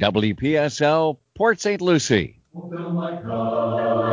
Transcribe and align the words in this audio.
WPSL, 0.00 1.18
Port 1.34 1.60
St. 1.60 1.80
Lucie. 1.80 2.38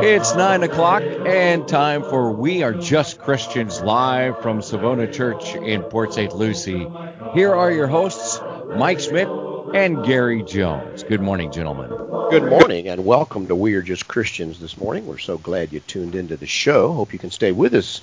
It's 0.02 0.34
9 0.34 0.62
o'clock 0.64 1.04
and 1.04 1.68
time 1.68 2.02
for 2.02 2.32
We 2.32 2.64
Are 2.64 2.72
Just 2.72 3.20
Christians 3.20 3.80
live 3.80 4.42
from 4.42 4.62
Savona 4.62 5.06
Church 5.12 5.54
in 5.54 5.84
Port 5.84 6.12
St. 6.12 6.34
Lucie. 6.34 6.88
Here 7.34 7.54
are 7.54 7.70
your 7.70 7.86
hosts, 7.86 8.40
Mike 8.76 8.98
Schmidt 8.98 9.28
and 9.76 10.04
Gary 10.04 10.42
Jones. 10.42 11.04
Good 11.04 11.20
morning, 11.20 11.52
gentlemen. 11.52 11.90
Good 12.30 12.50
morning 12.50 12.88
and 12.88 13.04
welcome 13.04 13.46
to 13.46 13.54
We 13.54 13.74
Are 13.74 13.82
Just 13.82 14.08
Christians 14.08 14.58
this 14.58 14.76
morning. 14.76 15.06
We're 15.06 15.18
so 15.18 15.38
glad 15.38 15.72
you 15.72 15.78
tuned 15.78 16.16
into 16.16 16.36
the 16.36 16.48
show. 16.48 16.94
Hope 16.94 17.12
you 17.12 17.20
can 17.20 17.30
stay 17.30 17.52
with 17.52 17.74
us 17.74 18.00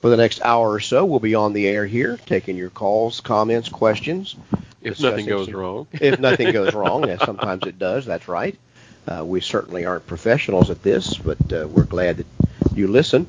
for 0.00 0.10
the 0.10 0.16
next 0.16 0.40
hour 0.42 0.70
or 0.70 0.80
so. 0.80 1.04
We'll 1.04 1.20
be 1.20 1.34
on 1.34 1.52
the 1.52 1.68
air 1.68 1.86
here 1.86 2.18
taking 2.26 2.56
your 2.56 2.70
calls, 2.70 3.20
comments, 3.20 3.68
questions. 3.68 4.36
If 4.82 5.00
nothing 5.00 5.26
goes 5.26 5.50
wrong. 5.50 5.86
if 5.92 6.18
nothing 6.18 6.52
goes 6.52 6.74
wrong, 6.74 7.08
and 7.08 7.20
sometimes 7.20 7.66
it 7.66 7.78
does, 7.78 8.06
that's 8.06 8.28
right. 8.28 8.58
Uh, 9.06 9.24
we 9.24 9.40
certainly 9.40 9.84
aren't 9.84 10.06
professionals 10.06 10.70
at 10.70 10.82
this, 10.82 11.16
but 11.18 11.52
uh, 11.52 11.68
we're 11.68 11.84
glad 11.84 12.18
that 12.18 12.26
you 12.74 12.88
listen. 12.88 13.26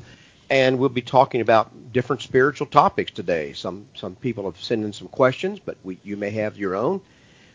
And 0.48 0.78
we'll 0.78 0.90
be 0.90 1.02
talking 1.02 1.40
about 1.40 1.92
different 1.92 2.22
spiritual 2.22 2.66
topics 2.66 3.10
today. 3.10 3.52
Some 3.52 3.86
some 3.94 4.14
people 4.16 4.44
have 4.44 4.60
sent 4.60 4.84
in 4.84 4.92
some 4.92 5.08
questions, 5.08 5.58
but 5.58 5.76
we, 5.82 5.98
you 6.04 6.16
may 6.16 6.30
have 6.30 6.58
your 6.58 6.74
own. 6.74 7.00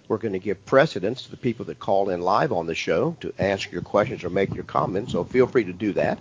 We're 0.08 0.18
going 0.18 0.34
to 0.34 0.40
give 0.40 0.66
precedence 0.66 1.24
to 1.24 1.32
the 1.32 1.38
people 1.38 1.66
that 1.66 1.80
call 1.80 2.10
in 2.10 2.22
live 2.22 2.52
on 2.52 2.66
the 2.66 2.76
show 2.76 3.18
to 3.20 3.34
ask 3.38 3.72
your 3.72 3.82
questions 3.82 4.24
or 4.24 4.30
make 4.30 4.54
your 4.56 4.64
comments, 4.64 5.12
so 5.12 5.24
feel 5.24 5.48
free 5.48 5.66
to 5.66 5.74
do 5.74 5.94
that. 5.94 6.18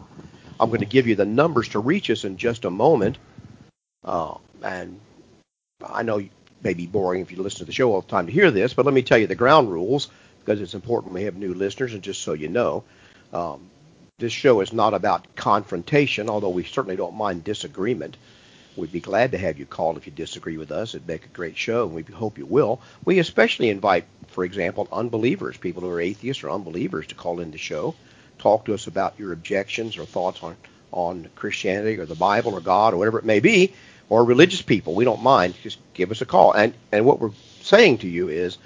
I'm 0.58 0.68
going 0.68 0.80
to 0.80 0.86
give 0.86 1.06
you 1.06 1.14
the 1.16 1.24
numbers 1.24 1.68
to 1.70 1.78
reach 1.78 2.10
us 2.10 2.24
in 2.24 2.36
just 2.36 2.64
a 2.64 2.70
moment. 2.70 3.18
Uh, 4.04 4.34
and 4.62 5.00
I 5.84 6.02
know 6.02 6.18
it 6.18 6.30
may 6.62 6.74
be 6.74 6.86
boring 6.86 7.20
if 7.20 7.30
you 7.30 7.42
listen 7.42 7.58
to 7.58 7.64
the 7.64 7.72
show 7.72 7.92
all 7.92 8.00
the 8.00 8.08
time 8.08 8.26
to 8.26 8.32
hear 8.32 8.50
this, 8.50 8.74
but 8.74 8.86
let 8.86 8.94
me 8.94 9.02
tell 9.02 9.18
you 9.18 9.26
the 9.26 9.34
ground 9.34 9.70
rules 9.70 10.08
because 10.40 10.60
it's 10.60 10.74
important 10.74 11.12
we 11.12 11.24
have 11.24 11.36
new 11.36 11.54
listeners, 11.54 11.92
and 11.92 12.02
just 12.02 12.22
so 12.22 12.32
you 12.32 12.48
know, 12.48 12.84
um, 13.32 13.68
this 14.18 14.32
show 14.32 14.60
is 14.60 14.72
not 14.72 14.94
about 14.94 15.34
confrontation, 15.34 16.30
although 16.30 16.50
we 16.50 16.62
certainly 16.62 16.96
don't 16.96 17.16
mind 17.16 17.42
disagreement. 17.42 18.16
We'd 18.76 18.92
be 18.92 19.00
glad 19.00 19.32
to 19.32 19.38
have 19.38 19.58
you 19.58 19.66
call 19.66 19.96
if 19.96 20.06
you 20.06 20.12
disagree 20.12 20.56
with 20.56 20.70
us. 20.70 20.94
It'd 20.94 21.08
make 21.08 21.24
a 21.24 21.28
great 21.28 21.56
show, 21.56 21.84
and 21.86 21.94
we 21.94 22.02
hope 22.02 22.38
you 22.38 22.46
will. 22.46 22.80
We 23.04 23.18
especially 23.18 23.70
invite, 23.70 24.04
for 24.28 24.44
example, 24.44 24.86
unbelievers, 24.92 25.56
people 25.56 25.82
who 25.82 25.90
are 25.90 26.00
atheists 26.00 26.44
or 26.44 26.50
unbelievers, 26.50 27.08
to 27.08 27.14
call 27.14 27.40
in 27.40 27.50
the 27.50 27.58
show, 27.58 27.94
talk 28.38 28.66
to 28.66 28.74
us 28.74 28.86
about 28.86 29.18
your 29.18 29.32
objections 29.32 29.96
or 29.96 30.04
thoughts 30.04 30.42
on 30.42 30.56
on 30.92 31.28
Christianity 31.34 31.98
or 31.98 32.06
the 32.06 32.14
Bible 32.14 32.54
or 32.54 32.60
God 32.60 32.94
or 32.94 32.96
whatever 32.96 33.18
it 33.18 33.24
may 33.24 33.40
be 33.40 33.74
or 34.08 34.24
religious 34.24 34.62
people. 34.62 34.94
We 34.94 35.04
don't 35.04 35.22
mind. 35.22 35.54
Just 35.62 35.78
give 35.94 36.10
us 36.10 36.20
a 36.20 36.26
call. 36.26 36.52
And 36.52 36.74
and 36.92 37.04
what 37.04 37.20
we're 37.20 37.32
saying 37.62 37.98
to 37.98 38.08
you 38.08 38.28
is 38.28 38.58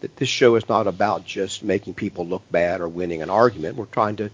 that 0.00 0.16
this 0.16 0.28
show 0.28 0.54
is 0.56 0.68
not 0.68 0.86
about 0.86 1.24
just 1.24 1.62
making 1.62 1.94
people 1.94 2.26
look 2.26 2.42
bad 2.50 2.80
or 2.80 2.88
winning 2.88 3.22
an 3.22 3.30
argument. 3.30 3.76
We're 3.76 3.86
trying 3.86 4.16
to 4.16 4.30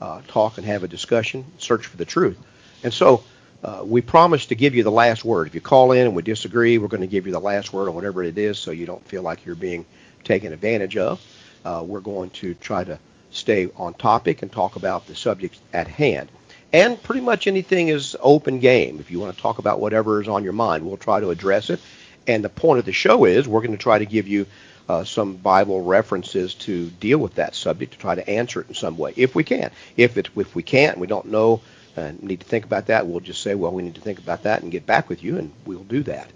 uh, 0.00 0.22
talk 0.28 0.58
and 0.58 0.66
have 0.66 0.84
a 0.84 0.88
discussion, 0.88 1.44
search 1.58 1.86
for 1.86 1.96
the 1.96 2.04
truth. 2.04 2.38
And 2.82 2.92
so 2.92 3.22
uh, 3.62 3.82
we 3.84 4.00
promise 4.00 4.46
to 4.46 4.54
give 4.54 4.74
you 4.74 4.82
the 4.82 4.90
last 4.90 5.24
word. 5.24 5.46
If 5.46 5.54
you 5.54 5.60
call 5.60 5.92
in 5.92 6.06
and 6.06 6.16
we 6.16 6.22
disagree, 6.22 6.78
we're 6.78 6.88
going 6.88 7.02
to 7.02 7.06
give 7.06 7.26
you 7.26 7.32
the 7.32 7.40
last 7.40 7.72
word 7.72 7.88
on 7.88 7.94
whatever 7.94 8.22
it 8.22 8.38
is, 8.38 8.58
so 8.58 8.70
you 8.70 8.86
don't 8.86 9.06
feel 9.06 9.22
like 9.22 9.44
you're 9.44 9.54
being 9.54 9.84
taken 10.24 10.52
advantage 10.52 10.96
of. 10.96 11.20
Uh, 11.64 11.82
we're 11.86 12.00
going 12.00 12.30
to 12.30 12.54
try 12.54 12.82
to 12.84 12.98
stay 13.30 13.68
on 13.76 13.94
topic 13.94 14.42
and 14.42 14.50
talk 14.50 14.76
about 14.76 15.06
the 15.06 15.14
subject 15.14 15.58
at 15.72 15.88
hand. 15.88 16.28
And 16.72 17.02
pretty 17.02 17.20
much 17.20 17.46
anything 17.46 17.88
is 17.88 18.16
open 18.20 18.60
game. 18.60 19.00
If 19.00 19.10
you 19.10 19.18
want 19.18 19.34
to 19.34 19.42
talk 19.42 19.58
about 19.58 19.80
whatever 19.80 20.20
is 20.20 20.28
on 20.28 20.44
your 20.44 20.52
mind, 20.52 20.86
we'll 20.86 20.96
try 20.96 21.20
to 21.20 21.30
address 21.30 21.70
it. 21.70 21.80
And 22.26 22.44
the 22.44 22.48
point 22.48 22.78
of 22.78 22.84
the 22.84 22.92
show 22.92 23.24
is 23.24 23.48
we're 23.48 23.60
going 23.60 23.72
to 23.72 23.78
try 23.78 23.98
to 23.98 24.06
give 24.06 24.28
you 24.28 24.46
uh, 24.88 25.04
some 25.04 25.36
Bible 25.36 25.82
references 25.82 26.54
to 26.54 26.90
deal 26.90 27.18
with 27.18 27.36
that 27.36 27.54
subject, 27.54 27.92
to 27.92 27.98
try 27.98 28.14
to 28.14 28.28
answer 28.28 28.60
it 28.60 28.68
in 28.68 28.74
some 28.74 28.96
way, 28.96 29.12
if 29.16 29.34
we 29.34 29.44
can. 29.44 29.70
If 29.96 30.16
it, 30.16 30.28
if 30.36 30.54
we 30.54 30.62
can't, 30.62 30.98
we 30.98 31.06
don't 31.06 31.26
know, 31.26 31.60
and 31.96 32.22
need 32.22 32.40
to 32.40 32.46
think 32.46 32.64
about 32.64 32.86
that, 32.86 33.06
we'll 33.06 33.20
just 33.20 33.42
say, 33.42 33.54
well, 33.54 33.72
we 33.72 33.82
need 33.82 33.94
to 33.96 34.00
think 34.00 34.18
about 34.18 34.44
that 34.44 34.62
and 34.62 34.72
get 34.72 34.86
back 34.86 35.08
with 35.08 35.22
you, 35.22 35.38
and 35.38 35.52
we'll 35.64 35.84
do 35.84 36.02
that. 36.04 36.28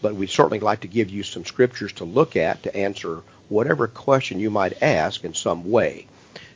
But 0.00 0.14
we 0.14 0.26
certainly 0.26 0.60
like 0.60 0.80
to 0.80 0.88
give 0.88 1.10
you 1.10 1.22
some 1.22 1.44
scriptures 1.44 1.92
to 1.94 2.04
look 2.04 2.36
at 2.36 2.62
to 2.62 2.76
answer 2.76 3.22
whatever 3.48 3.88
question 3.88 4.38
you 4.40 4.50
might 4.50 4.82
ask 4.82 5.24
in 5.24 5.34
some 5.34 5.70
way. 5.70 6.06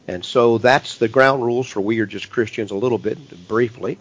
And 0.09 0.25
so 0.25 0.59
that's 0.59 0.99
the 0.99 1.09
ground 1.09 1.45
rules 1.45 1.69
for 1.69 1.81
We 1.81 2.01
Are 2.01 2.07
Just 2.07 2.31
Christians 2.31 2.71
a 2.71 2.77
little 2.77 2.99
bit 2.99 3.49
briefly. 3.49 3.99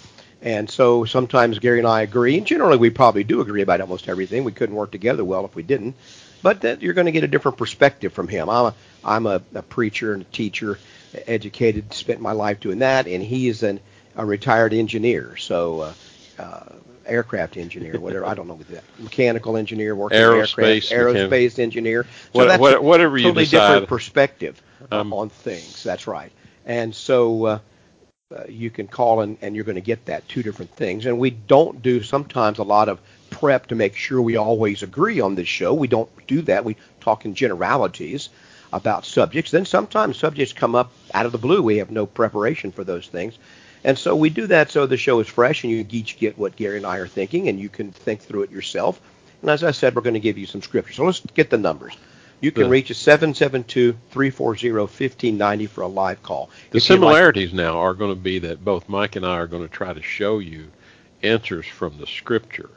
And 0.41 0.71
so 0.71 1.05
sometimes 1.05 1.59
Gary 1.59 1.79
and 1.79 1.89
I 1.89 2.03
agree, 2.03 2.39
and 2.39 2.47
generally 2.47 2.77
we 2.77 2.91
probably 2.91 3.25
do 3.25 3.41
agree 3.41 3.63
about 3.63 3.81
almost 3.81 4.09
everything. 4.09 4.45
We 4.45 4.53
couldn't 4.53 4.77
work 4.77 4.93
together 4.93 5.25
well 5.25 5.45
if 5.45 5.57
we 5.57 5.65
didn't 5.65 5.97
but 6.43 6.63
that 6.63 6.83
you're 6.83 6.95
going 6.95 7.07
to 7.07 7.13
get 7.13 7.25
a 7.25 7.29
different 7.29 7.59
perspective 7.59 8.13
from 8.13 8.29
him. 8.29 8.49
I'm 8.49 8.67
a, 8.67 8.75
I'm 9.05 9.27
a, 9.27 9.43
a 9.55 9.63
preacher 9.63 10.13
and 10.13 10.23
a 10.23 10.27
teacher, 10.27 10.79
educated, 11.27 11.93
spent 11.95 12.21
my 12.21 12.33
life 12.33 12.61
doing 12.61 12.81
that, 12.81 13.07
and 13.07 13.23
he 13.23 13.49
is 13.49 13.63
an, 13.63 13.81
a 14.17 14.25
retired 14.25 14.75
engineer, 14.75 15.37
so 15.37 15.81
uh, 15.81 15.93
uh, 16.39 16.73
aircraft 17.07 17.57
engineer, 17.57 17.99
whatever 17.99 18.27
I 18.27 18.35
don't 18.35 18.49
know 18.49 18.55
what 18.55 18.69
that 18.69 18.85
mechanical 18.99 19.57
engineer, 19.57 19.95
working 19.95 20.19
aerospace, 20.19 20.93
aircraft, 20.93 21.31
aerospace 21.31 21.59
engineer. 21.59 22.05
So 22.05 22.09
what, 22.33 22.49
that's 22.49 22.61
what, 22.61 22.83
whatever 22.83 23.17
a 23.17 23.23
totally 23.23 23.47
different 23.47 23.89
perspective 23.89 24.61
um, 24.91 25.13
on 25.13 25.29
things. 25.31 25.83
That's 25.83 26.07
right, 26.07 26.33
and 26.67 26.95
so. 26.95 27.45
Uh, 27.45 27.59
uh, 28.31 28.45
you 28.47 28.69
can 28.69 28.87
call 28.87 29.23
and, 29.23 29.39
and 29.41 29.57
you're 29.57 29.65
going 29.65 29.77
to 29.77 29.81
get 29.81 30.05
that 30.05 30.29
two 30.29 30.43
different 30.43 30.71
things. 30.73 31.07
And 31.07 31.19
we 31.19 31.31
don't 31.31 31.81
do 31.81 32.03
sometimes 32.03 32.59
a 32.59 32.63
lot 32.63 32.91
of 32.91 33.01
prep 33.39 33.69
to 33.69 33.75
make 33.75 33.97
sure 33.97 34.21
we 34.21 34.37
always 34.37 34.83
agree 34.83 35.21
on 35.21 35.35
this 35.35 35.49
show. 35.49 35.75
We 35.75 35.89
don't 35.89 36.09
do 36.27 36.43
that. 36.43 36.65
We 36.65 36.77
talk 37.01 37.25
in 37.25 37.35
generalities 37.35 38.29
about 38.73 39.05
subjects. 39.05 39.51
Then 39.51 39.65
sometimes 39.65 40.19
subjects 40.19 40.53
come 40.53 40.75
up 40.75 40.93
out 41.15 41.27
of 41.27 41.33
the 41.33 41.39
blue. 41.39 41.63
We 41.63 41.79
have 41.79 41.91
no 41.91 42.07
preparation 42.07 42.73
for 42.73 42.85
those 42.85 43.07
things. 43.07 43.39
And 43.85 43.97
so 43.97 44.17
we 44.17 44.31
do 44.31 44.49
that 44.49 44.71
so 44.71 44.87
the 44.87 44.97
show 44.97 45.21
is 45.21 45.29
fresh 45.29 45.63
and 45.63 45.73
you 45.73 45.87
each 45.89 46.19
get 46.19 46.37
what 46.37 46.57
Gary 46.57 46.79
and 46.79 46.87
I 46.87 46.97
are 46.97 47.07
thinking 47.07 47.49
and 47.49 47.61
you 47.61 47.69
can 47.69 47.93
think 47.93 48.21
through 48.21 48.43
it 48.43 48.51
yourself. 48.51 49.01
And 49.41 49.51
as 49.51 49.63
I 49.63 49.71
said, 49.71 49.95
we're 49.95 50.03
going 50.03 50.15
to 50.15 50.21
give 50.21 50.37
you 50.37 50.47
some 50.47 50.63
scripture. 50.63 50.95
So 50.95 51.05
let's 51.05 51.21
get 51.21 51.49
the 51.49 51.59
numbers. 51.59 51.97
You 52.41 52.53
can 52.53 52.69
reach 52.69 52.91
us 52.91 53.05
772-340-1590 53.05 55.69
for 55.69 55.81
a 55.81 55.89
live 55.89 56.23
call. 56.23 56.51
The 56.71 56.79
similarities 56.79 57.51
like, 57.51 57.57
now 57.57 57.79
are 57.79 57.95
going 57.95 58.13
to 58.13 58.21
be 58.21 58.39
that 58.41 58.65
both 58.65 58.89
Mike 58.89 59.17
and 59.17 59.27
I 59.27 59.39
are 59.39 59.49
going 59.49 59.63
to 59.63 59.69
try 59.69 59.93
to 59.93 60.03
show 60.03 60.39
you 60.39 60.69
answers 61.23 61.67
from 61.67 61.99
the 61.99 62.07
scripture 62.07 62.71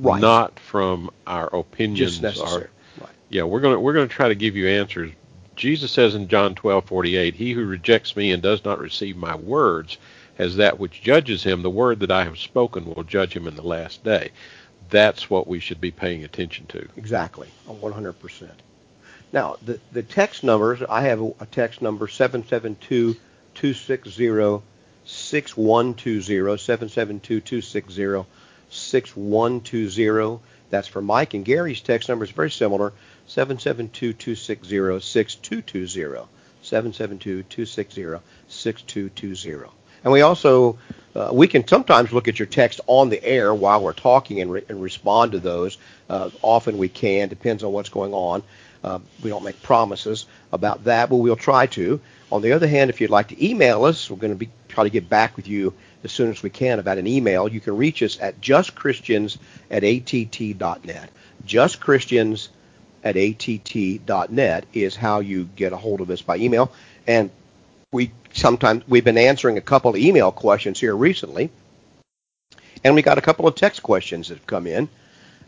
right. 0.00 0.20
not 0.20 0.58
from 0.58 1.10
our 1.26 1.46
opinions. 1.54 2.18
Just 2.18 2.40
Our, 2.40 2.70
right. 3.00 3.10
Yeah, 3.28 3.44
we're 3.44 3.60
going 3.60 3.74
to 3.74 3.80
we're 3.80 3.94
to 3.94 4.06
try 4.08 4.28
to 4.28 4.34
give 4.34 4.56
you 4.56 4.68
answers. 4.68 5.12
Jesus 5.56 5.90
says 5.90 6.14
in 6.14 6.28
John 6.28 6.54
12:48, 6.54 7.34
"He 7.34 7.52
who 7.52 7.64
rejects 7.64 8.16
me 8.16 8.30
and 8.32 8.42
does 8.42 8.64
not 8.64 8.80
receive 8.80 9.16
my 9.16 9.34
words 9.34 9.98
has 10.36 10.56
that 10.56 10.78
which 10.78 11.02
judges 11.02 11.42
him. 11.42 11.62
The 11.62 11.70
word 11.70 12.00
that 12.00 12.12
I 12.12 12.24
have 12.24 12.38
spoken 12.38 12.84
will 12.86 13.02
judge 13.02 13.34
him 13.34 13.46
in 13.46 13.56
the 13.56 13.62
last 13.62 14.04
day." 14.04 14.30
That's 14.90 15.28
what 15.28 15.46
we 15.46 15.60
should 15.60 15.80
be 15.80 15.90
paying 15.90 16.24
attention 16.24 16.64
to. 16.66 16.88
Exactly, 16.96 17.48
100%. 17.68 18.48
Now, 19.32 19.56
the 19.62 19.78
the 19.92 20.02
text 20.02 20.42
numbers, 20.42 20.80
I 20.88 21.02
have 21.02 21.20
a 21.20 21.46
text 21.46 21.82
number 21.82 22.08
772 22.08 23.14
260 23.54 24.64
6120 25.04 26.58
772 26.58 27.40
260 27.40 27.70
6120. 27.72 28.37
That's 30.70 30.88
for 30.88 31.00
Mike. 31.00 31.34
And 31.34 31.44
Gary's 31.44 31.80
text 31.80 32.08
number 32.08 32.24
is 32.24 32.30
very 32.30 32.50
similar 32.50 32.92
772 33.26 34.12
260 34.12 35.00
6220. 35.00 36.28
772 36.62 37.42
260 37.44 38.24
6220. 38.48 39.70
And 40.04 40.12
we 40.12 40.22
also 40.22 40.78
Uh, 41.16 41.30
we 41.32 41.48
can 41.48 41.66
sometimes 41.66 42.12
look 42.12 42.28
at 42.28 42.38
your 42.38 42.46
text 42.46 42.80
on 42.86 43.08
the 43.08 43.22
air 43.24 43.52
while 43.52 43.82
we're 43.82 43.92
talking 43.92 44.40
and, 44.40 44.52
re- 44.52 44.62
and 44.68 44.80
respond 44.80 45.32
to 45.32 45.40
those. 45.40 45.76
Uh, 46.08 46.30
often 46.42 46.78
we 46.78 46.88
can, 46.88 47.28
depends 47.28 47.64
on 47.64 47.72
what's 47.72 47.88
going 47.88 48.14
on. 48.14 48.42
Uh, 48.84 49.00
we 49.22 49.30
don't 49.30 49.42
make 49.42 49.60
promises 49.60 50.26
about 50.52 50.84
that, 50.84 51.10
but 51.10 51.16
we'll 51.16 51.34
try 51.34 51.66
to. 51.66 52.00
On 52.30 52.40
the 52.40 52.52
other 52.52 52.68
hand, 52.68 52.88
if 52.90 53.00
you'd 53.00 53.10
like 53.10 53.28
to 53.28 53.44
email 53.44 53.84
us, 53.84 54.08
we're 54.08 54.18
going 54.18 54.32
to 54.32 54.38
be 54.38 54.50
try 54.68 54.84
to 54.84 54.90
get 54.90 55.08
back 55.08 55.34
with 55.36 55.48
you 55.48 55.74
as 56.04 56.12
soon 56.12 56.30
as 56.30 56.42
we 56.42 56.50
can 56.50 56.78
about 56.78 56.98
an 56.98 57.06
email. 57.06 57.48
You 57.48 57.60
can 57.60 57.76
reach 57.76 58.02
us 58.02 58.18
at 58.20 58.40
justchristians 58.40 59.38
at 59.70 59.84
att.net. 59.84 61.10
Justchristians 61.46 62.48
at 63.04 63.16
att.net 63.16 64.66
is 64.72 64.96
how 64.96 65.20
you 65.20 65.48
get 65.56 65.72
a 65.72 65.76
hold 65.76 66.00
of 66.00 66.10
us 66.10 66.22
by 66.22 66.36
email. 66.36 66.72
And 67.06 67.30
we 67.92 68.10
sometimes 68.32 68.86
we've 68.86 69.04
been 69.04 69.18
answering 69.18 69.58
a 69.58 69.62
couple 69.62 69.90
of 69.90 69.96
email 69.96 70.30
questions 70.30 70.78
here 70.78 70.96
recently, 70.96 71.50
and 72.84 72.94
we 72.94 73.02
got 73.02 73.18
a 73.18 73.22
couple 73.22 73.46
of 73.46 73.54
text 73.54 73.82
questions 73.82 74.28
that 74.28 74.38
have 74.38 74.46
come 74.46 74.66
in, 74.66 74.88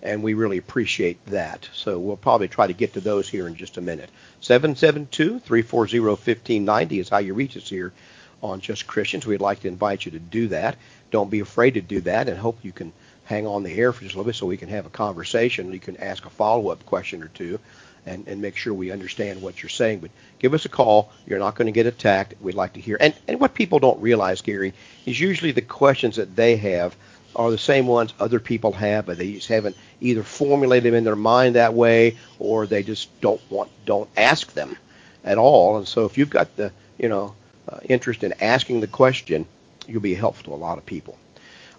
and 0.02 0.22
we 0.22 0.34
really 0.34 0.58
appreciate 0.58 1.24
that. 1.26 1.68
So 1.72 1.98
we'll 1.98 2.16
probably 2.16 2.48
try 2.48 2.66
to 2.66 2.72
get 2.72 2.94
to 2.94 3.00
those 3.00 3.28
here 3.28 3.46
in 3.46 3.56
just 3.56 3.76
a 3.76 3.82
minute. 3.82 4.08
772-340-1590 4.42 7.00
is 7.00 7.10
how 7.10 7.18
you 7.18 7.34
reach 7.34 7.56
us 7.56 7.68
here 7.68 7.92
on 8.42 8.60
Just 8.60 8.86
Christians. 8.86 9.26
We'd 9.26 9.40
like 9.40 9.60
to 9.60 9.68
invite 9.68 10.04
you 10.04 10.12
to 10.12 10.18
do 10.18 10.48
that. 10.48 10.76
Don't 11.10 11.30
be 11.30 11.40
afraid 11.40 11.74
to 11.74 11.80
do 11.80 12.00
that, 12.02 12.28
and 12.28 12.38
hope 12.38 12.58
you 12.62 12.72
can 12.72 12.92
hang 13.24 13.46
on 13.46 13.62
the 13.62 13.72
air 13.72 13.92
for 13.92 14.02
just 14.02 14.14
a 14.14 14.18
little 14.18 14.28
bit 14.28 14.36
so 14.36 14.46
we 14.46 14.56
can 14.56 14.68
have 14.68 14.86
a 14.86 14.90
conversation. 14.90 15.72
You 15.72 15.78
can 15.78 15.96
ask 15.98 16.26
a 16.26 16.30
follow-up 16.30 16.84
question 16.86 17.22
or 17.22 17.28
two 17.28 17.60
and, 18.06 18.26
and 18.26 18.40
make 18.40 18.56
sure 18.56 18.74
we 18.74 18.90
understand 18.90 19.40
what 19.40 19.62
you're 19.62 19.70
saying. 19.70 20.00
But 20.00 20.10
give 20.38 20.54
us 20.54 20.64
a 20.64 20.68
call. 20.68 21.12
You're 21.26 21.38
not 21.38 21.54
going 21.54 21.66
to 21.66 21.72
get 21.72 21.86
attacked. 21.86 22.34
We'd 22.40 22.54
like 22.54 22.72
to 22.74 22.80
hear. 22.80 22.96
And, 22.98 23.14
and 23.28 23.40
what 23.40 23.54
people 23.54 23.78
don't 23.78 24.00
realize, 24.00 24.40
Gary, 24.40 24.74
is 25.06 25.20
usually 25.20 25.52
the 25.52 25.62
questions 25.62 26.16
that 26.16 26.34
they 26.34 26.56
have 26.56 26.96
are 27.36 27.50
the 27.50 27.58
same 27.58 27.86
ones 27.86 28.12
other 28.18 28.40
people 28.40 28.72
have, 28.72 29.06
but 29.06 29.18
they 29.18 29.32
just 29.34 29.48
haven't 29.48 29.76
either 30.00 30.22
formulated 30.22 30.84
them 30.84 30.98
in 30.98 31.04
their 31.04 31.16
mind 31.16 31.54
that 31.54 31.74
way 31.74 32.16
or 32.38 32.66
they 32.66 32.82
just 32.82 33.20
don't 33.20 33.40
want 33.50 33.70
don't 33.86 34.10
ask 34.16 34.52
them 34.52 34.76
at 35.22 35.38
all. 35.38 35.76
And 35.76 35.86
so 35.86 36.06
if 36.06 36.18
you've 36.18 36.30
got 36.30 36.56
the 36.56 36.72
you 36.98 37.08
know 37.08 37.34
uh, 37.70 37.78
interest 37.88 38.24
in 38.24 38.34
asking 38.40 38.80
the 38.80 38.86
question, 38.86 39.46
you'll 39.86 40.00
be 40.00 40.14
helpful 40.14 40.44
to 40.44 40.54
a 40.54 40.60
lot 40.60 40.78
of 40.78 40.86
people. 40.86 41.18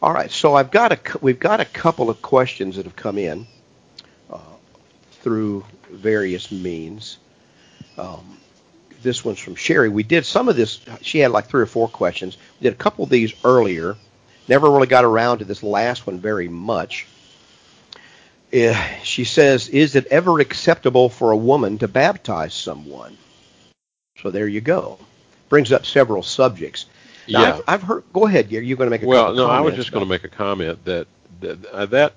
All 0.02 0.14
right, 0.14 0.32
so 0.32 0.56
I've 0.56 0.72
got 0.72 0.92
a 0.92 1.18
we've 1.22 1.40
got 1.40 1.60
a 1.60 1.66
couple 1.66 2.10
of 2.10 2.22
questions 2.22 2.78
that 2.78 2.86
have 2.86 2.96
come 2.96 3.18
in 3.18 3.46
uh, 4.32 4.40
through 5.22 5.64
various 5.92 6.52
means. 6.52 7.18
Um, 7.98 8.38
this 9.04 9.24
one's 9.24 9.40
from 9.40 9.56
Sherry. 9.56 9.90
We 9.90 10.04
did 10.04 10.26
some 10.26 10.50
of 10.50 10.56
this. 10.56 10.80
She 11.02 11.20
had 11.20 11.32
like 11.32 11.48
three 11.48 11.62
or 11.62 11.68
four 11.68 11.88
questions. 11.88 12.38
We 12.60 12.66
did 12.66 12.74
a 12.74 12.78
couple 12.78 13.04
of 13.04 13.10
these 13.10 13.34
earlier. 13.44 13.96
Never 14.48 14.72
really 14.72 14.88
got 14.88 15.06
around 15.06 15.40
to 15.40 15.46
this 15.46 15.62
last 15.62 16.08
one 16.08 16.20
very 16.20 16.48
much. 16.48 17.06
Uh, 18.52 18.74
she 19.04 19.24
says, 19.24 19.70
"Is 19.70 19.96
it 19.96 20.08
ever 20.08 20.40
acceptable 20.40 21.10
for 21.10 21.32
a 21.32 21.38
woman 21.38 21.78
to 21.78 21.88
baptize 21.88 22.56
someone?" 22.56 23.18
So 24.22 24.32
there 24.32 24.48
you 24.48 24.62
go. 24.62 24.98
Brings 25.52 25.74
up 25.74 25.86
several 25.86 26.24
subjects. 26.24 26.86
Now, 27.28 27.42
Yeah. 27.42 27.50
I've, 27.50 27.64
I've 27.68 27.84
heard. 27.84 28.04
Go 28.14 28.26
ahead, 28.26 28.48
Gary. 28.48 28.66
You're 28.66 28.78
going 28.78 28.88
to 28.88 28.92
make 28.92 29.04
a 29.04 29.06
Well, 29.06 29.34
no, 29.34 29.48
I 29.48 29.60
was 29.60 29.76
just 29.76 29.92
going 29.92 30.06
to 30.06 30.10
make 30.10 30.24
a 30.24 30.30
comment 30.30 30.86
that 30.86 31.08
that, 31.42 31.66
uh, 31.66 31.86
that 31.88 32.14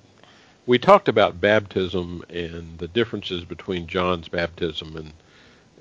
we 0.66 0.78
talked 0.78 1.08
about 1.08 1.40
baptism 1.40 2.24
and 2.30 2.78
the 2.78 2.86
differences 2.86 3.44
between 3.44 3.88
John's 3.88 4.28
baptism 4.28 4.96
and 4.96 5.12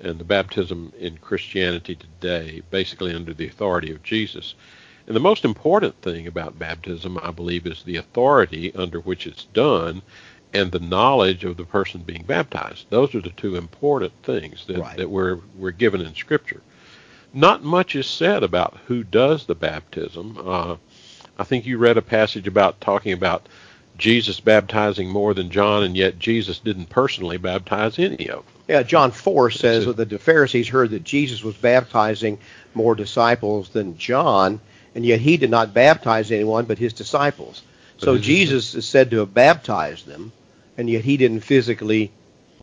and 0.00 0.18
the 0.18 0.24
baptism 0.24 0.92
in 0.98 1.18
Christianity 1.18 1.94
today, 1.94 2.62
basically 2.72 3.14
under 3.14 3.32
the 3.32 3.46
authority 3.46 3.92
of 3.92 4.02
Jesus. 4.02 4.56
And 5.06 5.14
the 5.14 5.20
most 5.20 5.44
important 5.44 5.94
thing 6.02 6.26
about 6.26 6.58
baptism, 6.58 7.20
I 7.22 7.30
believe, 7.30 7.68
is 7.68 7.84
the 7.84 7.98
authority 7.98 8.74
under 8.74 8.98
which 8.98 9.28
it's 9.28 9.44
done 9.44 10.02
and 10.52 10.72
the 10.72 10.80
knowledge 10.80 11.44
of 11.44 11.56
the 11.56 11.64
person 11.64 12.02
being 12.02 12.24
baptized. 12.24 12.86
Those 12.90 13.14
are 13.14 13.20
the 13.20 13.30
two 13.30 13.54
important 13.54 14.12
things 14.24 14.66
that, 14.66 14.78
Right. 14.78 14.96
that 14.96 15.08
we're, 15.08 15.38
we're 15.56 15.70
given 15.70 16.00
in 16.00 16.16
Scripture. 16.16 16.62
Not 17.34 17.64
much 17.64 17.96
is 17.96 18.06
said 18.06 18.42
about 18.44 18.78
who 18.86 19.02
does 19.02 19.46
the 19.46 19.56
baptism. 19.56 20.38
Uh, 20.42 20.76
I 21.36 21.44
think 21.44 21.66
you 21.66 21.78
read 21.78 21.98
a 21.98 22.02
passage 22.02 22.46
about 22.46 22.80
talking 22.80 23.12
about 23.12 23.48
Jesus 23.98 24.40
baptizing 24.40 25.08
more 25.08 25.34
than 25.34 25.50
John, 25.50 25.82
and 25.82 25.96
yet 25.96 26.18
Jesus 26.18 26.60
didn't 26.60 26.90
personally 26.90 27.36
baptize 27.36 27.98
any 27.98 28.28
of 28.28 28.44
them. 28.44 28.54
Yeah, 28.68 28.82
John 28.82 29.10
4 29.10 29.50
says 29.50 29.86
that 29.86 30.08
the 30.08 30.18
Pharisees 30.18 30.68
heard 30.68 30.90
that 30.90 31.04
Jesus 31.04 31.42
was 31.42 31.56
baptizing 31.56 32.38
more 32.72 32.94
disciples 32.94 33.68
than 33.68 33.98
John, 33.98 34.60
and 34.94 35.04
yet 35.04 35.20
he 35.20 35.36
did 35.36 35.50
not 35.50 35.74
baptize 35.74 36.30
anyone 36.30 36.64
but 36.64 36.78
his 36.78 36.92
disciples. 36.92 37.62
But 37.98 38.04
So 38.04 38.18
Jesus 38.18 38.74
is 38.74 38.86
said 38.88 39.10
to 39.10 39.18
have 39.18 39.34
baptized 39.34 40.06
them, 40.06 40.32
and 40.78 40.88
yet 40.88 41.04
he 41.04 41.16
didn't 41.16 41.40
physically 41.40 42.10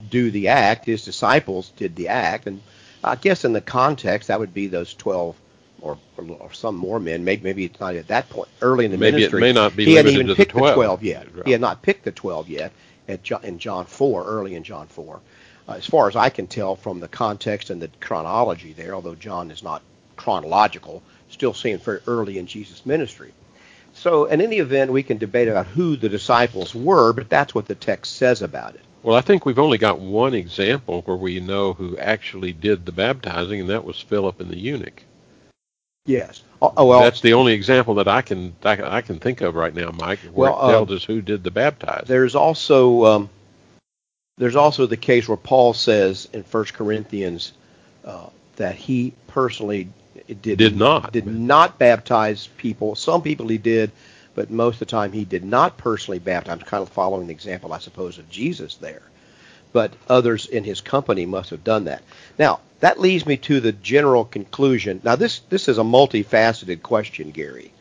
do 0.09 0.31
the 0.31 0.47
act. 0.47 0.85
His 0.85 1.06
disciples 1.06 1.71
did 1.77 1.95
the 1.95 2.07
act, 2.07 2.47
and 2.47 2.62
I 3.03 3.15
guess 3.15 3.45
in 3.45 3.53
the 3.53 3.62
context 3.62 4.27
that 4.27 4.39
would 4.39 4.53
be 4.53 4.68
those 4.68 4.94
12 4.94 5.36
or, 5.81 5.98
or 6.18 6.53
some 6.53 6.75
more 6.75 7.00
men. 7.00 7.24
Maybe, 7.24 7.44
maybe 7.44 7.65
it's 7.65 7.80
not 7.80 7.95
at 7.95 8.07
that 8.09 8.30
point 8.30 8.50
early 8.62 8.86
in 8.86 8.92
the 8.92 8.98
Maybe 8.98 9.24
it 9.24 9.33
may 9.33 9.51
not 9.51 9.75
be 9.75 9.86
he 9.86 9.94
hadn't 9.95 10.12
even 10.13 10.27
to 10.27 10.33
the 10.33 10.36
picked 10.36 10.51
12. 10.51 10.75
12 10.75 11.03
yet. 11.03 11.27
He 11.45 11.51
had 11.51 11.62
not 11.62 11.81
picked 11.81 12.06
the 12.06 12.12
12 12.12 12.50
yet 12.50 12.71
at 13.07 13.24
Jo- 13.24 13.39
in 13.44 13.57
John 13.57 13.86
4, 13.86 14.24
early 14.25 14.56
in 14.56 14.63
John 14.63 14.88
4. 14.88 15.19
Uh, 15.68 15.74
as 15.74 15.86
far 15.86 16.07
as 16.07 16.15
I 16.15 16.30
can 16.30 16.48
tell 16.48 16.75
from 16.75 17.00
the 17.00 17.07
context 17.07 17.69
and 17.69 17.81
the 17.81 17.89
chronology 18.00 18.74
there, 18.74 18.94
although 18.94 19.15
John 19.15 19.51
is 19.51 19.63
not 19.63 19.81
chronological, 20.15 21.01
still 21.30 21.53
seems 21.53 21.81
very 21.81 22.01
early 22.07 22.38
in 22.38 22.45
Jesus' 22.45 22.86
ministry. 22.86 23.33
So, 23.94 24.25
in 24.25 24.42
any 24.42 24.57
event, 24.57 24.92
we 24.92 25.03
can 25.03 25.18
debate 25.18 25.48
about 25.48 25.68
who 25.68 25.95
the 25.95 26.09
disciples 26.09 26.74
were, 26.74 27.13
but 27.13 27.30
that's 27.30 27.53
what 27.53 27.68
the 27.68 27.75
text 27.75 28.15
says 28.15 28.42
about 28.42 28.75
it. 28.75 28.81
Well, 29.03 29.15
I 29.15 29.21
think 29.21 29.45
we've 29.45 29.59
only 29.59 29.77
got 29.77 30.00
one 30.00 30.33
example 30.33 31.01
where 31.03 31.18
we 31.18 31.39
know 31.39 31.74
who 31.74 31.98
actually 31.98 32.53
did 32.53 32.86
the 32.86 32.92
baptizing, 32.92 33.62
and 33.62 33.69
that 33.69 33.83
was 33.83 34.00
Philip 34.00 34.39
and 34.39 34.50
the 34.50 34.57
eunuch. 34.59 35.03
Yes. 36.06 36.44
Oh, 36.62 36.74
oh, 36.77 36.86
well, 36.86 37.01
That's 37.01 37.21
the 37.21 37.33
only 37.33 37.53
example 37.53 37.95
that 37.95 38.07
I 38.07 38.21
can 38.21 38.56
I, 38.63 39.01
can- 39.01 39.19
think 39.19 39.42
of 39.42 39.56
right 39.56 39.74
now, 39.74 39.92
Mike, 39.92 40.19
where 40.19 40.51
Well, 40.51 40.59
it 40.59 40.63
uh, 40.63 40.71
tells 40.71 40.92
us 40.92 41.03
who 41.03 41.21
did 41.21 41.44
the 41.44 41.51
baptizing. 41.51 42.06
there's 42.07 42.36
also 42.36 43.06
um, 43.06 43.30
there's 44.38 44.56
also 44.56 44.86
the 44.86 44.98
case 44.98 45.27
where 45.27 45.38
Paul 45.38 45.74
says 45.74 46.27
in 46.33 46.42
1 46.44 46.63
Corinthians 46.65 47.53
uh, 48.06 48.27
that 48.56 48.75
he 48.75 49.13
personally 49.27 49.89
did, 50.42 50.57
Did 50.57 50.75
not. 50.77 51.12
did 51.12 51.27
not 51.27 51.77
baptize 51.77 52.48
people. 52.57 52.95
Some 52.95 53.21
people 53.21 53.48
he 53.48 53.57
did, 53.57 53.92
but 54.36 54.50
most 54.50 54.75
of 54.75 54.80
the 54.80 54.86
time 54.86 55.12
he 55.12 55.25
did 55.25 55.44
not 55.44 55.78
personally 55.78 56.19
baptize. 56.19 56.54
I'm 56.54 56.60
kind 56.60 56.81
of 56.81 56.89
following 56.89 57.28
the 57.28 57.33
example, 57.33 57.74
I 57.74 57.80
suppose, 57.80 58.18
of 58.18 58.30
Jesus 58.30 58.75
there. 58.75 59.01
But 59.74 59.94
others 60.10 60.45
in 60.45 60.63
his 60.63 60.82
company 60.82 61.25
must 61.25 61.50
have 61.50 61.63
done 61.63 61.86
that. 61.86 62.03
Now 62.38 62.60
that 62.82 63.00
leads 63.00 63.25
me 63.25 63.38
to 63.38 63.60
the 63.60 63.72
general 63.72 64.25
conclusion. 64.25 65.01
Now 65.03 65.15
this 65.15 65.39
this 65.50 65.67
is 65.67 65.77
a 65.77 65.84
multifaceted 65.84 66.82
question, 66.82 67.32
Gary. 67.32 67.72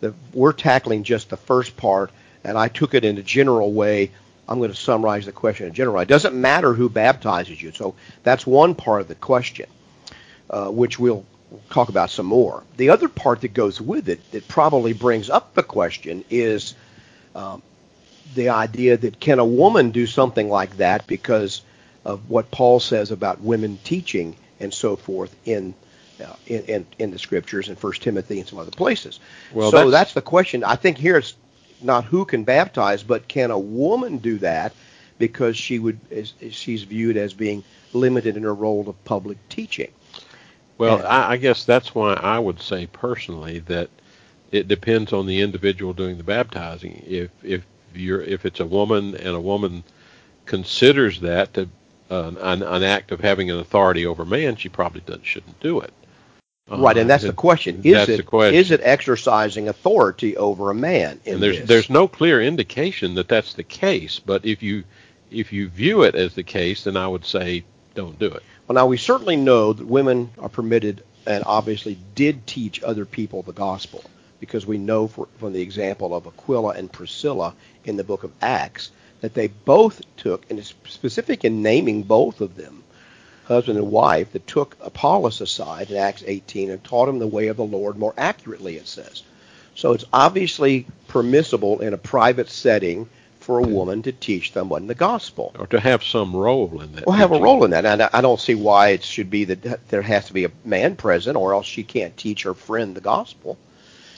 The, 0.00 0.14
we're 0.32 0.52
tackling 0.52 1.04
just 1.04 1.30
the 1.30 1.36
first 1.36 1.76
part, 1.76 2.10
and 2.44 2.58
I 2.58 2.68
took 2.68 2.94
it 2.94 3.04
in 3.04 3.18
a 3.18 3.22
general 3.22 3.72
way. 3.72 4.10
I'm 4.48 4.58
going 4.58 4.70
to 4.70 4.76
summarize 4.76 5.26
the 5.26 5.32
question 5.32 5.68
in 5.68 5.74
general. 5.74 6.00
It 6.00 6.08
doesn't 6.08 6.34
matter 6.34 6.74
who 6.74 6.88
baptizes 6.88 7.62
you, 7.62 7.72
so 7.72 7.94
that's 8.24 8.46
one 8.46 8.74
part 8.74 9.00
of 9.00 9.08
the 9.08 9.14
question, 9.14 9.66
uh, 10.50 10.68
which 10.68 10.98
we'll 11.52 11.60
talk 11.70 11.88
about 11.90 12.10
some 12.10 12.26
more. 12.26 12.62
The 12.78 12.88
other 12.90 13.08
part 13.08 13.42
that 13.42 13.52
goes 13.54 13.80
with 13.80 14.08
it, 14.08 14.30
that 14.32 14.48
probably 14.48 14.92
brings 14.94 15.28
up 15.28 15.54
the 15.54 15.62
question, 15.62 16.24
is 16.30 16.74
um, 17.34 17.62
the 18.34 18.48
idea 18.48 18.96
that 18.96 19.20
can 19.20 19.38
a 19.38 19.44
woman 19.44 19.90
do 19.90 20.06
something 20.06 20.48
like 20.48 20.78
that 20.78 21.06
because 21.06 21.62
of 22.04 22.30
what 22.30 22.50
Paul 22.50 22.80
says 22.80 23.10
about 23.10 23.40
women 23.40 23.78
teaching 23.84 24.36
and 24.58 24.72
so 24.72 24.96
forth 24.96 25.34
in 25.44 25.74
uh, 26.22 26.36
in, 26.46 26.62
in, 26.64 26.86
in 26.98 27.10
the 27.10 27.18
scriptures 27.18 27.68
in 27.68 27.74
First 27.76 28.02
Timothy 28.02 28.38
and 28.38 28.48
some 28.48 28.58
other 28.58 28.70
places. 28.70 29.18
Well, 29.52 29.70
so 29.70 29.76
that's- 29.78 29.92
that's, 29.92 30.14
the 30.14 30.22
question. 30.22 30.62
I 30.62 30.76
think 30.76 30.98
here 30.98 31.16
it's 31.16 31.34
not 31.80 32.04
who 32.04 32.24
can 32.24 32.44
baptize, 32.44 33.02
but 33.02 33.26
can 33.26 33.50
a 33.50 33.58
woman 33.58 34.18
do 34.18 34.38
that 34.38 34.72
because 35.18 35.56
she 35.56 35.78
would 35.78 35.98
is, 36.10 36.32
she's 36.50 36.84
viewed 36.84 37.16
as 37.16 37.34
being 37.34 37.64
limited 37.92 38.36
in 38.36 38.44
her 38.44 38.54
role 38.54 38.88
of 38.88 39.04
public 39.04 39.36
teaching. 39.48 39.90
Well. 40.78 41.04
I, 41.06 41.32
I 41.32 41.36
guess 41.36 41.64
that's 41.64 41.94
why 41.94 42.14
I 42.14 42.38
would 42.38 42.60
say 42.60 42.86
personally 42.86 43.60
that 43.60 43.88
it 44.50 44.68
depends 44.68 45.12
on 45.12 45.26
the 45.26 45.40
individual 45.40 45.92
doing 45.92 46.18
the 46.18 46.24
baptizing. 46.24 47.02
If 47.06 47.30
if 47.42 47.64
you're 47.94 48.22
if 48.22 48.44
it's 48.46 48.60
a 48.60 48.66
woman 48.66 49.16
and 49.16 49.34
a 49.34 49.40
woman 49.40 49.82
considers 50.46 51.20
that 51.20 51.54
to 51.54 51.68
uh, 52.10 52.32
an, 52.40 52.62
an 52.62 52.82
act 52.82 53.10
of 53.12 53.20
having 53.20 53.50
an 53.50 53.58
authority 53.58 54.06
over 54.06 54.24
man, 54.24 54.56
she 54.56 54.68
probably 54.68 55.00
doesn't, 55.00 55.24
shouldn't 55.24 55.58
do 55.60 55.80
it. 55.80 55.92
right, 56.68 56.96
and 56.98 57.10
Uh, 57.10 57.14
that's 57.14 57.24
the 57.24 57.32
question. 57.32 57.80
Is 57.82 58.08
it 58.08 58.26
question. 58.26 58.54
is 58.54 58.70
it 58.70 58.80
exercising 58.82 59.68
authority 59.68 60.36
over 60.36 60.70
a 60.70 60.74
man 60.74 61.20
in 61.24 61.34
and 61.34 61.42
there's 61.42 61.58
this? 61.60 61.68
there's 61.68 61.90
no 61.90 62.06
clear 62.06 62.42
indication 62.42 63.14
that 63.14 63.28
that's 63.28 63.54
the 63.54 63.64
case. 63.64 64.18
But 64.18 64.44
if 64.44 64.62
you 64.62 64.84
if 65.30 65.52
you 65.52 65.68
view 65.68 66.02
it 66.02 66.14
as 66.14 66.34
the 66.34 66.42
case, 66.42 66.84
then 66.84 66.96
I 66.96 67.08
would 67.08 67.24
say 67.24 67.64
don't 67.94 68.18
do 68.18 68.26
it. 68.26 68.42
Well, 68.72 68.86
now 68.86 68.88
we 68.88 68.96
certainly 68.96 69.36
know 69.36 69.74
that 69.74 69.86
women 69.86 70.30
are 70.38 70.48
permitted 70.48 71.04
and 71.26 71.44
obviously 71.44 71.98
did 72.14 72.46
teach 72.46 72.82
other 72.82 73.04
people 73.04 73.42
the 73.42 73.52
gospel. 73.52 74.02
because 74.40 74.64
we 74.64 74.78
know 74.78 75.08
for, 75.08 75.28
from 75.36 75.52
the 75.52 75.60
example 75.60 76.14
of 76.14 76.26
Aquila 76.26 76.70
and 76.70 76.90
Priscilla 76.90 77.54
in 77.84 77.98
the 77.98 78.02
book 78.02 78.24
of 78.24 78.32
Acts 78.40 78.90
that 79.20 79.34
they 79.34 79.48
both 79.48 80.00
took, 80.16 80.48
and 80.48 80.58
it's 80.58 80.72
specific 80.88 81.44
in 81.44 81.60
naming 81.60 82.02
both 82.02 82.40
of 82.40 82.56
them, 82.56 82.82
husband 83.44 83.76
and 83.76 83.90
wife, 83.90 84.32
that 84.32 84.46
took 84.46 84.74
Apollos 84.80 85.42
aside 85.42 85.90
in 85.90 85.98
Acts 85.98 86.24
18 86.26 86.70
and 86.70 86.82
taught 86.82 87.10
him 87.10 87.18
the 87.18 87.26
way 87.26 87.48
of 87.48 87.58
the 87.58 87.64
Lord 87.64 87.98
more 87.98 88.14
accurately, 88.16 88.78
it 88.78 88.88
says. 88.88 89.22
So 89.74 89.92
it's 89.92 90.06
obviously 90.14 90.86
permissible 91.08 91.80
in 91.80 91.92
a 91.92 91.98
private 91.98 92.48
setting 92.48 93.06
for 93.42 93.58
a 93.58 93.62
woman 93.66 94.02
to 94.02 94.12
teach 94.12 94.52
someone 94.52 94.86
the 94.86 94.94
gospel. 94.94 95.54
Or 95.58 95.66
to 95.68 95.80
have 95.80 96.02
some 96.02 96.34
role 96.34 96.80
in 96.80 96.92
that. 96.92 97.06
Well, 97.06 97.16
have 97.16 97.32
a 97.32 97.40
role 97.40 97.64
in 97.64 97.72
that. 97.72 97.84
And 97.84 98.02
I 98.02 98.20
don't 98.20 98.40
see 98.40 98.54
why 98.54 98.88
it 98.90 99.02
should 99.02 99.30
be 99.30 99.44
that 99.44 99.88
there 99.88 100.02
has 100.02 100.26
to 100.26 100.32
be 100.32 100.44
a 100.44 100.50
man 100.64 100.96
present, 100.96 101.36
or 101.36 101.52
else 101.52 101.66
she 101.66 101.82
can't 101.82 102.16
teach 102.16 102.44
her 102.44 102.54
friend 102.54 102.94
the 102.94 103.00
gospel. 103.00 103.58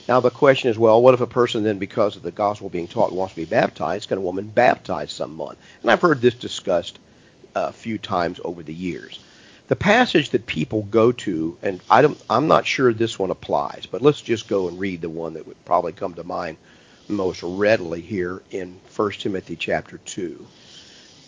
Now 0.07 0.19
the 0.19 0.29
question 0.29 0.69
is, 0.69 0.77
well, 0.77 1.01
what 1.01 1.15
if 1.15 1.21
a 1.21 1.27
person 1.27 1.63
then, 1.63 1.79
because 1.79 2.15
of 2.15 2.21
the 2.21 2.31
gospel 2.31 2.69
being 2.69 2.87
taught, 2.87 3.11
wants 3.11 3.33
to 3.33 3.41
be 3.41 3.45
baptized? 3.45 4.09
Can 4.09 4.19
a 4.19 4.21
woman 4.21 4.47
baptize 4.47 5.11
someone? 5.11 5.57
And 5.81 5.89
I've 5.89 6.01
heard 6.01 6.21
this 6.21 6.35
discussed 6.35 6.99
uh, 7.55 7.67
a 7.69 7.73
few 7.73 7.97
times 7.97 8.39
over 8.43 8.61
the 8.61 8.73
years. 8.73 9.19
The 9.67 9.75
passage 9.75 10.29
that 10.29 10.45
people 10.45 10.83
go 10.83 11.11
to, 11.11 11.57
and 11.63 11.81
I 11.89 12.03
don't, 12.03 12.21
I'm 12.29 12.47
not 12.47 12.67
sure 12.67 12.93
this 12.93 13.17
one 13.17 13.31
applies, 13.31 13.87
but 13.87 14.03
let's 14.03 14.21
just 14.21 14.47
go 14.47 14.67
and 14.67 14.79
read 14.79 15.01
the 15.01 15.09
one 15.09 15.33
that 15.33 15.47
would 15.47 15.65
probably 15.65 15.91
come 15.91 16.13
to 16.13 16.23
mind 16.23 16.57
most 17.07 17.43
readily 17.43 18.01
here 18.01 18.41
in 18.51 18.79
1 18.95 19.11
Timothy 19.11 19.55
chapter 19.55 19.97
2, 19.97 20.47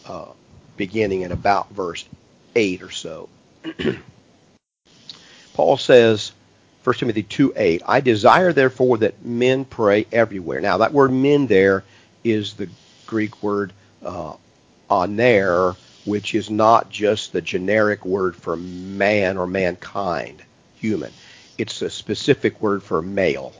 uh, 0.08 0.26
beginning 0.76 1.22
in 1.22 1.32
about 1.32 1.70
verse 1.72 2.06
8 2.56 2.82
or 2.82 2.92
so. 2.92 3.30
Paul 5.54 5.78
says, 5.78 6.32
1 6.84 6.96
Timothy 6.96 7.24
2 7.24 7.54
8, 7.56 7.82
I 7.86 8.00
desire 8.00 8.54
therefore 8.54 9.00
that 9.00 9.26
men 9.26 9.66
pray 9.66 10.06
everywhere. 10.12 10.62
Now, 10.62 10.78
that 10.78 10.94
word 10.94 11.12
men 11.12 11.48
there 11.48 11.84
is 12.24 12.54
the 12.54 12.70
Greek 13.06 13.44
word 13.44 13.74
uh, 14.04 14.36
aner, 14.90 15.76
which 16.06 16.36
is 16.36 16.50
not 16.50 16.90
just 16.90 17.34
the 17.34 17.42
generic 17.42 18.06
word 18.06 18.36
for 18.36 18.56
man 18.56 19.38
or 19.38 19.48
mankind, 19.48 20.42
human. 20.80 21.12
It's 21.58 21.82
a 21.82 21.90
specific 21.90 22.62
word 22.62 22.84
for 22.84 23.02
male. 23.02 23.54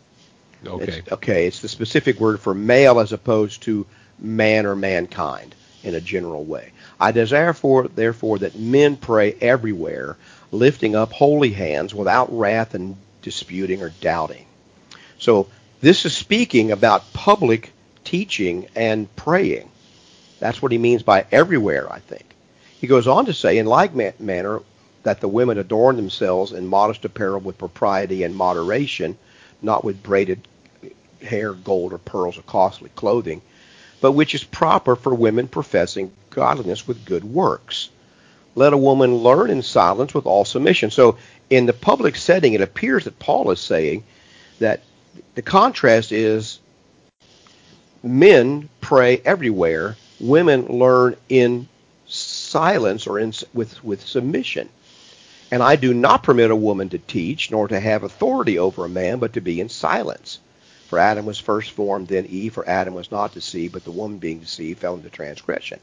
Okay. 0.66 0.84
It's, 0.84 1.12
okay, 1.12 1.48
it's 1.48 1.62
the 1.62 1.68
specific 1.68 2.20
word 2.20 2.40
for 2.40 2.54
male 2.54 3.00
as 3.00 3.14
opposed 3.14 3.64
to 3.64 3.86
man 4.20 4.66
or 4.66 4.76
mankind 4.76 5.56
in 5.84 5.96
a 5.96 6.02
general 6.02 6.44
way. 6.44 6.72
I 7.00 7.12
desire 7.12 7.54
for 7.54 7.88
therefore 7.88 8.40
that 8.40 8.58
men 8.58 8.98
pray 8.98 9.36
everywhere, 9.40 10.18
lifting 10.52 10.96
up 10.96 11.12
holy 11.14 11.52
hands 11.52 11.94
without 11.94 12.36
wrath 12.36 12.74
and 12.74 12.98
disputing 13.22 13.82
or 13.82 13.90
doubting. 14.02 14.46
So 15.20 15.48
this 15.82 16.06
is 16.06 16.16
speaking 16.16 16.72
about 16.72 17.14
public 17.14 17.72
teaching 18.04 18.68
and 18.76 19.14
praying. 19.16 19.70
That's 20.40 20.62
what 20.62 20.72
he 20.72 20.78
means 20.78 21.04
by 21.04 21.26
everywhere, 21.32 21.92
I 21.92 22.00
think. 22.00 22.26
He 22.80 22.88
goes 22.88 23.08
on 23.08 23.26
to 23.26 23.34
say, 23.34 23.58
in 23.58 23.66
like 23.66 23.94
manner, 23.96 24.62
that 25.04 25.20
the 25.22 25.28
women 25.28 25.58
adorn 25.58 25.96
themselves 25.96 26.52
in 26.52 26.68
modest 26.68 27.06
apparel 27.06 27.40
with 27.40 27.58
propriety 27.58 28.24
and 28.24 28.36
moderation, 28.36 29.18
not 29.62 29.84
with 29.84 30.04
braided 30.04 30.48
hair, 31.22 31.54
gold, 31.54 31.94
or 31.94 31.98
pearls, 31.98 32.38
or 32.38 32.44
costly 32.44 32.90
clothing, 32.96 33.42
but 34.02 34.12
which 34.12 34.36
is 34.36 34.44
proper 34.44 34.96
for 34.96 35.14
women 35.14 35.48
professing 35.48 36.12
godliness 36.30 36.88
with 36.88 37.06
good 37.06 37.24
works. 37.24 37.90
Let 38.56 38.74
a 38.74 38.78
woman 38.78 39.16
learn 39.16 39.50
in 39.50 39.62
silence 39.62 40.14
with 40.14 40.26
all 40.26 40.46
submission. 40.46 40.92
So, 40.92 41.18
in 41.50 41.66
the 41.66 41.74
public 41.74 42.16
setting, 42.16 42.54
it 42.54 42.62
appears 42.62 43.06
that 43.06 43.20
Paul 43.20 43.52
is 43.52 43.60
saying 43.60 44.04
that 44.60 44.82
the 45.36 45.42
contrast 45.42 46.12
is 46.12 46.60
men 48.04 48.70
pray 48.82 49.22
everywhere, 49.24 49.96
women 50.20 50.66
learn 50.66 51.16
in 51.30 51.68
silence 52.08 53.08
or 53.08 53.20
in, 53.20 53.34
with, 53.54 53.84
with 53.84 54.06
submission. 54.06 54.70
And 55.52 55.64
I 55.64 55.78
do 55.78 55.94
not 55.94 56.24
permit 56.24 56.52
a 56.52 56.56
woman 56.56 56.90
to 56.90 56.98
teach, 56.98 57.52
nor 57.52 57.68
to 57.68 57.80
have 57.80 58.04
authority 58.04 58.60
over 58.60 58.86
a 58.86 58.90
man, 58.90 59.20
but 59.20 59.34
to 59.34 59.42
be 59.42 59.62
in 59.62 59.70
silence. 59.70 60.40
For 60.88 61.00
Adam 61.00 61.26
was 61.26 61.40
first 61.40 61.72
formed, 61.72 62.08
then 62.08 62.26
Eve. 62.26 62.54
For 62.54 62.68
Adam 62.68 62.94
was 62.94 63.12
not 63.12 63.34
deceived, 63.34 63.74
but 63.74 63.84
the 63.84 63.92
woman 63.92 64.20
being 64.20 64.40
deceived 64.40 64.80
fell 64.80 64.96
into 64.96 65.10
transgression. 65.10 65.80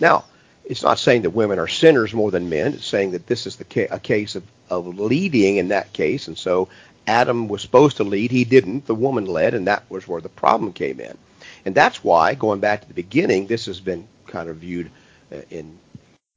Now, 0.00 0.24
it's 0.64 0.82
not 0.82 0.98
saying 0.98 1.22
that 1.22 1.30
women 1.30 1.58
are 1.58 1.68
sinners 1.68 2.12
more 2.12 2.30
than 2.30 2.48
men. 2.48 2.74
It's 2.74 2.86
saying 2.86 3.12
that 3.12 3.26
this 3.26 3.46
is 3.46 3.56
ca- 3.70 3.88
a 3.90 4.00
case 4.00 4.34
of, 4.34 4.44
of 4.68 4.98
leading 4.98 5.56
in 5.56 5.68
that 5.68 5.92
case. 5.92 6.26
And 6.26 6.36
so 6.36 6.68
Adam 7.06 7.46
was 7.46 7.62
supposed 7.62 7.98
to 7.98 8.04
lead. 8.04 8.30
He 8.30 8.44
didn't. 8.44 8.86
The 8.86 8.94
woman 8.94 9.26
led, 9.26 9.54
and 9.54 9.68
that 9.68 9.88
was 9.88 10.08
where 10.08 10.20
the 10.20 10.28
problem 10.28 10.72
came 10.72 11.00
in. 11.00 11.16
And 11.64 11.74
that's 11.74 12.02
why, 12.02 12.34
going 12.34 12.60
back 12.60 12.82
to 12.82 12.88
the 12.88 12.94
beginning, 12.94 13.46
this 13.46 13.66
has 13.66 13.80
been 13.80 14.06
kind 14.26 14.48
of 14.48 14.56
viewed 14.56 14.90
uh, 15.32 15.38
in 15.50 15.78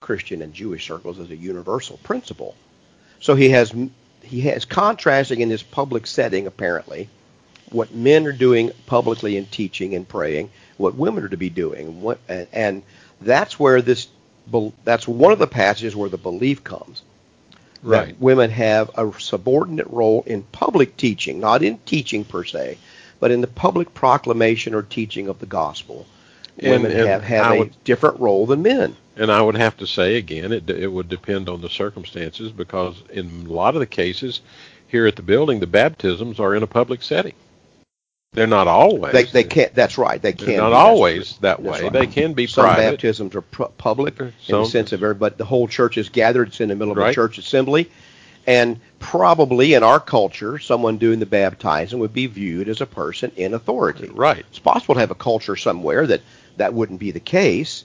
Christian 0.01 0.41
and 0.41 0.53
Jewish 0.53 0.87
circles 0.87 1.19
as 1.19 1.29
a 1.29 1.35
universal 1.35 1.97
principle. 2.03 2.55
So 3.19 3.35
he 3.35 3.49
has 3.49 3.73
he 4.21 4.41
has 4.41 4.63
contrasting 4.65 5.41
in 5.41 5.49
this 5.49 5.63
public 5.63 6.07
setting 6.07 6.47
apparently 6.47 7.09
what 7.71 7.93
men 7.93 8.25
are 8.25 8.31
doing 8.31 8.71
publicly 8.85 9.37
in 9.37 9.45
teaching 9.45 9.93
and 9.95 10.07
praying, 10.07 10.49
what 10.77 10.95
women 10.95 11.23
are 11.23 11.29
to 11.29 11.37
be 11.37 11.49
doing, 11.49 12.01
what, 12.01 12.17
and, 12.27 12.47
and 12.51 12.83
that's 13.21 13.59
where 13.59 13.81
this 13.81 14.07
that's 14.83 15.07
one 15.07 15.31
of 15.31 15.37
the 15.37 15.47
passages 15.47 15.95
where 15.95 16.09
the 16.09 16.17
belief 16.17 16.63
comes. 16.63 17.03
Right. 17.83 18.07
That 18.07 18.19
women 18.19 18.49
have 18.49 18.89
a 18.97 19.11
subordinate 19.19 19.87
role 19.87 20.23
in 20.25 20.43
public 20.43 20.97
teaching, 20.97 21.39
not 21.39 21.61
in 21.61 21.77
teaching 21.79 22.25
per 22.25 22.43
se, 22.43 22.77
but 23.19 23.31
in 23.31 23.41
the 23.41 23.47
public 23.47 23.93
proclamation 23.93 24.73
or 24.73 24.81
teaching 24.81 25.27
of 25.27 25.39
the 25.39 25.45
gospel. 25.45 26.07
And- 26.57 26.71
women 26.71 26.91
and 26.97 27.07
have, 27.07 27.23
have 27.23 27.45
I 27.45 27.55
a 27.55 27.59
would- 27.59 27.83
different 27.83 28.19
role 28.19 28.45
than 28.45 28.61
men. 28.63 28.95
And 29.19 29.29
I 29.31 29.41
would 29.41 29.57
have 29.57 29.75
to 29.77 29.85
say 29.85 30.15
again, 30.15 30.51
it 30.53 30.69
it 30.69 30.87
would 30.87 31.09
depend 31.09 31.49
on 31.49 31.61
the 31.61 31.69
circumstances 31.69 32.51
because 32.51 32.95
in 33.11 33.45
a 33.47 33.51
lot 33.51 33.75
of 33.75 33.81
the 33.81 33.85
cases 33.85 34.41
here 34.87 35.05
at 35.05 35.15
the 35.17 35.21
building, 35.21 35.59
the 35.59 35.67
baptisms 35.67 36.39
are 36.39 36.55
in 36.55 36.63
a 36.63 36.67
public 36.67 37.03
setting. 37.03 37.33
They're 38.33 38.47
not 38.47 38.67
always. 38.67 39.11
They, 39.11 39.23
they 39.23 39.43
can't. 39.43 39.73
That's 39.73 39.97
right. 39.97 40.21
They 40.21 40.33
can't. 40.33 40.57
not 40.57 40.71
always 40.73 41.37
that 41.39 41.61
way. 41.61 41.81
right. 41.81 41.91
They 41.91 42.07
can 42.07 42.33
be 42.33 42.45
Some 42.47 42.65
private. 42.65 42.91
baptisms 42.91 43.35
are 43.35 43.41
pu- 43.41 43.71
public 43.77 44.19
in 44.19 44.33
Some- 44.43 44.63
the 44.63 44.69
sense 44.69 44.91
of 44.91 45.01
everybody. 45.03 45.31
But 45.31 45.37
the 45.37 45.45
whole 45.45 45.67
church 45.67 45.97
is 45.97 46.09
gathered. 46.09 46.49
It's 46.49 46.61
in 46.61 46.69
the 46.69 46.75
middle 46.75 46.91
of 46.91 46.97
a 46.99 47.13
church 47.13 47.39
assembly, 47.39 47.89
and 48.45 48.79
probably 48.99 49.73
in 49.73 49.83
our 49.83 49.99
culture, 49.99 50.59
someone 50.59 50.97
doing 50.97 51.19
the 51.19 51.25
baptizing 51.25 51.99
would 51.99 52.13
be 52.13 52.27
viewed 52.27 52.69
as 52.69 52.81
a 52.81 52.85
person 52.85 53.31
in 53.35 53.53
authority. 53.55 54.09
Right. 54.13 54.45
It's 54.49 54.59
possible 54.59 54.93
to 54.93 55.01
have 55.01 55.11
a 55.11 55.15
culture 55.15 55.55
somewhere 55.55 56.05
that 56.07 56.21
that 56.57 56.73
wouldn't 56.73 56.99
be 56.99 57.11
the 57.11 57.19
case, 57.19 57.83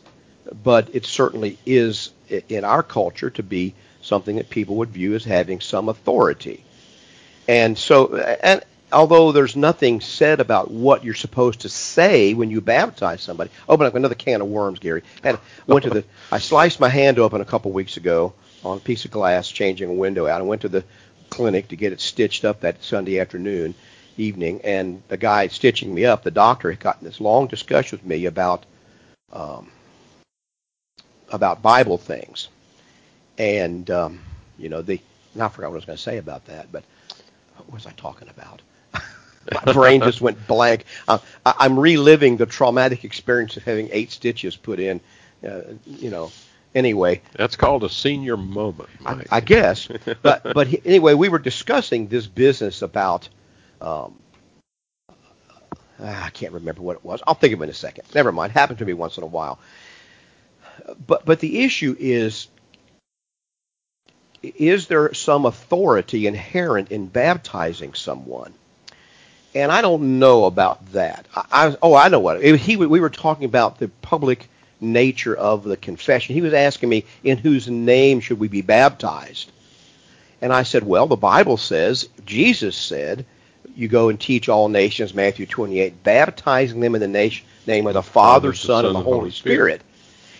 but 0.62 0.94
it 0.94 1.06
certainly 1.06 1.58
is 1.64 2.12
in 2.48 2.64
our 2.64 2.82
culture 2.82 3.30
to 3.30 3.42
be 3.42 3.74
something 4.02 4.36
that 4.36 4.50
people 4.50 4.76
would 4.76 4.90
view 4.90 5.14
as 5.14 5.24
having 5.24 5.60
some 5.60 5.88
authority. 5.88 6.64
And 7.48 7.76
so, 7.76 8.14
and 8.16 8.62
although 8.92 9.32
there's 9.32 9.56
nothing 9.56 10.00
said 10.00 10.40
about 10.40 10.70
what 10.70 11.04
you're 11.04 11.14
supposed 11.14 11.60
to 11.60 11.68
say 11.68 12.34
when 12.34 12.50
you 12.50 12.60
baptize 12.60 13.22
somebody, 13.22 13.50
open 13.68 13.86
up 13.86 13.94
another 13.94 14.14
can 14.14 14.40
of 14.40 14.48
worms, 14.48 14.78
Gary. 14.78 15.02
And 15.22 15.38
went 15.66 15.84
to 15.84 15.90
the, 15.90 16.04
I 16.30 16.38
sliced 16.38 16.80
my 16.80 16.88
hand 16.88 17.18
open 17.18 17.40
a 17.40 17.46
couple 17.46 17.72
weeks 17.72 17.96
ago 17.96 18.34
on 18.64 18.78
a 18.78 18.80
piece 18.80 19.04
of 19.04 19.10
glass, 19.10 19.48
changing 19.48 19.90
a 19.90 19.94
window 19.94 20.26
out. 20.26 20.40
I 20.40 20.44
went 20.44 20.62
to 20.62 20.68
the 20.68 20.84
clinic 21.30 21.68
to 21.68 21.76
get 21.76 21.92
it 21.92 22.00
stitched 22.00 22.44
up 22.44 22.60
that 22.60 22.82
Sunday 22.82 23.18
afternoon, 23.18 23.74
evening, 24.16 24.60
and 24.64 25.02
the 25.08 25.16
guy 25.16 25.48
stitching 25.48 25.94
me 25.94 26.04
up, 26.04 26.22
the 26.22 26.30
doctor, 26.30 26.70
had 26.70 26.80
gotten 26.80 27.04
this 27.04 27.20
long 27.20 27.46
discussion 27.46 27.98
with 27.98 28.06
me 28.06 28.26
about 28.26 28.64
um, 29.32 29.70
about 31.34 31.62
Bible 31.62 31.98
things, 31.98 32.48
and 33.38 33.90
um, 33.90 34.20
you 34.58 34.68
know 34.68 34.82
the. 34.82 35.00
Now 35.34 35.46
I 35.46 35.48
forgot 35.48 35.70
what 35.70 35.74
I 35.74 35.78
was 35.78 35.84
going 35.84 35.96
to 35.96 36.02
say 36.02 36.18
about 36.18 36.44
that, 36.46 36.70
but 36.70 36.84
what 37.56 37.72
was 37.72 37.86
I 37.86 37.92
talking 37.92 38.28
about? 38.28 38.62
My 39.66 39.72
brain 39.72 40.00
just 40.00 40.20
went 40.20 40.46
blank. 40.46 40.84
Uh, 41.08 41.18
I, 41.44 41.54
I'm 41.58 41.78
reliving 41.78 42.36
the 42.36 42.46
traumatic 42.46 43.04
experience 43.04 43.56
of 43.56 43.64
having 43.64 43.88
eight 43.92 44.12
stitches 44.12 44.56
put 44.56 44.78
in. 44.80 45.00
Uh, 45.46 45.60
you 45.86 46.10
know. 46.10 46.30
Anyway, 46.74 47.22
That's 47.34 47.54
called 47.54 47.84
a 47.84 47.88
senior 47.88 48.36
moment. 48.36 48.88
I, 49.06 49.14
Mike. 49.14 49.28
I 49.30 49.40
guess. 49.40 49.88
But 50.22 50.42
but 50.54 50.66
he, 50.66 50.82
anyway, 50.84 51.14
we 51.14 51.28
were 51.28 51.38
discussing 51.38 52.08
this 52.08 52.26
business 52.26 52.82
about. 52.82 53.28
Um, 53.80 54.18
ah, 56.00 56.24
I 56.24 56.30
can't 56.30 56.52
remember 56.52 56.82
what 56.82 56.96
it 56.96 57.04
was. 57.04 57.22
I'll 57.26 57.34
think 57.34 57.54
of 57.54 57.60
it 57.60 57.64
in 57.64 57.70
a 57.70 57.74
second. 57.74 58.06
Never 58.12 58.32
mind. 58.32 58.52
Happened 58.52 58.80
to 58.80 58.84
me 58.84 58.92
once 58.92 59.18
in 59.18 59.22
a 59.22 59.26
while. 59.26 59.60
But 61.06 61.24
but 61.24 61.40
the 61.40 61.60
issue 61.64 61.96
is. 61.98 62.48
Is 64.42 64.88
there 64.88 65.14
some 65.14 65.46
authority 65.46 66.26
inherent 66.26 66.92
in 66.92 67.06
baptizing 67.06 67.94
someone? 67.94 68.52
And 69.54 69.72
I 69.72 69.80
don't 69.80 70.18
know 70.18 70.44
about 70.44 70.92
that. 70.92 71.26
I, 71.34 71.44
I 71.50 71.76
oh 71.80 71.94
I 71.94 72.08
know 72.08 72.20
what 72.20 72.42
he 72.42 72.76
we 72.76 73.00
were 73.00 73.08
talking 73.08 73.46
about 73.46 73.78
the 73.78 73.88
public 74.02 74.48
nature 74.80 75.34
of 75.34 75.64
the 75.64 75.76
confession. 75.76 76.34
He 76.34 76.42
was 76.42 76.52
asking 76.52 76.88
me, 76.88 77.04
in 77.22 77.38
whose 77.38 77.68
name 77.68 78.20
should 78.20 78.38
we 78.38 78.48
be 78.48 78.62
baptized? 78.62 79.50
And 80.40 80.52
I 80.52 80.62
said, 80.62 80.84
well, 80.84 81.06
the 81.06 81.16
Bible 81.16 81.56
says, 81.56 82.08
Jesus 82.26 82.76
said, 82.76 83.24
you 83.74 83.88
go 83.88 84.10
and 84.10 84.20
teach 84.20 84.48
all 84.48 84.68
nations, 84.68 85.14
Matthew 85.14 85.46
28, 85.46 86.04
baptizing 86.04 86.80
them 86.80 86.94
in 86.94 87.00
the 87.00 87.08
nation, 87.08 87.46
name 87.66 87.86
of 87.86 87.94
the 87.94 88.02
Father, 88.02 88.52
Father, 88.52 88.54
Son, 88.54 88.86
and 88.86 88.94
the 88.94 89.00
Holy 89.00 89.30
Spirit. 89.30 89.80
Spirit. 89.80 89.82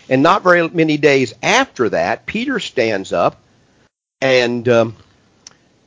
And 0.09 0.21
not 0.21 0.43
very 0.43 0.67
many 0.69 0.97
days 0.97 1.33
after 1.41 1.89
that, 1.89 2.25
Peter 2.25 2.59
stands 2.59 3.11
up 3.11 3.41
and 4.21 4.67
um, 4.69 4.95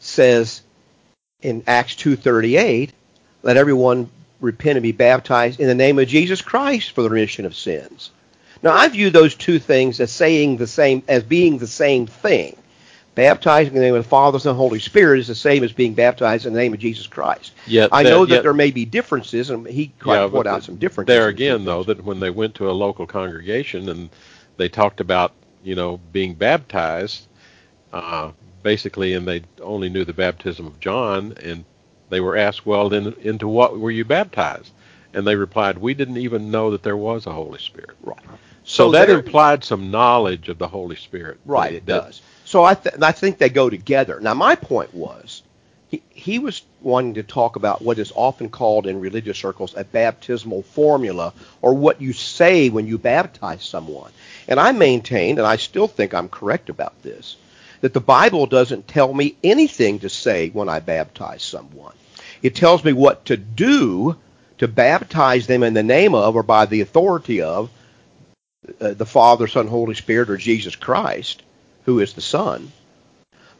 says 0.01 0.63
in 1.41 1.63
Acts 1.67 1.95
2:38, 1.95 2.91
"Let 3.43 3.57
everyone 3.57 4.11
repent 4.41 4.77
and 4.77 4.83
be 4.83 4.93
baptized 4.93 5.61
in 5.61 5.69
the 5.69 5.75
name 5.75 5.99
of 5.99 6.09
Jesus 6.09 6.43
Christ 6.43 6.93
for 6.93 7.03
the 7.03 7.11
remission 7.11 7.45
of 7.45 7.55
sins." 7.55 8.11
Now, 8.63 8.73
I 8.73 8.89
view 8.89 9.11
those 9.11 9.37
two 9.37 9.61
things 9.61 10.01
as 10.01 10.11
saying 10.11 10.57
the 10.57 10.67
same, 10.67 11.03
as 11.07 11.23
being 11.23 11.59
the 11.59 11.67
same 11.69 12.07
thing. 12.07 12.57
Baptizing 13.19 13.75
in 13.75 13.81
the 13.81 13.85
name 13.85 13.97
of 13.97 14.05
the 14.05 14.09
Father, 14.09 14.39
Son, 14.39 14.55
Holy 14.55 14.79
Spirit 14.79 15.19
is 15.19 15.27
the 15.27 15.35
same 15.35 15.65
as 15.65 15.73
being 15.73 15.93
baptized 15.93 16.47
in 16.47 16.53
the 16.53 16.59
name 16.61 16.73
of 16.73 16.79
Jesus 16.79 17.09
Christ. 17.09 17.51
Yet 17.67 17.89
I 17.91 18.05
that- 18.05 18.11
know 18.11 18.25
that 18.25 18.33
yet- 18.33 18.43
there 18.45 18.55
may 18.55 18.71
be 18.71 18.85
differences, 18.85 19.51
and 19.51 19.67
he 19.67 19.91
quite 19.99 20.21
Yeah, 20.21 20.29
pointed 20.29 20.51
out 20.51 20.63
some 20.63 20.77
differences. 20.77 21.13
There 21.13 21.27
again, 21.27 21.65
though, 21.65 21.83
that 21.83 22.05
when 22.05 22.21
they 22.21 22.31
went 22.31 22.55
to 22.55 22.71
a 22.71 22.73
local 22.73 23.07
congregation 23.09 23.89
and 23.89 24.11
they 24.57 24.69
talked 24.69 25.01
about, 25.01 25.33
you 25.65 25.75
know, 25.75 25.99
being 26.13 26.35
baptized, 26.35 27.23
uh, 27.93 28.31
basically, 28.63 29.15
and 29.15 29.27
they 29.27 29.43
only 29.63 29.89
knew 29.89 30.05
the 30.05 30.13
baptism 30.13 30.65
of 30.69 30.79
John, 30.79 31.35
and 31.43 31.65
they 32.11 32.21
were 32.21 32.37
asked, 32.37 32.67
well, 32.67 32.89
then 32.89 33.17
into 33.21 33.49
what 33.49 33.81
were 33.81 33.91
you 33.91 34.05
baptized? 34.05 34.71
And 35.13 35.27
they 35.27 35.35
replied, 35.35 35.79
we 35.79 35.93
didn't 35.93 36.19
even 36.19 36.53
know 36.53 36.71
that 36.71 36.85
there 36.85 36.97
was 36.97 37.27
a 37.27 37.33
Holy 37.33 37.59
Spirit. 37.59 37.97
right. 38.01 38.17
So, 38.63 38.93
that 38.93 39.09
there- 39.09 39.19
implied 39.19 39.65
some 39.65 39.91
knowledge 39.91 40.49
of 40.49 40.59
the 40.59 40.69
Holy 40.69 40.95
Spirit. 40.95 41.39
Right, 41.45 41.73
That- 41.73 41.77
it 41.79 41.87
that- 41.87 42.05
does. 42.05 42.23
So 42.49 42.64
I, 42.64 42.73
th- 42.73 42.95
I 43.02 43.12
think 43.12 43.37
they 43.37 43.50
go 43.50 43.69
together. 43.69 44.21
Now, 44.21 44.33
my 44.33 44.55
point 44.55 44.95
was, 44.95 45.43
he, 45.88 46.02
he 46.09 46.38
was 46.38 46.62
wanting 46.81 47.12
to 47.14 47.23
talk 47.23 47.57
about 47.57 47.83
what 47.83 47.99
is 47.99 48.11
often 48.17 48.49
called 48.49 48.87
in 48.87 49.00
religious 49.00 49.37
circles 49.37 49.75
a 49.76 49.85
baptismal 49.85 50.62
formula, 50.62 51.35
or 51.61 51.75
what 51.75 52.00
you 52.00 52.14
say 52.14 52.71
when 52.71 52.87
you 52.87 52.97
baptize 52.97 53.62
someone. 53.62 54.11
And 54.49 54.59
I 54.59 54.73
maintained, 54.73 55.38
and 55.38 55.47
I 55.47 55.57
still 55.57 55.87
think 55.88 56.14
I'm 56.14 56.31
correct 56.31 56.71
about 56.71 57.02
this, 57.02 57.37
that 57.83 57.93
the 57.93 58.00
Bible 58.00 58.47
doesn't 58.47 58.88
tell 58.88 59.12
me 59.12 59.37
anything 59.45 59.99
to 59.99 60.09
say 60.09 60.49
when 60.49 60.71
I 60.71 60.81
baptize 60.81 61.43
someone. 61.43 61.93
It 62.43 62.55
tells 62.55 62.83
me 62.83 62.95
what 62.95 63.26
to 63.26 63.37
do 63.37 64.17
to 64.57 64.69
baptize 64.69 65.47
them 65.47 65.62
in 65.62 65.75
the 65.75 65.83
name 65.83 66.14
of 66.14 66.35
or 66.35 66.43
by 66.43 66.64
the 66.64 66.81
authority 66.81 67.43
of 67.43 67.69
uh, 68.81 68.95
the 68.95 69.05
Father, 69.05 69.47
Son, 69.49 69.67
Holy 69.67 69.95
Spirit, 69.95 70.31
or 70.31 70.38
Jesus 70.38 70.75
Christ, 70.75 71.43
who 71.88 72.00
is 72.00 72.12
the 72.12 72.21
Son. 72.21 72.71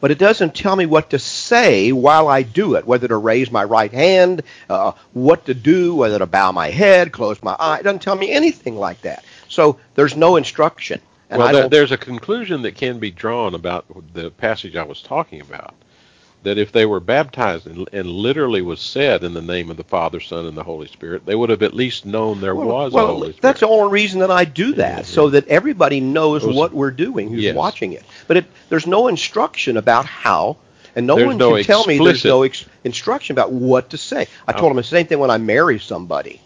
But 0.03 0.11
it 0.11 0.19
doesn't 0.19 0.55
tell 0.55 0.77
me 0.77 0.85
what 0.85 1.11
to 1.11 1.19
say 1.19 1.93
while 1.93 2.29
I 2.29 2.43
do 2.43 2.75
it, 2.75 2.87
whether 2.87 3.09
to 3.09 3.17
raise 3.17 3.51
my 3.51 3.65
right 3.65 3.91
hand, 3.91 4.43
uh, 4.69 4.93
what 5.15 5.47
to 5.47 5.55
do, 5.55 5.95
whether 5.95 6.19
to 6.19 6.27
bow 6.27 6.53
my 6.53 6.69
head, 6.69 7.11
close 7.11 7.43
my 7.43 7.57
eye. 7.59 7.79
It 7.79 7.85
doesn't 7.85 8.03
tell 8.03 8.15
me 8.15 8.31
anything 8.31 8.77
like 8.77 9.01
that. 9.01 9.25
So 9.49 9.81
there's 9.95 10.15
no 10.15 10.37
instruction. 10.37 11.01
And 11.31 11.41
well, 11.41 11.53
there, 11.53 11.69
there's 11.71 11.91
a 11.91 11.97
conclusion 11.97 12.61
that 12.63 12.75
can 12.75 12.99
be 12.99 13.11
drawn 13.11 13.55
about 13.55 13.87
the 14.13 14.31
passage 14.31 14.77
I 14.77 14.85
was 14.85 15.01
talking 15.01 15.41
about. 15.41 15.75
That 16.45 16.57
if 16.57 16.71
they 16.71 16.87
were 16.87 17.01
baptized 17.01 17.67
and, 17.67 17.89
and 17.93 18.09
literally 18.09 18.63
was 18.63 18.81
said 18.81 19.25
in 19.25 19.35
the 19.35 19.43
name 19.43 19.71
of 19.71 19.77
the 19.77 19.85
Father, 19.85 20.21
Son, 20.21 20.47
and 20.47 20.57
the 20.57 20.63
Holy 20.63 20.87
Spirit, 20.87 21.27
they 21.27 21.35
would 21.35 21.51
have 21.51 21.63
at 21.65 21.75
least 21.75 22.07
known 22.07 22.41
there 22.41 22.55
was 22.55 22.93
well, 22.93 23.05
a 23.05 23.09
Holy 23.09 23.21
Spirit. 23.33 23.43
that's 23.43 23.61
the 23.61 23.67
only 23.69 23.93
reason 23.93 24.21
that 24.21 24.31
I 24.31 24.45
do 24.45 24.69
mm-hmm. 24.71 24.79
that, 24.79 25.07
so 25.07 25.31
that 25.31 25.49
everybody 25.49 26.01
knows 26.01 26.43
Those- 26.43 26.55
what 26.55 26.73
we're 26.73 26.93
doing 26.93 27.29
who's 27.31 27.43
Yes. 27.43 27.57
watching 27.57 27.93
it. 27.93 28.05
But 28.29 28.37
it, 28.39 28.45
there's 28.69 28.87
no 28.87 29.09
instruction 29.09 29.77
about 29.77 30.07
how, 30.07 30.59
and 30.95 31.07
no 31.09 31.17
There's 31.17 31.27
one 31.27 31.39
no 31.39 31.57
can 31.57 31.65
tell 31.65 31.85
me 31.87 31.99
there's 31.99 32.25
no 32.25 32.45
ex- 32.45 32.65
instruction 32.85 33.35
about 33.35 33.51
what 33.53 33.91
to 33.91 33.99
say. 33.99 34.27
I 34.47 34.53
told 34.53 34.67
Oh. 34.67 34.69
them 34.69 34.77
the 34.77 34.85
same 34.85 35.07
thing 35.07 35.19
when 35.19 35.31
I 35.31 35.39
marry 35.39 35.81
somebody. 35.81 36.41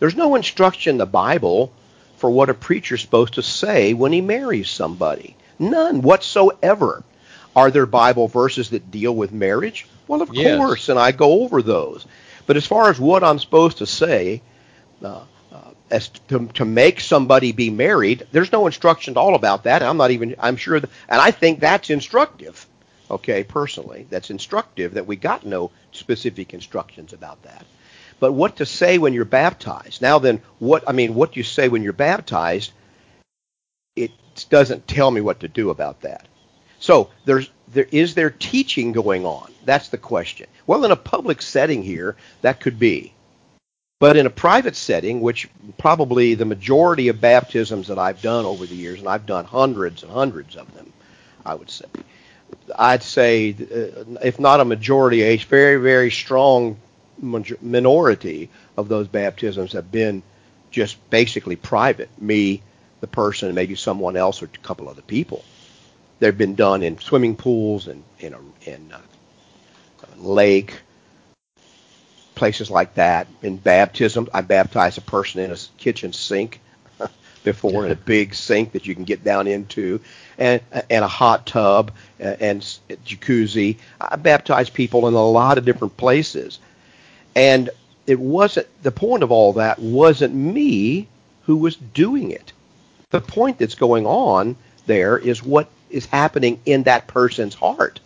There's 0.00 0.16
no 0.16 0.34
instruction 0.34 0.92
in 0.92 0.98
the 0.98 1.06
Bible 1.06 1.72
for 2.18 2.30
what 2.30 2.50
a 2.50 2.54
preacher's 2.54 3.00
supposed 3.00 3.34
to 3.34 3.42
say 3.42 3.94
when 3.94 4.12
he 4.12 4.20
marries 4.20 4.68
somebody. 4.70 5.34
None 5.58 6.02
whatsoever. 6.02 7.02
Are 7.56 7.70
there 7.70 7.86
Bible 7.86 8.28
verses 8.28 8.70
that 8.70 8.90
deal 8.90 9.14
with 9.14 9.32
marriage? 9.32 9.86
Well, 10.06 10.22
of 10.22 10.32
Yes. 10.32 10.58
course, 10.58 10.88
and 10.88 10.98
I 10.98 11.12
go 11.12 11.42
over 11.42 11.62
those. 11.62 12.06
But 12.46 12.56
as 12.56 12.66
far 12.66 12.90
as 12.90 12.98
what 12.98 13.24
I'm 13.24 13.38
supposed 13.38 13.78
to 13.78 13.86
say, 13.86 14.42
uh, 15.02 15.22
uh, 15.52 15.56
as 15.90 16.08
to, 16.28 16.46
to 16.54 16.64
make 16.64 17.00
somebody 17.00 17.52
be 17.52 17.70
married, 17.70 18.26
there's 18.32 18.52
no 18.52 18.66
instruction 18.66 19.14
at 19.14 19.16
all 19.16 19.34
about 19.34 19.64
that. 19.64 19.82
I'm 19.82 19.96
not 19.96 20.10
even. 20.10 20.36
I'm 20.38 20.56
sure, 20.56 20.78
that, 20.80 20.90
and 21.08 21.20
I 21.20 21.30
think 21.30 21.60
that's 21.60 21.90
instructive. 21.90 22.66
Okay, 23.10 23.42
personally, 23.42 24.06
that's 24.08 24.30
instructive 24.30 24.94
that 24.94 25.06
we 25.06 25.16
got 25.16 25.44
no 25.44 25.72
specific 25.90 26.54
instructions 26.54 27.12
about 27.12 27.42
that. 27.42 27.66
But 28.20 28.32
what 28.32 28.56
to 28.56 28.66
say 28.66 28.98
when 28.98 29.14
you're 29.14 29.24
baptized? 29.24 30.00
Now 30.00 30.18
then, 30.20 30.42
what 30.60 30.84
I 30.88 30.92
mean, 30.92 31.14
what 31.14 31.32
do 31.32 31.40
you 31.40 31.44
say 31.44 31.68
when 31.68 31.82
you're 31.82 31.92
baptized, 31.92 32.72
it 33.96 34.12
doesn't 34.50 34.86
tell 34.86 35.10
me 35.10 35.20
what 35.20 35.40
to 35.40 35.48
do 35.48 35.70
about 35.70 36.02
that. 36.02 36.26
So 36.80 37.10
there's 37.26 37.50
there 37.72 37.86
is 37.92 38.14
there 38.14 38.30
teaching 38.30 38.90
going 38.92 39.24
on? 39.24 39.52
That's 39.64 39.88
the 39.88 39.98
question. 39.98 40.48
Well, 40.66 40.84
in 40.84 40.90
a 40.90 40.96
public 40.96 41.42
setting 41.42 41.82
here, 41.82 42.16
that 42.42 42.60
could 42.60 42.78
be. 42.78 43.12
But 44.00 44.16
in 44.16 44.24
a 44.24 44.30
private 44.30 44.76
setting, 44.76 45.20
which 45.20 45.48
probably 45.76 46.34
the 46.34 46.46
majority 46.46 47.08
of 47.08 47.20
baptisms 47.20 47.88
that 47.88 47.98
I've 47.98 48.22
done 48.22 48.46
over 48.46 48.64
the 48.64 48.74
years, 48.74 48.98
and 48.98 49.08
I've 49.08 49.26
done 49.26 49.44
hundreds 49.44 50.02
and 50.02 50.10
hundreds 50.10 50.56
of 50.56 50.74
them, 50.74 50.90
I 51.44 51.54
would 51.54 51.68
say, 51.68 51.84
I'd 52.78 53.02
say, 53.02 53.50
uh, 53.50 54.04
if 54.22 54.40
not 54.40 54.60
a 54.60 54.64
majority, 54.64 55.20
a 55.22 55.36
very, 55.36 55.76
very 55.76 56.10
strong 56.10 56.78
major- 57.20 57.58
minority 57.60 58.48
of 58.78 58.88
those 58.88 59.06
baptisms 59.06 59.72
have 59.74 59.92
been 59.92 60.22
just 60.70 60.96
basically 61.10 61.56
private. 61.56 62.08
Me, 62.18 62.62
the 63.02 63.06
person, 63.06 63.54
maybe 63.54 63.74
someone 63.74 64.16
else 64.16 64.42
or 64.42 64.46
a 64.46 64.58
couple 64.58 64.88
other 64.88 65.02
people. 65.02 65.44
They've 66.20 66.36
been 66.36 66.54
done 66.54 66.82
in 66.82 66.98
swimming 66.98 67.34
pools 67.34 67.88
and 67.88 68.04
in 68.18 68.34
a 68.34 68.70
in 68.70 68.92
a 68.92 69.00
lake, 70.22 70.78
places 72.34 72.70
like 72.70 72.94
that. 72.94 73.26
In 73.42 73.56
baptism, 73.56 74.28
I 74.32 74.42
baptized 74.42 74.98
a 74.98 75.02
person 75.02 75.40
in 75.40 75.50
a 75.50 75.56
kitchen 75.78 76.12
sink 76.12 76.60
before 77.42 77.86
in 77.86 77.92
a 77.92 77.96
big 77.96 78.34
sink 78.34 78.72
that 78.72 78.86
you 78.86 78.94
can 78.94 79.04
get 79.04 79.24
down 79.24 79.46
into, 79.46 80.00
and 80.36 80.60
and 80.90 81.04
a 81.04 81.08
hot 81.08 81.46
tub 81.46 81.92
and, 82.18 82.42
and 82.42 82.60
jacuzzi. 83.06 83.78
I 83.98 84.16
baptized 84.16 84.74
people 84.74 85.08
in 85.08 85.14
a 85.14 85.26
lot 85.26 85.56
of 85.56 85.64
different 85.64 85.96
places, 85.96 86.58
and 87.34 87.70
it 88.06 88.20
wasn't 88.20 88.66
the 88.82 88.92
point 88.92 89.22
of 89.22 89.32
all 89.32 89.54
that 89.54 89.78
wasn't 89.78 90.34
me 90.34 91.08
who 91.44 91.56
was 91.56 91.76
doing 91.76 92.30
it. 92.30 92.52
The 93.08 93.22
point 93.22 93.58
that's 93.58 93.74
going 93.74 94.06
on 94.06 94.56
there 94.86 95.16
is 95.16 95.42
what 95.42 95.68
is 95.90 96.06
happening 96.06 96.60
in 96.66 96.84
that 96.84 97.06
person's 97.06 97.54
heart 97.54 98.00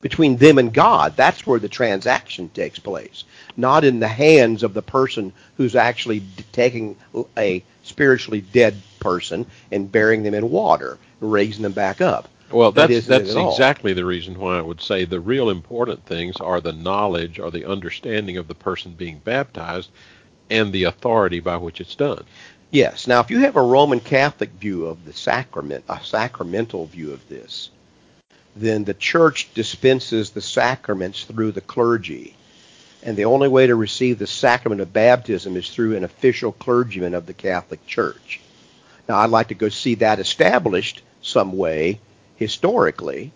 between 0.00 0.36
them 0.36 0.58
and 0.58 0.72
God. 0.72 1.16
That's 1.16 1.46
where 1.46 1.58
the 1.58 1.68
transaction 1.68 2.48
takes 2.50 2.78
place, 2.78 3.24
not 3.56 3.84
in 3.84 3.98
the 3.98 4.08
hands 4.08 4.62
of 4.62 4.74
the 4.74 4.82
person 4.82 5.32
who's 5.56 5.74
actually 5.74 6.22
taking 6.52 6.96
a 7.36 7.62
spiritually 7.82 8.40
dead 8.40 8.80
person 9.00 9.46
and 9.72 9.90
burying 9.90 10.22
them 10.22 10.34
in 10.34 10.50
water, 10.50 10.98
and 11.20 11.32
raising 11.32 11.62
them 11.62 11.72
back 11.72 12.00
up. 12.00 12.28
Well, 12.50 12.72
That 12.72 12.88
that's 12.88 13.06
that's 13.06 13.34
exactly 13.34 13.92
the 13.92 14.06
reason 14.06 14.38
why 14.38 14.58
I 14.58 14.62
would 14.62 14.80
say 14.80 15.04
the 15.04 15.20
real 15.20 15.50
important 15.50 16.06
things 16.06 16.36
are 16.36 16.60
the 16.60 16.72
knowledge 16.72 17.38
or 17.38 17.50
the 17.50 17.66
understanding 17.66 18.38
of 18.38 18.48
the 18.48 18.54
person 18.54 18.92
being 18.92 19.18
baptized 19.18 19.90
and 20.48 20.72
the 20.72 20.84
authority 20.84 21.40
by 21.40 21.56
which 21.58 21.80
it's 21.80 21.94
done. 21.94 22.24
Yes. 22.70 23.06
Now, 23.06 23.20
if 23.20 23.30
you 23.30 23.40
have 23.40 23.56
a 23.56 23.62
Roman 23.62 24.00
Catholic 24.00 24.50
view 24.50 24.86
of 24.86 25.04
the 25.04 25.12
sacrament, 25.12 25.84
a 25.88 26.00
sacramental 26.04 26.86
view 26.86 27.12
of 27.12 27.26
this, 27.28 27.70
then 28.54 28.84
the 28.84 28.94
church 28.94 29.52
dispenses 29.54 30.30
the 30.30 30.42
sacraments 30.42 31.24
through 31.24 31.52
the 31.52 31.60
clergy. 31.62 32.34
And 33.02 33.16
the 33.16 33.24
only 33.24 33.48
way 33.48 33.68
to 33.68 33.74
receive 33.74 34.18
the 34.18 34.26
sacrament 34.26 34.80
of 34.80 34.92
baptism 34.92 35.56
is 35.56 35.70
through 35.70 35.96
an 35.96 36.04
official 36.04 36.52
clergyman 36.52 37.14
of 37.14 37.26
the 37.26 37.32
Catholic 37.32 37.86
Church. 37.86 38.40
Now, 39.08 39.18
I'd 39.18 39.30
like 39.30 39.48
to 39.48 39.54
go 39.54 39.68
see 39.68 39.94
that 39.96 40.18
established 40.18 41.02
some 41.22 41.56
way 41.56 42.00
historically, 42.36 43.32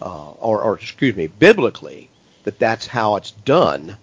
uh, 0.00 0.30
or, 0.32 0.62
or 0.62 0.74
excuse 0.76 1.14
me, 1.14 1.28
biblically, 1.28 2.10
that 2.44 2.58
that's 2.58 2.86
how 2.86 3.16
it's 3.16 3.30
done. 3.30 3.96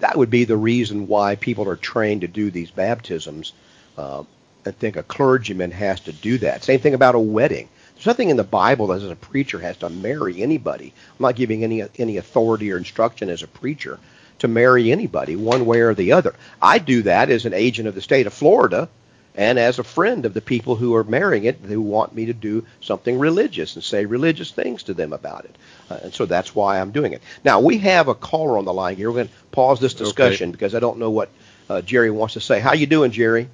That 0.00 0.16
would 0.16 0.30
be 0.30 0.44
the 0.44 0.56
reason 0.56 1.06
why 1.06 1.36
people 1.36 1.68
are 1.68 1.76
trained 1.76 2.22
to 2.22 2.28
do 2.28 2.50
these 2.50 2.70
baptisms. 2.70 3.52
Uh, 3.96 4.24
I 4.66 4.72
think 4.72 4.96
a 4.96 5.02
clergyman 5.02 5.70
has 5.70 6.00
to 6.00 6.12
do 6.12 6.38
that. 6.38 6.64
Same 6.64 6.80
thing 6.80 6.94
about 6.94 7.14
a 7.14 7.20
wedding. 7.20 7.68
There's 7.94 8.06
nothing 8.06 8.30
in 8.30 8.36
the 8.36 8.44
Bible 8.44 8.88
that 8.88 9.02
as 9.02 9.10
a 9.10 9.16
preacher 9.16 9.58
has 9.58 9.76
to 9.78 9.90
marry 9.90 10.42
anybody. 10.42 10.92
I'm 11.18 11.22
not 11.22 11.36
giving 11.36 11.64
any 11.64 11.84
any 11.98 12.16
authority 12.16 12.72
or 12.72 12.78
instruction 12.78 13.28
as 13.28 13.42
a 13.42 13.46
preacher 13.46 13.98
to 14.38 14.48
marry 14.48 14.90
anybody 14.90 15.36
one 15.36 15.66
way 15.66 15.80
or 15.80 15.94
the 15.94 16.12
other. 16.12 16.34
I 16.60 16.78
do 16.78 17.02
that 17.02 17.30
as 17.30 17.44
an 17.44 17.52
agent 17.52 17.88
of 17.88 17.94
the 17.94 18.00
state 18.00 18.26
of 18.26 18.32
Florida 18.32 18.88
and 19.36 19.58
as 19.58 19.78
a 19.78 19.84
friend 19.84 20.26
of 20.26 20.34
the 20.34 20.40
people 20.40 20.76
who 20.76 20.94
are 20.94 21.04
marrying 21.04 21.44
it 21.44 21.56
who 21.56 21.80
want 21.80 22.14
me 22.14 22.26
to 22.26 22.32
do 22.32 22.64
something 22.80 23.18
religious 23.18 23.74
and 23.76 23.84
say 23.84 24.04
religious 24.04 24.50
things 24.50 24.82
to 24.84 24.94
them 24.94 25.12
about 25.12 25.44
it. 25.44 25.56
Uh, 25.90 25.98
and 26.04 26.14
so 26.14 26.26
that's 26.26 26.54
why 26.54 26.80
I'm 26.80 26.90
doing 26.90 27.12
it. 27.12 27.22
Now, 27.44 27.60
we 27.60 27.78
have 27.78 28.08
a 28.08 28.14
caller 28.14 28.58
on 28.58 28.64
the 28.64 28.72
line 28.72 28.96
here. 28.96 29.10
We're 29.10 29.16
going 29.16 29.28
to 29.28 29.34
pause 29.52 29.80
this 29.80 29.94
discussion 29.94 30.50
okay. 30.50 30.52
because 30.52 30.74
I 30.74 30.80
don't 30.80 30.98
know 30.98 31.10
what 31.10 31.30
uh, 31.68 31.80
Jerry 31.82 32.10
wants 32.10 32.34
to 32.34 32.40
say. 32.40 32.60
How 32.60 32.74
you 32.74 32.86
doing, 32.86 33.12
Jerry? 33.12 33.48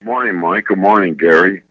Good 0.00 0.06
morning, 0.06 0.36
Mike. 0.36 0.66
Good 0.66 0.78
morning, 0.78 1.14
Gary. 1.14 1.62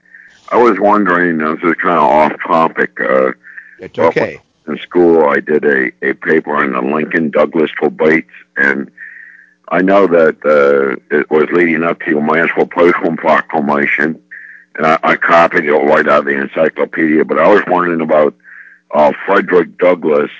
I 0.51 0.57
was 0.57 0.79
wondering, 0.79 1.41
uh, 1.41 1.55
this 1.55 1.63
is 1.63 1.73
kind 1.81 1.97
of 1.97 2.03
off 2.03 2.33
topic. 2.45 2.99
Uh, 2.99 3.31
it's 3.79 3.97
okay. 3.97 4.39
In 4.67 4.77
school, 4.77 5.25
I 5.25 5.39
did 5.39 5.65
a, 5.65 5.91
a 6.01 6.13
paper 6.13 6.55
on 6.55 6.73
the 6.73 6.81
Lincoln 6.81 7.31
Douglas 7.31 7.71
debates, 7.81 8.31
and 8.55 8.89
I 9.69 9.81
know 9.81 10.07
that 10.07 10.37
uh, 10.45 11.15
it 11.15 11.29
was 11.29 11.49
leading 11.51 11.83
up 11.83 11.99
to 12.01 12.11
the 12.11 12.17
Emancipation 12.17 13.17
Proclamation, 13.17 14.21
and 14.75 14.85
I, 14.85 14.99
I 15.03 15.15
copied 15.15 15.65
it 15.65 15.71
right 15.71 16.07
out 16.07 16.19
of 16.19 16.25
the 16.25 16.39
encyclopedia. 16.39 17.23
But 17.25 17.39
I 17.39 17.47
was 17.47 17.63
wondering 17.67 18.01
about 18.01 18.35
uh, 18.91 19.13
Frederick 19.25 19.77
Douglass. 19.77 20.31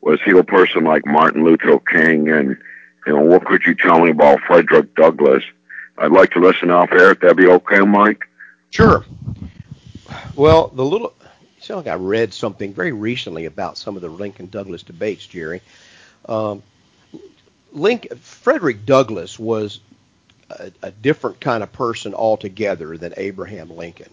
Was 0.00 0.20
he 0.22 0.32
a 0.32 0.42
person 0.42 0.84
like 0.84 1.06
Martin 1.06 1.44
Luther 1.44 1.78
King? 1.78 2.30
And 2.30 2.56
you 3.06 3.12
know, 3.12 3.22
what 3.22 3.44
could 3.44 3.64
you 3.64 3.74
tell 3.74 4.00
me 4.00 4.10
about 4.10 4.40
Frederick 4.40 4.94
Douglass? 4.94 5.44
I'd 5.98 6.10
like 6.10 6.32
to 6.32 6.40
listen 6.40 6.70
off 6.70 6.90
air. 6.92 7.12
If 7.12 7.20
that'd 7.20 7.36
be 7.36 7.46
okay, 7.46 7.80
Mike. 7.80 8.24
Sure. 8.70 9.04
Well, 10.34 10.68
the 10.68 10.84
little. 10.84 11.14
Feel 11.60 11.78
like 11.78 11.86
I 11.86 11.94
read 11.94 12.34
something 12.34 12.74
very 12.74 12.92
recently 12.92 13.46
about 13.46 13.78
some 13.78 13.96
of 13.96 14.02
the 14.02 14.08
Lincoln 14.08 14.48
Douglas 14.48 14.82
debates, 14.82 15.26
Jerry. 15.26 15.62
Um, 16.28 16.62
Lincoln, 17.74 18.16
Frederick 18.18 18.86
Douglass 18.86 19.38
was 19.38 19.80
a, 20.48 20.70
a, 20.82 20.90
different 20.90 21.40
kind 21.40 21.62
of 21.62 21.72
person 21.72 22.14
altogether 22.14 22.96
than 22.96 23.12
Abraham 23.16 23.76
Lincoln. 23.76 24.10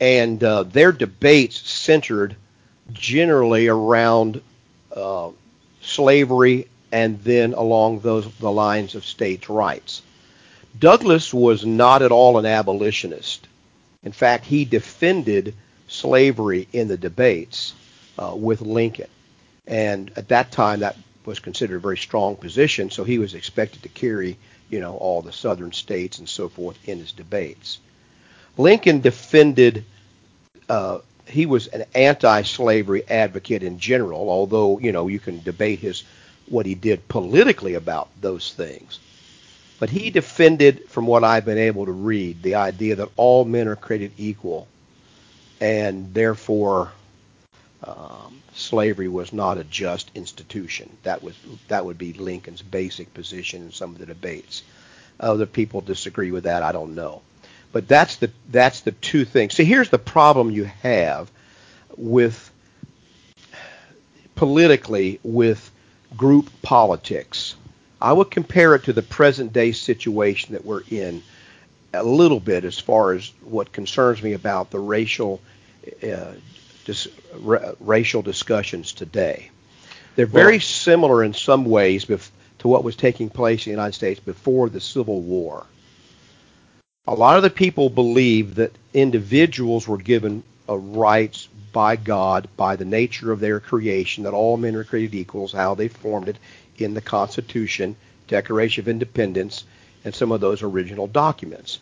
And 0.00 0.42
uh, 0.42 0.64
their 0.64 0.92
debates 0.92 1.68
centered 1.70 2.36
generally 2.92 3.68
around 3.68 4.42
uh, 4.94 5.30
slavery 5.80 6.68
and 6.92 7.22
then 7.22 7.54
along 7.54 8.00
those 8.00 8.32
the 8.38 8.50
lines 8.50 8.94
of 8.94 9.04
states' 9.04 9.48
rights. 9.48 10.02
Douglass 10.78 11.32
was 11.32 11.64
not 11.64 12.02
at 12.02 12.12
all 12.12 12.38
an 12.38 12.46
abolitionist. 12.46 13.46
In 14.02 14.12
fact, 14.12 14.44
he 14.44 14.64
defended 14.64 15.54
slavery 15.88 16.68
in 16.72 16.88
the 16.88 16.96
debates 16.96 17.74
uh, 18.18 18.34
with 18.34 18.60
Lincoln. 18.60 19.08
And 19.66 20.10
at 20.16 20.28
that 20.28 20.52
time, 20.52 20.80
that 20.80 20.96
was 21.26 21.38
considered 21.40 21.76
a 21.76 21.80
very 21.80 21.98
strong 21.98 22.36
position, 22.36 22.90
so 22.90 23.04
he 23.04 23.18
was 23.18 23.34
expected 23.34 23.82
to 23.82 23.88
carry, 23.88 24.36
you 24.70 24.80
know, 24.80 24.96
all 24.96 25.22
the 25.22 25.32
southern 25.32 25.72
states 25.72 26.18
and 26.18 26.28
so 26.28 26.48
forth 26.48 26.78
in 26.88 26.98
his 26.98 27.12
debates. 27.12 27.78
Lincoln 28.56 29.00
defended. 29.00 29.84
Uh, 30.68 30.98
he 31.26 31.44
was 31.44 31.66
an 31.68 31.84
anti-slavery 31.94 33.02
advocate 33.08 33.62
in 33.62 33.78
general, 33.78 34.30
although 34.30 34.78
you 34.78 34.92
know 34.92 35.08
you 35.08 35.18
can 35.18 35.42
debate 35.42 35.80
his 35.80 36.04
what 36.48 36.66
he 36.66 36.74
did 36.74 37.06
politically 37.08 37.74
about 37.74 38.08
those 38.20 38.52
things. 38.52 39.00
But 39.78 39.90
he 39.90 40.10
defended, 40.10 40.88
from 40.88 41.06
what 41.06 41.24
I've 41.24 41.44
been 41.44 41.58
able 41.58 41.84
to 41.86 41.92
read, 41.92 42.42
the 42.42 42.54
idea 42.54 42.96
that 42.96 43.10
all 43.16 43.44
men 43.44 43.68
are 43.68 43.76
created 43.76 44.12
equal, 44.16 44.66
and 45.60 46.14
therefore 46.14 46.92
um, 47.84 48.42
slavery 48.54 49.08
was 49.08 49.32
not 49.32 49.58
a 49.58 49.64
just 49.64 50.10
institution. 50.14 50.96
That 51.02 51.22
was 51.22 51.34
that 51.68 51.84
would 51.84 51.98
be 51.98 52.12
Lincoln's 52.12 52.62
basic 52.62 53.12
position 53.14 53.62
in 53.62 53.72
some 53.72 53.92
of 53.92 53.98
the 53.98 54.06
debates. 54.06 54.62
Other 55.20 55.46
people 55.46 55.80
disagree 55.80 56.30
with 56.30 56.44
that. 56.44 56.62
I 56.62 56.72
don't 56.72 56.94
know, 56.94 57.22
but 57.72 57.88
that's 57.88 58.16
the 58.16 58.30
that's 58.50 58.80
the 58.80 58.92
two 58.92 59.24
things. 59.24 59.54
See, 59.54 59.64
here's 59.64 59.90
the 59.90 59.98
problem 59.98 60.50
you 60.50 60.64
have 60.82 61.30
with 61.96 62.50
politically 64.34 65.20
with 65.22 65.70
group 66.16 66.50
politics. 66.62 67.54
I 68.00 68.12
would 68.12 68.30
compare 68.30 68.74
it 68.74 68.84
to 68.84 68.92
the 68.92 69.02
present 69.02 69.52
day 69.52 69.72
situation 69.72 70.52
that 70.52 70.64
we're 70.64 70.82
in 70.90 71.22
a 71.94 72.02
little 72.02 72.40
bit 72.40 72.64
as 72.64 72.78
far 72.78 73.12
as 73.12 73.32
what 73.42 73.72
concerns 73.72 74.22
me 74.22 74.34
about 74.34 74.70
the 74.70 74.78
racial 74.78 75.40
uh, 76.02 76.32
dis, 76.86 77.08
r- 77.44 77.74
racial 77.80 78.22
discussions 78.22 78.92
today. 78.92 79.50
They're 80.14 80.24
very 80.24 80.54
well, 80.54 80.60
similar 80.60 81.22
in 81.22 81.34
some 81.34 81.66
ways 81.66 82.06
bef- 82.06 82.30
to 82.60 82.68
what 82.68 82.84
was 82.84 82.96
taking 82.96 83.28
place 83.28 83.66
in 83.66 83.72
the 83.72 83.76
United 83.76 83.94
States 83.94 84.20
before 84.20 84.70
the 84.70 84.80
Civil 84.80 85.20
War. 85.20 85.66
A 87.06 87.14
lot 87.14 87.36
of 87.36 87.42
the 87.42 87.50
people 87.50 87.90
believe 87.90 88.54
that 88.54 88.72
individuals 88.94 89.86
were 89.86 89.98
given 89.98 90.42
uh, 90.68 90.76
rights 90.76 91.48
by 91.72 91.96
God, 91.96 92.48
by 92.56 92.76
the 92.76 92.86
nature 92.86 93.30
of 93.30 93.40
their 93.40 93.60
creation, 93.60 94.24
that 94.24 94.32
all 94.32 94.56
men 94.56 94.74
are 94.74 94.84
created 94.84 95.14
equals, 95.14 95.52
how 95.52 95.74
they 95.74 95.88
formed 95.88 96.28
it 96.28 96.38
in 96.78 96.94
the 96.94 97.00
Constitution, 97.02 97.96
Declaration 98.28 98.82
of 98.82 98.88
Independence, 98.88 99.64
and 100.04 100.14
some 100.14 100.32
of 100.32 100.40
those 100.40 100.62
original 100.62 101.06
documents. 101.06 101.80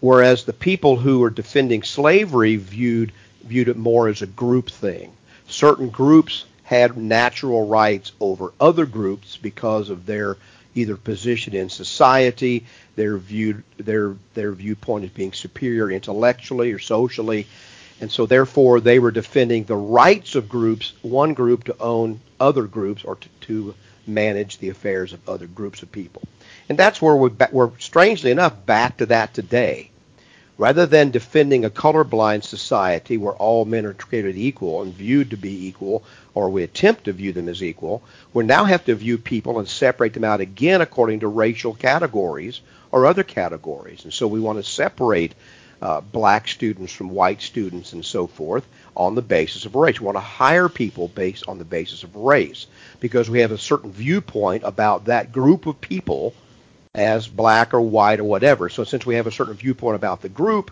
Whereas 0.00 0.44
the 0.44 0.52
people 0.52 0.96
who 0.96 1.20
were 1.20 1.30
defending 1.30 1.84
slavery 1.84 2.56
viewed 2.56 3.12
viewed 3.44 3.68
it 3.68 3.76
more 3.76 4.08
as 4.08 4.22
a 4.22 4.26
group 4.26 4.70
thing. 4.70 5.12
Certain 5.46 5.88
groups 5.88 6.44
had 6.62 6.96
natural 6.96 7.66
rights 7.66 8.12
over 8.20 8.52
other 8.60 8.86
groups 8.86 9.36
because 9.36 9.90
of 9.90 10.06
their 10.06 10.36
either 10.74 10.96
position 10.96 11.54
in 11.54 11.68
society, 11.68 12.64
their 12.96 13.18
viewed 13.18 13.62
their 13.76 14.16
their 14.34 14.52
viewpoint 14.52 15.04
as 15.04 15.10
being 15.10 15.32
superior 15.32 15.90
intellectually 15.90 16.72
or 16.72 16.78
socially, 16.78 17.46
and 18.00 18.10
so 18.10 18.26
therefore 18.26 18.80
they 18.80 18.98
were 18.98 19.10
defending 19.10 19.64
the 19.64 19.76
rights 19.76 20.34
of 20.34 20.48
groups, 20.48 20.92
one 21.02 21.34
group 21.34 21.64
to 21.64 21.76
own 21.78 22.20
other 22.40 22.64
groups 22.64 23.04
or 23.04 23.16
to, 23.16 23.28
to 23.42 23.74
manage 24.06 24.58
the 24.58 24.70
affairs 24.70 25.12
of 25.12 25.28
other 25.28 25.46
groups 25.46 25.82
of 25.82 25.92
people. 25.92 26.22
And 26.68 26.76
that's 26.76 27.00
where 27.00 27.14
we're, 27.14 27.30
we're 27.52 27.70
strangely 27.78 28.30
enough 28.30 28.66
back 28.66 28.96
to 28.96 29.06
that 29.06 29.34
today. 29.34 29.91
Rather 30.62 30.86
than 30.86 31.10
defending 31.10 31.64
a 31.64 31.70
colorblind 31.70 32.44
society 32.44 33.16
where 33.16 33.32
all 33.32 33.64
men 33.64 33.84
are 33.84 33.94
treated 33.94 34.36
equal 34.36 34.80
and 34.80 34.94
viewed 34.94 35.30
to 35.30 35.36
be 35.36 35.66
equal, 35.66 36.04
or 36.34 36.48
we 36.50 36.62
attempt 36.62 37.02
to 37.02 37.12
view 37.12 37.32
them 37.32 37.48
as 37.48 37.64
equal, 37.64 38.00
we 38.32 38.44
now 38.44 38.62
have 38.62 38.84
to 38.84 38.94
view 38.94 39.18
people 39.18 39.58
and 39.58 39.66
separate 39.66 40.14
them 40.14 40.22
out 40.22 40.40
again 40.40 40.80
according 40.80 41.18
to 41.18 41.26
racial 41.26 41.74
categories 41.74 42.60
or 42.92 43.06
other 43.06 43.24
categories. 43.24 44.04
And 44.04 44.14
so 44.14 44.28
we 44.28 44.38
want 44.38 44.56
to 44.58 44.62
separate 44.62 45.34
uh, 45.82 46.00
black 46.00 46.46
students 46.46 46.92
from 46.92 47.10
white 47.10 47.42
students 47.42 47.92
and 47.92 48.04
so 48.04 48.28
forth 48.28 48.64
on 48.96 49.16
the 49.16 49.20
basis 49.20 49.66
of 49.66 49.74
race. 49.74 49.98
We 49.98 50.06
want 50.06 50.14
to 50.14 50.20
hire 50.20 50.68
people 50.68 51.08
based 51.08 51.48
on 51.48 51.58
the 51.58 51.64
basis 51.64 52.04
of 52.04 52.14
race 52.14 52.68
because 53.00 53.28
we 53.28 53.40
have 53.40 53.50
a 53.50 53.58
certain 53.58 53.90
viewpoint 53.90 54.62
about 54.62 55.06
that 55.06 55.32
group 55.32 55.66
of 55.66 55.80
people 55.80 56.34
as 56.94 57.26
black 57.26 57.72
or 57.72 57.80
white 57.80 58.20
or 58.20 58.24
whatever. 58.24 58.68
So 58.68 58.84
since 58.84 59.06
we 59.06 59.14
have 59.14 59.26
a 59.26 59.32
certain 59.32 59.54
viewpoint 59.54 59.96
about 59.96 60.20
the 60.20 60.28
group, 60.28 60.70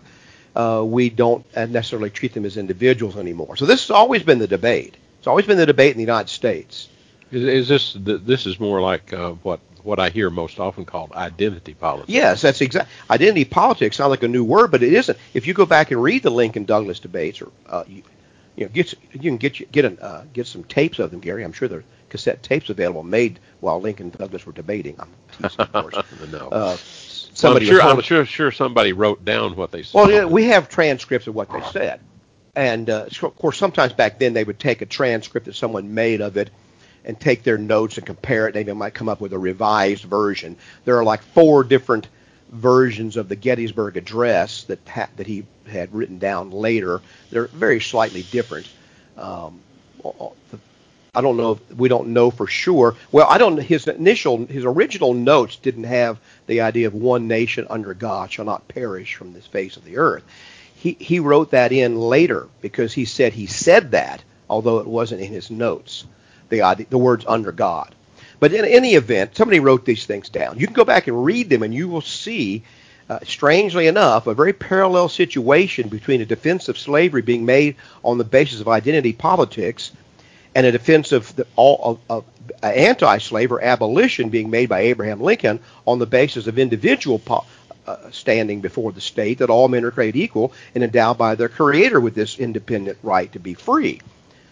uh, 0.55 0.83
we 0.85 1.09
don't 1.09 1.43
necessarily 1.55 2.11
treat 2.11 2.33
them 2.33 2.45
as 2.45 2.57
individuals 2.57 3.17
anymore. 3.17 3.57
So 3.57 3.65
this 3.65 3.87
has 3.87 3.91
always 3.91 4.21
been 4.21 4.37
the 4.37 4.47
debate. 4.47 4.95
It's 5.17 5.25
always 5.25 5.47
been 5.47 5.57
the 5.57 5.65
debate 5.65 5.91
in 5.91 5.97
the 5.97 6.03
United 6.03 6.29
States. 6.29 6.89
Is, 7.31 7.43
is 7.43 7.67
this 7.67 7.97
this 7.97 8.45
is 8.45 8.59
more 8.59 8.81
like 8.81 9.13
uh, 9.13 9.31
what 9.41 9.61
what 9.81 9.99
I 9.99 10.09
hear 10.09 10.29
most 10.29 10.59
often 10.59 10.85
called 10.85 11.11
identity 11.13 11.73
politics? 11.73 12.09
Yes, 12.09 12.41
that's 12.41 12.61
exact. 12.61 12.89
Identity 13.09 13.45
politics 13.45 13.97
sounds 13.97 14.11
like 14.11 14.21
a 14.21 14.27
new 14.27 14.43
word, 14.43 14.69
but 14.69 14.83
it 14.83 14.93
isn't. 14.93 15.17
If 15.33 15.47
you 15.47 15.55
go 15.55 15.65
back 15.65 15.89
and 15.89 16.03
read 16.03 16.21
the 16.21 16.29
Lincoln 16.29 16.65
Douglas 16.65 16.99
debates, 16.99 17.41
or 17.41 17.49
uh, 17.67 17.83
you, 17.87 18.03
you 18.55 18.65
know, 18.65 18.71
get 18.71 18.93
you 19.13 19.21
can 19.21 19.37
get 19.37 19.71
get 19.71 19.85
an, 19.85 19.97
uh, 19.99 20.25
get 20.33 20.45
some 20.45 20.65
tapes 20.65 20.99
of 20.99 21.09
them, 21.09 21.19
Gary. 21.19 21.43
I'm 21.43 21.53
sure 21.53 21.67
they're 21.67 21.83
cassette 22.11 22.43
tapes 22.43 22.69
available 22.69 23.03
made 23.03 23.39
while 23.61 23.81
Lincoln 23.81 24.07
and 24.07 24.17
Douglas 24.17 24.45
were 24.45 24.51
debating. 24.51 24.95
I'm 24.99 25.09
teasing, 25.31 25.59
of 25.61 25.71
course. 25.71 25.95
no. 26.31 26.49
Uh, 26.49 26.75
somebody 26.75 27.69
well, 27.69 27.81
I'm, 27.81 27.81
sure, 27.81 27.95
I'm 27.95 28.01
sure, 28.01 28.25
sure 28.25 28.51
somebody 28.51 28.93
wrote 28.93 29.25
down 29.25 29.55
what 29.55 29.71
they 29.71 29.81
said. 29.81 29.97
Well, 29.97 30.11
yeah, 30.11 30.25
we 30.25 30.45
have 30.45 30.69
transcripts 30.69 31.27
of 31.27 31.33
what 31.33 31.49
they 31.51 31.61
said. 31.71 32.01
And 32.55 32.89
uh, 32.89 33.05
of 33.23 33.35
course, 33.37 33.57
sometimes 33.57 33.93
back 33.93 34.19
then 34.19 34.33
they 34.33 34.43
would 34.43 34.59
take 34.59 34.81
a 34.81 34.85
transcript 34.85 35.45
that 35.45 35.55
someone 35.55 35.93
made 35.93 36.21
of 36.21 36.35
it 36.37 36.49
and 37.05 37.19
take 37.19 37.43
their 37.43 37.57
notes 37.57 37.97
and 37.97 38.05
compare 38.05 38.47
it. 38.47 38.53
Maybe 38.53 38.67
they 38.67 38.73
might 38.73 38.93
come 38.93 39.09
up 39.09 39.21
with 39.21 39.33
a 39.33 39.39
revised 39.39 40.03
version. 40.03 40.57
There 40.85 40.97
are 40.97 41.03
like 41.03 41.21
four 41.21 41.63
different 41.63 42.09
versions 42.51 43.15
of 43.15 43.29
the 43.29 43.37
Gettysburg 43.37 43.95
Address 43.95 44.65
that 44.65 44.79
ha- 44.87 45.09
that 45.15 45.25
he 45.25 45.45
had 45.65 45.93
written 45.93 46.19
down 46.19 46.51
later. 46.51 47.01
They're 47.29 47.47
very 47.47 47.79
slightly 47.79 48.23
different. 48.23 48.69
Um, 49.17 49.61
the 50.03 50.59
I 51.13 51.19
don't 51.19 51.35
know. 51.35 51.51
If, 51.51 51.75
we 51.75 51.89
don't 51.89 52.13
know 52.13 52.31
for 52.31 52.47
sure. 52.47 52.95
Well, 53.11 53.27
I 53.29 53.37
don't. 53.37 53.57
His 53.57 53.85
initial, 53.85 54.45
his 54.45 54.63
original 54.63 55.13
notes 55.13 55.57
didn't 55.57 55.83
have 55.83 56.17
the 56.47 56.61
idea 56.61 56.87
of 56.87 56.93
one 56.93 57.27
nation 57.27 57.67
under 57.69 57.93
God 57.93 58.31
shall 58.31 58.45
not 58.45 58.69
perish 58.69 59.15
from 59.15 59.33
this 59.33 59.45
face 59.45 59.75
of 59.75 59.83
the 59.83 59.97
earth. 59.97 60.23
He 60.73 60.95
he 60.97 61.19
wrote 61.19 61.51
that 61.51 61.73
in 61.73 61.97
later 61.97 62.47
because 62.61 62.93
he 62.93 63.03
said 63.03 63.33
he 63.33 63.45
said 63.45 63.91
that, 63.91 64.23
although 64.49 64.77
it 64.77 64.87
wasn't 64.87 65.19
in 65.19 65.33
his 65.33 65.51
notes. 65.51 66.05
The 66.47 66.61
idea, 66.61 66.85
the 66.89 66.97
words 66.97 67.25
under 67.27 67.51
God. 67.51 67.93
But 68.39 68.53
in 68.53 68.63
any 68.63 68.95
event, 68.95 69.35
somebody 69.35 69.59
wrote 69.59 69.83
these 69.83 70.05
things 70.05 70.29
down. 70.29 70.59
You 70.59 70.65
can 70.65 70.73
go 70.73 70.85
back 70.85 71.07
and 71.07 71.25
read 71.25 71.49
them, 71.49 71.63
and 71.63 71.73
you 71.73 71.89
will 71.89 71.99
see 71.99 72.63
uh, 73.09 73.19
strangely 73.25 73.87
enough, 73.87 74.27
a 74.27 74.33
very 74.33 74.53
parallel 74.53 75.09
situation 75.09 75.89
between 75.89 76.21
a 76.21 76.25
defense 76.25 76.69
of 76.69 76.79
slavery 76.79 77.21
being 77.21 77.43
made 77.43 77.75
on 78.01 78.17
the 78.17 78.23
basis 78.23 78.61
of 78.61 78.69
identity 78.69 79.11
politics 79.11 79.91
and 80.53 80.65
a 80.65 80.71
defense 80.71 81.11
of, 81.11 81.35
the, 81.35 81.47
all, 81.55 81.99
of, 82.09 82.23
of 82.23 82.25
anti-slavery 82.63 83.61
or 83.61 83.63
abolition 83.63 84.29
being 84.29 84.49
made 84.49 84.69
by 84.69 84.81
Abraham 84.81 85.21
Lincoln 85.21 85.59
on 85.85 85.99
the 85.99 86.05
basis 86.05 86.47
of 86.47 86.59
individual 86.59 87.19
po- 87.19 87.45
uh, 87.87 88.11
standing 88.11 88.61
before 88.61 88.91
the 88.91 89.01
state 89.01 89.39
that 89.39 89.49
all 89.49 89.67
men 89.67 89.83
are 89.85 89.91
created 89.91 90.19
equal 90.19 90.53
and 90.75 90.83
endowed 90.83 91.17
by 91.17 91.35
their 91.35 91.49
Creator 91.49 91.99
with 91.99 92.15
this 92.15 92.37
independent 92.37 92.97
right 93.01 93.31
to 93.31 93.39
be 93.39 93.53
free. 93.53 94.01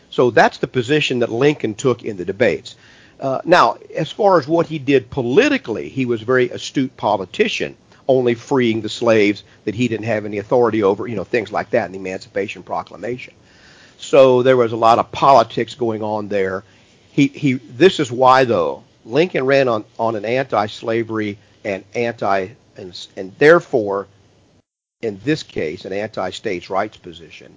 So 0.10 0.32
that's 0.32 0.58
the 0.58 0.68
position 0.68 1.20
that 1.20 1.32
Lincoln 1.32 1.76
took 1.76 2.04
in 2.04 2.18
the 2.18 2.26
debates. 2.26 2.76
Uh, 3.20 3.42
now, 3.44 3.78
as 3.96 4.12
far 4.12 4.40
as 4.40 4.48
what 4.48 4.66
he 4.66 4.80
did 4.80 5.10
politically, 5.10 5.90
he 5.90 6.06
was 6.06 6.22
a 6.22 6.26
very 6.26 6.50
astute 6.50 6.96
politician, 6.98 7.76
only 8.08 8.34
freeing 8.34 8.82
the 8.82 8.90
slaves 8.90 9.44
that 9.66 9.76
he 9.76 9.88
didn't 9.88 10.06
have 10.06 10.26
any 10.26 10.38
authority 10.38 10.82
over, 10.82 11.06
you 11.06 11.16
know, 11.16 11.26
things 11.26 11.52
like 11.52 11.70
that 11.72 11.86
in 11.86 11.92
the 11.92 12.00
Emancipation 12.00 12.64
Proclamation. 12.64 13.34
So 14.00 14.44
there 14.44 14.58
was 14.58 14.72
a 14.72 14.78
lot 14.78 14.98
of 14.98 15.12
politics 15.12 15.76
going 15.76 16.02
on 16.02 16.30
there. 16.30 16.64
He, 17.12 17.28
he, 17.28 17.54
this 17.54 18.00
is 18.00 18.12
why, 18.12 18.46
though, 18.46 18.84
Lincoln 19.06 19.46
ran 19.46 19.68
on, 19.68 19.84
on 20.00 20.16
an 20.16 20.24
anti-slavery 20.24 21.38
and 21.66 21.84
anti, 21.94 22.50
and, 22.78 23.08
and 23.18 23.38
therefore, 23.38 24.08
in 25.02 25.20
this 25.24 25.44
case, 25.44 25.84
an 25.84 25.94
anti-states' 25.94 26.70
rights 26.70 26.98
position. 26.98 27.56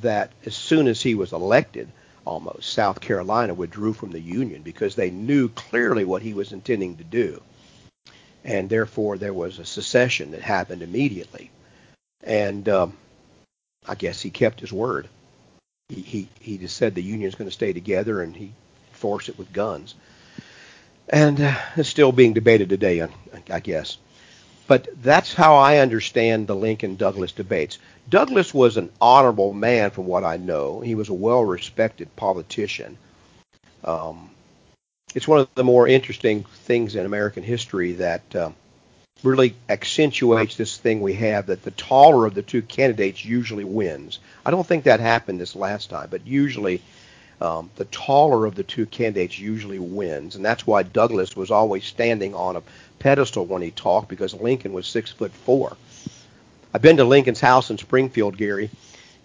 That 0.00 0.32
as 0.44 0.56
soon 0.56 0.88
as 0.88 1.02
he 1.02 1.14
was 1.14 1.32
elected, 1.32 1.88
almost 2.24 2.72
South 2.72 3.00
Carolina 3.00 3.54
withdrew 3.54 3.92
from 3.92 4.10
the 4.10 4.20
Union 4.20 4.62
because 4.62 4.94
they 4.94 5.10
knew 5.10 5.48
clearly 5.50 6.04
what 6.04 6.22
he 6.22 6.34
was 6.34 6.52
intending 6.52 6.96
to 6.96 7.04
do, 7.04 7.40
and 8.44 8.68
therefore 8.68 9.16
there 9.16 9.32
was 9.32 9.58
a 9.58 9.64
secession 9.64 10.32
that 10.32 10.42
happened 10.42 10.82
immediately. 10.82 11.50
And 12.22 12.68
um, 12.68 12.96
I 13.86 13.94
guess 13.94 14.20
he 14.20 14.30
kept 14.30 14.60
his 14.60 14.72
word 14.72 15.08
he, 15.88 16.28
he, 16.40 16.58
just 16.58 16.76
said 16.76 16.94
the 16.94 17.02
union's 17.02 17.34
going 17.34 17.48
to 17.48 17.54
stay 17.54 17.72
together, 17.72 18.20
and 18.20 18.34
he 18.36 18.52
forced 18.92 19.28
it 19.28 19.38
with 19.38 19.52
guns. 19.52 19.94
And 21.08 21.40
uh, 21.40 21.56
it's 21.76 21.88
still 21.88 22.12
being 22.12 22.32
debated 22.32 22.68
today, 22.68 23.06
I, 23.50 23.60
guess. 23.60 23.98
But 24.66 24.88
that's 25.00 25.32
how 25.32 25.54
I 25.56 25.78
understand 25.78 26.46
the 26.46 26.56
Lincoln 26.56 26.96
Douglas 26.96 27.30
debates. 27.30 27.78
Douglas 28.08 28.52
was 28.52 28.76
an 28.76 28.90
honorable 29.00 29.52
man, 29.52 29.92
from 29.92 30.06
what 30.06 30.24
I 30.24 30.38
know. 30.38 30.80
He 30.80 30.96
was 30.96 31.08
a 31.08 31.14
well-respected 31.14 32.14
politician. 32.16 32.98
Um, 33.84 34.30
it's 35.14 35.28
one 35.28 35.38
of 35.38 35.48
the 35.54 35.62
more 35.62 35.86
interesting 35.86 36.42
things 36.42 36.96
in 36.96 37.06
American 37.06 37.44
history 37.44 37.92
that 37.92 38.34
uh, 38.34 38.50
really 39.22 39.54
accentuates 39.68 40.56
this 40.56 40.76
thing 40.76 41.00
we 41.00 41.14
have 41.14 41.46
that 41.46 41.62
the 41.62 41.70
taller 41.72 42.26
of 42.26 42.34
the 42.34 42.42
two 42.42 42.62
candidates 42.62 43.24
usually 43.24 43.64
wins. 43.64 44.18
I 44.44 44.50
don't 44.50 44.66
think 44.66 44.84
that 44.84 45.00
happened 45.00 45.40
this 45.40 45.56
last 45.56 45.90
time, 45.90 46.08
but 46.10 46.26
usually 46.26 46.82
um, 47.40 47.70
the 47.76 47.86
taller 47.86 48.46
of 48.46 48.54
the 48.54 48.62
two 48.62 48.86
candidates 48.86 49.38
usually 49.38 49.78
wins, 49.78 50.36
and 50.36 50.44
that's 50.44 50.66
why 50.66 50.82
Douglas 50.82 51.34
was 51.36 51.50
always 51.50 51.84
standing 51.84 52.34
on 52.34 52.56
a 52.56 52.62
pedestal 52.98 53.46
when 53.46 53.62
he 53.62 53.70
talked 53.70 54.08
because 54.08 54.34
Lincoln 54.34 54.72
was 54.72 54.86
six 54.86 55.10
foot 55.10 55.32
four. 55.32 55.76
I've 56.74 56.82
been 56.82 56.98
to 56.98 57.04
Lincoln's 57.04 57.40
house 57.40 57.70
in 57.70 57.78
Springfield, 57.78 58.36
Gary, 58.36 58.70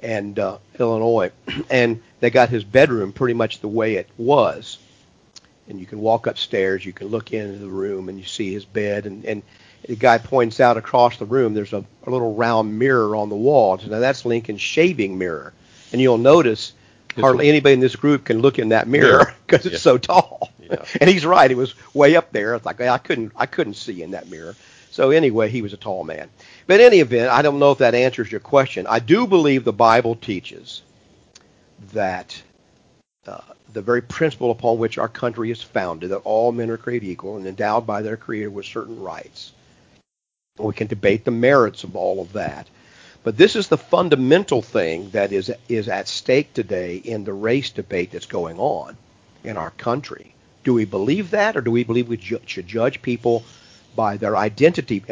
and 0.01 0.39
uh, 0.39 0.58
Illinois, 0.80 1.32
and 1.69 2.01
they 2.21 2.30
got 2.30 2.49
his 2.49 2.63
bedroom 2.63 3.12
pretty 3.12 3.34
much 3.34 3.60
the 3.60 3.67
way 3.67 3.95
it 3.95 4.10
was. 4.17 4.77
And 5.67 5.80
you 5.80 5.86
can 5.86 5.99
walk 5.99 6.27
upstairs, 6.27 6.86
you 6.86 6.91
can 6.91 7.08
look 7.08 7.32
into 7.34 7.58
the 7.60 7.69
room, 7.69 8.10
and 8.10 8.17
you 8.17 8.25
see 8.25 8.51
his 8.51 8.65
bed, 8.65 9.06
and, 9.06 9.23
and 9.25 9.41
the 9.87 9.95
guy 9.95 10.17
points 10.17 10.59
out 10.59 10.77
across 10.77 11.17
the 11.17 11.25
room 11.25 11.53
there's 11.53 11.73
a, 11.73 11.83
a 12.05 12.09
little 12.09 12.35
round 12.35 12.77
mirror 12.77 13.15
on 13.15 13.29
the 13.29 13.35
wall. 13.35 13.79
Now 13.87 13.99
that's 13.99 14.25
Lincoln's 14.25 14.61
shaving 14.61 15.17
mirror, 15.17 15.53
and 15.91 16.01
you'll 16.01 16.17
notice 16.17 16.73
hardly 17.17 17.49
anybody 17.49 17.73
in 17.73 17.79
this 17.79 17.95
group 17.95 18.25
can 18.25 18.39
look 18.39 18.59
in 18.59 18.69
that 18.69 18.87
mirror 18.87 19.33
because 19.45 19.65
it's 19.65 19.73
yeah. 19.73 19.79
so 19.79 19.97
tall. 19.97 20.51
Yeah. 20.59 20.85
and 20.99 21.09
he's 21.09 21.25
right; 21.25 21.49
it 21.49 21.57
was 21.57 21.75
way 21.93 22.15
up 22.15 22.31
there. 22.31 22.55
It's 22.55 22.65
like 22.65 22.81
I 22.81 22.97
couldn't 22.97 23.31
I 23.35 23.45
couldn't 23.45 23.75
see 23.75 24.01
in 24.01 24.11
that 24.11 24.29
mirror. 24.29 24.55
So 24.91 25.11
anyway, 25.11 25.49
he 25.49 25.61
was 25.61 25.71
a 25.71 25.77
tall 25.77 26.03
man. 26.03 26.29
But 26.67 26.81
in 26.81 26.87
any 26.87 26.99
event, 26.99 27.31
I 27.31 27.41
don't 27.41 27.59
know 27.59 27.71
if 27.71 27.77
that 27.77 27.95
answers 27.95 28.29
your 28.29 28.41
question. 28.41 28.85
I 28.87 28.99
do 28.99 29.25
believe 29.25 29.63
the 29.63 29.71
Bible 29.71 30.15
teaches 30.15 30.81
that 31.93 32.41
uh, 33.25 33.39
the 33.73 33.81
very 33.81 34.01
principle 34.01 34.51
upon 34.51 34.77
which 34.77 34.97
our 34.97 35.07
country 35.07 35.49
is 35.49 35.61
founded, 35.61 36.09
that 36.09 36.17
all 36.17 36.51
men 36.51 36.69
are 36.69 36.77
created 36.77 37.07
equal 37.07 37.37
and 37.37 37.47
endowed 37.47 37.87
by 37.87 38.01
their 38.01 38.17
Creator 38.17 38.49
with 38.49 38.65
certain 38.65 39.01
rights, 39.01 39.53
we 40.63 40.74
can 40.74 40.88
debate 40.88 41.26
the 41.26 41.32
merits 41.32 41.84
of 41.84 41.95
all 41.95 42.21
of 42.21 42.34
that. 42.34 42.69
But 43.24 43.38
this 43.38 43.56
is 43.56 43.67
the 43.67 43.78
fundamental 43.78 44.62
thing 44.62 45.12
that 45.12 45.32
is 45.32 45.52
is 45.69 45.88
at 45.88 46.08
stake 46.08 46.54
today 46.54 46.97
in 46.97 47.24
the 47.24 47.34
race 47.34 47.69
debate 47.69 48.12
that's 48.12 48.26
going 48.26 48.60
on 48.60 48.97
in 49.43 49.58
our 49.58 49.71
country. 49.71 50.34
Do 50.63 50.74
we 50.74 50.86
believe 50.86 51.32
that, 51.32 51.56
or 51.56 51.62
do 51.62 51.71
we 51.71 51.84
believe 51.84 52.08
we 52.08 52.17
ju- 52.17 52.41
should 52.45 52.67
judge 52.67 53.02
people 53.02 53.43
by 53.95 54.17
their 54.17 54.38
identity 54.38 55.04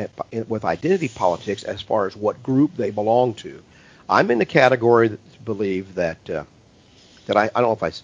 with 0.47 0.65
identity 0.65 1.09
politics 1.09 1.63
as 1.63 1.81
far 1.81 2.07
as 2.07 2.15
what 2.15 2.41
group 2.43 2.75
they 2.75 2.91
belong 2.91 3.35
to? 3.35 3.61
I'm 4.09 4.31
in 4.31 4.39
the 4.39 4.45
category 4.45 5.09
that 5.09 5.45
believe 5.45 5.95
that 5.95 6.29
uh, 6.29 6.45
that 7.27 7.37
I, 7.37 7.51
I 7.55 7.61
don't 7.61 7.79
know 7.81 7.87
if 7.87 8.03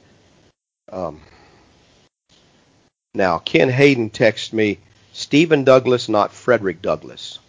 I. 0.91 0.95
Um, 0.95 1.21
now 3.15 3.39
Ken 3.39 3.69
Hayden 3.69 4.11
texted 4.11 4.53
me 4.53 4.79
Stephen 5.15 5.63
Douglas, 5.63 6.09
not 6.09 6.33
Frederick 6.33 6.81
Douglass. 6.81 7.39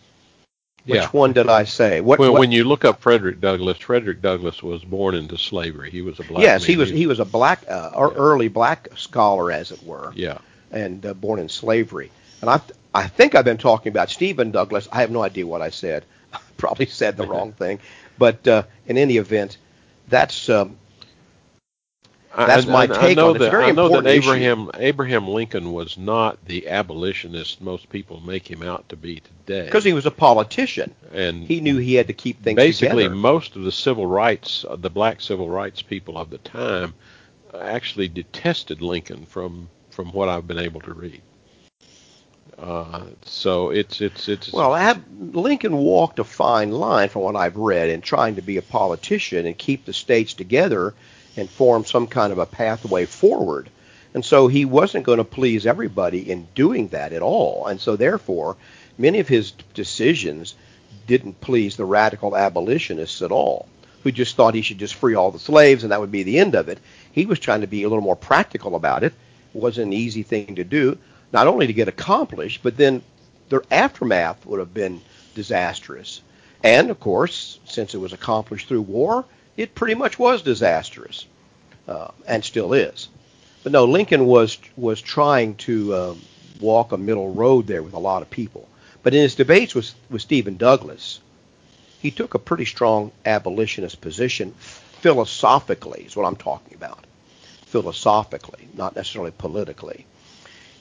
Which 0.84 1.00
yeah. 1.00 1.08
one 1.08 1.32
did 1.32 1.48
I 1.48 1.64
say? 1.64 2.00
What, 2.00 2.20
well, 2.20 2.32
what, 2.32 2.38
when 2.38 2.52
you 2.52 2.62
look 2.62 2.84
up 2.84 3.00
Frederick 3.00 3.40
Douglass, 3.40 3.78
Frederick 3.78 4.22
Douglass 4.22 4.62
was 4.62 4.84
born 4.84 5.16
into 5.16 5.36
slavery. 5.36 5.90
He 5.90 6.00
was 6.00 6.20
a 6.20 6.22
black. 6.22 6.44
Yes, 6.44 6.60
man. 6.60 6.68
he 6.68 6.76
was. 6.76 6.90
He 6.90 7.08
was 7.08 7.18
a 7.18 7.24
black, 7.24 7.64
uh, 7.68 7.90
yeah. 7.92 8.08
early 8.14 8.46
black 8.46 8.88
scholar, 8.94 9.50
as 9.50 9.72
it 9.72 9.82
were. 9.82 10.12
Yeah. 10.14 10.38
And 10.70 11.04
uh, 11.04 11.14
born 11.14 11.40
in 11.40 11.48
slavery. 11.48 12.12
And 12.40 12.48
I, 12.48 12.60
I 12.94 13.08
think 13.08 13.34
I've 13.34 13.44
been 13.44 13.58
talking 13.58 13.90
about 13.90 14.10
Stephen 14.10 14.52
Douglas. 14.52 14.86
I 14.92 15.00
have 15.00 15.10
no 15.10 15.24
idea 15.24 15.44
what 15.44 15.60
I 15.60 15.70
said. 15.70 16.04
Probably 16.56 16.86
said 16.86 17.16
the 17.16 17.26
wrong 17.32 17.50
thing. 17.50 17.80
But 18.16 18.46
uh, 18.46 18.62
in 18.86 18.96
any 18.96 19.16
event, 19.16 19.58
that's 20.06 20.48
um, 20.48 20.76
that's 22.36 22.66
I, 22.66 22.72
my 22.72 22.82
I, 22.82 22.86
take 22.86 23.18
I 23.18 23.22
on 23.22 23.36
it. 23.36 23.42
It's 23.42 23.50
very 23.50 23.64
I 23.64 23.70
know 23.72 23.88
that 23.88 24.06
Abraham 24.06 24.70
issue. 24.74 24.82
Abraham 24.82 25.28
Lincoln 25.28 25.72
was 25.72 25.96
not 25.96 26.44
the 26.44 26.68
abolitionist 26.68 27.60
most 27.60 27.88
people 27.88 28.20
make 28.20 28.50
him 28.50 28.62
out 28.62 28.88
to 28.90 28.96
be 28.96 29.20
today. 29.20 29.64
Because 29.64 29.84
he 29.84 29.92
was 29.92 30.06
a 30.06 30.10
politician, 30.10 30.94
and 31.12 31.44
he 31.44 31.60
knew 31.60 31.78
he 31.78 31.94
had 31.94 32.08
to 32.08 32.12
keep 32.12 32.42
things 32.42 32.56
basically 32.56 33.04
together. 33.04 33.14
most 33.14 33.56
of 33.56 33.62
the 33.62 33.72
civil 33.72 34.06
rights, 34.06 34.64
uh, 34.68 34.76
the 34.76 34.90
black 34.90 35.20
civil 35.20 35.48
rights 35.48 35.80
people 35.80 36.18
of 36.18 36.28
the 36.30 36.38
time, 36.38 36.94
actually 37.58 38.08
detested 38.08 38.82
Lincoln 38.82 39.24
from 39.24 39.68
from 39.90 40.12
what 40.12 40.28
I've 40.28 40.46
been 40.46 40.58
able 40.58 40.82
to 40.82 40.92
read. 40.92 41.22
Uh, 42.58 43.04
so 43.22 43.70
it's 43.70 44.00
it's 44.00 44.28
it's 44.28 44.52
well, 44.52 44.74
Ab- 44.74 45.34
Lincoln 45.34 45.76
walked 45.76 46.18
a 46.18 46.24
fine 46.24 46.70
line 46.70 47.08
from 47.08 47.22
what 47.22 47.36
I've 47.36 47.56
read 47.56 47.90
in 47.90 48.00
trying 48.00 48.36
to 48.36 48.42
be 48.42 48.56
a 48.56 48.62
politician 48.62 49.46
and 49.46 49.56
keep 49.56 49.84
the 49.84 49.92
states 49.92 50.34
together 50.34 50.94
and 51.36 51.48
form 51.48 51.84
some 51.84 52.06
kind 52.06 52.32
of 52.32 52.38
a 52.38 52.46
pathway 52.46 53.04
forward. 53.04 53.68
And 54.14 54.24
so 54.24 54.48
he 54.48 54.64
wasn't 54.64 55.04
going 55.04 55.18
to 55.18 55.24
please 55.24 55.66
everybody 55.66 56.30
in 56.30 56.48
doing 56.54 56.88
that 56.88 57.12
at 57.12 57.22
all. 57.22 57.66
And 57.66 57.80
so 57.80 57.96
therefore, 57.96 58.56
many 58.96 59.20
of 59.20 59.28
his 59.28 59.52
decisions 59.74 60.54
didn't 61.06 61.40
please 61.40 61.76
the 61.76 61.84
radical 61.84 62.36
abolitionists 62.36 63.22
at 63.22 63.30
all, 63.30 63.68
who 64.02 64.10
just 64.10 64.34
thought 64.34 64.54
he 64.54 64.62
should 64.62 64.78
just 64.78 64.94
free 64.94 65.14
all 65.14 65.30
the 65.30 65.38
slaves 65.38 65.82
and 65.82 65.92
that 65.92 66.00
would 66.00 66.12
be 66.12 66.22
the 66.22 66.38
end 66.38 66.54
of 66.54 66.68
it. 66.68 66.78
He 67.12 67.26
was 67.26 67.38
trying 67.38 67.60
to 67.60 67.66
be 67.66 67.82
a 67.82 67.88
little 67.88 68.02
more 68.02 68.16
practical 68.16 68.74
about 68.74 69.04
it. 69.04 69.12
It 69.54 69.60
wasn't 69.60 69.88
an 69.88 69.92
easy 69.92 70.22
thing 70.22 70.56
to 70.56 70.64
do, 70.64 70.98
not 71.32 71.46
only 71.46 71.66
to 71.66 71.72
get 71.72 71.88
accomplished, 71.88 72.60
but 72.62 72.76
then 72.76 73.02
the 73.48 73.62
aftermath 73.70 74.44
would 74.46 74.60
have 74.60 74.74
been 74.74 75.00
disastrous. 75.34 76.22
And 76.62 76.90
of 76.90 76.98
course, 76.98 77.60
since 77.66 77.94
it 77.94 77.98
was 77.98 78.12
accomplished 78.12 78.68
through 78.68 78.82
war, 78.82 79.24
it 79.56 79.74
pretty 79.74 79.94
much 79.94 80.18
was 80.18 80.42
disastrous, 80.42 81.26
uh, 81.88 82.08
and 82.26 82.44
still 82.44 82.72
is. 82.72 83.08
But 83.62 83.72
no, 83.72 83.84
Lincoln 83.84 84.26
was 84.26 84.58
was 84.76 85.00
trying 85.00 85.56
to 85.56 85.94
uh, 85.94 86.14
walk 86.60 86.92
a 86.92 86.96
middle 86.96 87.32
road 87.32 87.66
there 87.66 87.82
with 87.82 87.94
a 87.94 87.98
lot 87.98 88.22
of 88.22 88.30
people. 88.30 88.68
But 89.02 89.14
in 89.14 89.22
his 89.22 89.34
debates 89.34 89.74
with 89.74 89.92
with 90.10 90.22
Stephen 90.22 90.56
Douglas, 90.56 91.20
he 92.00 92.10
took 92.10 92.34
a 92.34 92.38
pretty 92.38 92.64
strong 92.64 93.12
abolitionist 93.24 94.00
position 94.00 94.52
philosophically. 94.52 96.04
Is 96.04 96.16
what 96.16 96.26
I'm 96.26 96.36
talking 96.36 96.74
about. 96.74 97.04
Philosophically, 97.66 98.68
not 98.74 98.94
necessarily 98.94 99.32
politically. 99.32 100.06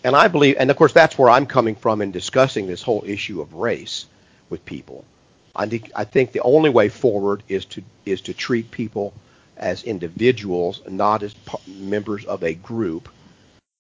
And 0.04 0.16
I 0.16 0.28
believe, 0.28 0.58
and 0.60 0.70
of 0.70 0.78
course, 0.78 0.94
that's 0.94 1.18
where 1.18 1.32
I'm 1.32 1.48
coming 1.48 1.76
from 1.76 2.00
in 2.04 2.12
discussing 2.12 2.68
this 2.68 2.84
whole 2.84 3.04
issue 3.08 3.42
of 3.42 3.56
race 3.56 4.06
with 4.52 4.64
people. 4.64 5.04
I 5.56 5.68
think 5.68 5.92
I 5.96 6.04
think 6.04 6.32
the 6.32 6.42
only 6.42 6.70
way 6.70 6.90
forward 6.90 7.44
is 7.48 7.66
to 7.66 7.84
is 8.06 8.22
to 8.22 8.34
treat 8.34 8.72
people 8.72 9.14
as 9.58 9.84
individuals, 9.84 10.82
not 10.88 11.24
as 11.24 11.34
members 11.68 12.26
of 12.26 12.44
a 12.44 12.54
group, 12.54 13.10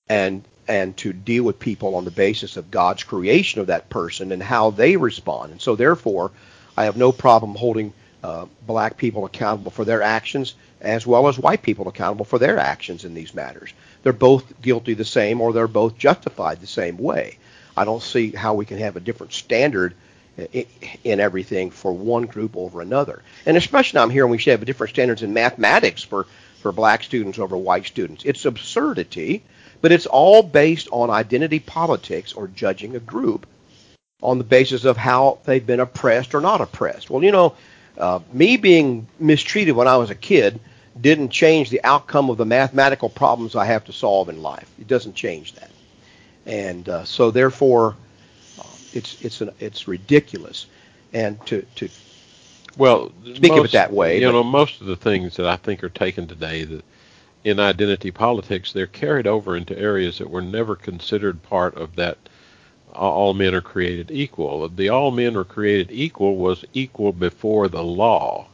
and 0.08 0.44
and 0.68 0.96
to 0.98 1.14
deal 1.14 1.44
with 1.44 1.60
people 1.60 1.96
on 1.96 2.06
the 2.06 2.12
basis 2.12 2.58
of 2.58 2.72
God's 2.72 3.04
creation 3.04 3.62
of 3.62 3.68
that 3.68 3.90
person 3.90 4.32
and 4.32 4.42
how 4.42 4.72
they 4.72 4.98
respond. 4.98 5.52
And 5.52 5.62
so, 5.62 5.76
therefore, 5.76 6.32
I 6.76 6.86
have 6.86 6.98
no 6.98 7.12
problem 7.12 7.56
holding 7.56 7.94
uh, 8.24 8.46
black 8.66 8.98
people 8.98 9.26
accountable 9.26 9.72
for 9.72 9.86
their 9.86 10.02
actions 10.02 10.56
as 10.82 11.06
well 11.06 11.28
as 11.28 11.40
white 11.40 11.62
people 11.62 11.88
accountable 11.88 12.26
for 12.26 12.40
their 12.40 12.60
actions 12.60 13.06
in 13.06 13.14
these 13.14 13.34
matters. 13.34 13.74
They're 14.04 14.14
both 14.14 14.62
guilty 14.62 14.94
the 14.94 15.06
same 15.06 15.42
or 15.42 15.54
they're 15.54 15.68
both 15.68 15.98
justified 15.98 16.62
the 16.62 16.68
same 16.68 16.98
way. 16.98 17.38
I 17.78 17.86
don't 17.86 18.04
see 18.04 18.32
how 18.32 18.54
we 18.54 18.66
can 18.66 18.78
have 18.78 18.96
a 18.96 19.02
different 19.02 19.34
standard 19.34 19.96
in 21.04 21.20
everything 21.20 21.72
for 21.72 21.94
one 21.94 22.26
group 22.26 22.58
over 22.58 22.82
another. 22.82 23.22
And 23.46 23.56
especially 23.58 24.00
I'm 24.00 24.10
hearing 24.10 24.32
we 24.32 24.38
should 24.38 24.52
have 24.52 24.66
different 24.66 24.92
standards 24.92 25.24
in 25.24 25.34
mathematics 25.34 26.04
for, 26.04 26.26
for 26.60 26.72
black 26.72 27.04
students 27.04 27.40
over 27.40 27.56
white 27.56 27.86
students. 27.86 28.26
It's 28.26 28.46
absurdity 28.46 29.44
but 29.86 29.92
it's 29.92 30.08
all 30.08 30.42
based 30.42 30.88
on 30.92 31.12
identity 31.12 31.60
politics 31.60 32.34
or 32.34 32.48
judging 32.48 32.96
a 32.96 33.00
group 33.00 33.46
on 34.24 34.40
the 34.40 34.44
basis 34.44 34.84
of 34.84 34.98
how 34.98 35.38
they've 35.46 35.68
been 35.68 35.80
oppressed 35.80 36.34
or 36.34 36.42
not 36.42 36.60
oppressed. 36.60 37.10
Well, 37.10 37.24
you 37.24 37.32
know, 37.32 37.56
uh, 37.96 38.20
me 38.34 38.58
being 38.58 39.08
mistreated 39.20 39.76
when 39.76 39.88
I 39.88 39.98
was 39.98 40.10
a 40.10 40.16
kid 40.16 40.60
didn't 41.00 41.30
change 41.30 41.70
the 41.70 41.84
outcome 41.84 42.32
of 42.32 42.38
the 42.38 42.46
mathematical 42.46 43.10
problems 43.10 43.56
I 43.56 43.66
have 43.66 43.86
to 43.86 43.94
solve 43.94 44.28
in 44.28 44.42
life. 44.42 44.68
It 44.80 44.88
doesn't 44.88 45.14
change 45.14 45.54
that, 45.54 45.70
and 46.48 46.90
uh, 46.90 47.04
so 47.04 47.30
therefore, 47.30 47.96
it's 48.96 49.22
it's 49.22 49.42
an, 49.42 49.52
it's 49.60 49.88
ridiculous, 49.88 50.68
and 51.14 51.44
to 51.48 51.62
to 51.76 51.90
well 52.78 53.12
speak 53.24 53.52
most, 53.52 53.60
of 53.60 53.66
it 53.66 53.72
that 53.72 53.92
way. 53.92 54.20
You 54.20 54.32
know, 54.32 54.44
most 54.44 54.82
of 54.82 54.88
the 54.88 54.96
things 54.96 55.38
that 55.38 55.46
I 55.46 55.58
think 55.58 55.84
are 55.84 55.90
taken 55.90 56.28
today 56.28 56.64
that 56.64 56.84
in 57.44 57.60
identity 57.60 58.12
politics, 58.12 58.74
they're 58.74 58.88
carried 58.88 59.28
over 59.28 59.56
into 59.56 59.78
areas 59.78 60.18
that 60.18 60.30
were 60.30 60.42
never 60.42 60.76
considered 60.76 61.44
part 61.44 61.76
of 61.76 61.96
that 61.96 62.18
uh, 62.94 62.98
all 62.98 63.34
men 63.34 63.54
are 63.54 63.62
created 63.62 64.10
equal. 64.12 64.68
The 64.68 64.90
all 64.90 65.12
men 65.12 65.36
are 65.36 65.44
created 65.44 65.92
equal 65.92 66.38
was 66.38 66.66
equal 66.74 67.14
before 67.14 67.68
the 67.68 67.84
law, 67.84 68.48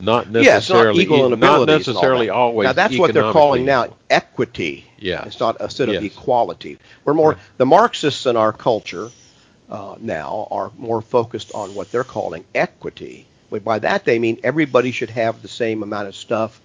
not 0.00 0.30
necessarily 0.30 1.00
yes, 1.00 1.10
not, 1.10 1.16
equal 1.16 1.32
in 1.32 1.40
not 1.40 1.66
necessarily 1.66 2.30
always. 2.30 2.66
Now 2.66 2.72
that's 2.72 2.96
what 2.96 3.12
they're 3.12 3.32
calling 3.32 3.64
now 3.64 3.94
equity. 4.08 4.86
Yeah, 4.98 5.24
it's 5.24 5.40
not 5.40 5.60
instead 5.60 5.88
of 5.90 6.02
yes. 6.02 6.04
equality. 6.04 6.78
We're 7.04 7.14
more 7.14 7.36
the 7.58 7.66
Marxists 7.66 8.24
in 8.24 8.36
our 8.36 8.52
culture 8.52 9.10
uh, 9.72 9.96
now 10.00 10.46
are 10.50 10.70
more 10.76 11.00
focused 11.00 11.50
on 11.54 11.74
what 11.74 11.90
they're 11.90 12.04
calling 12.04 12.44
equity. 12.54 13.26
But 13.50 13.64
by 13.64 13.78
that 13.80 14.04
they 14.04 14.18
mean 14.18 14.38
everybody 14.44 14.92
should 14.92 15.10
have 15.10 15.40
the 15.40 15.48
same 15.48 15.82
amount 15.82 16.08
of 16.08 16.14
stuff 16.14 16.60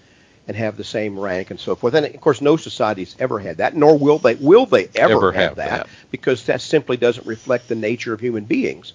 and 0.48 0.56
have 0.56 0.78
the 0.78 0.84
same 0.84 1.18
rank 1.18 1.50
and 1.50 1.60
so 1.60 1.76
forth. 1.76 1.94
And 1.94 2.06
of 2.06 2.22
course, 2.22 2.42
no 2.42 2.58
society's 2.58 3.16
ever 3.18 3.40
had 3.40 3.58
that, 3.58 3.76
nor 3.76 3.98
will 3.98 4.18
they 4.20 4.36
will 4.36 4.66
they 4.66 4.90
ever, 4.96 5.14
ever 5.14 5.32
have, 5.32 5.42
have 5.42 5.56
that, 5.56 5.70
that, 5.70 5.88
because 6.12 6.46
that 6.46 6.62
simply 6.62 6.98
doesn't 6.98 7.26
reflect 7.26 7.70
the 7.70 7.76
nature 7.76 8.14
of 8.14 8.20
human 8.20 8.44
beings. 8.44 8.94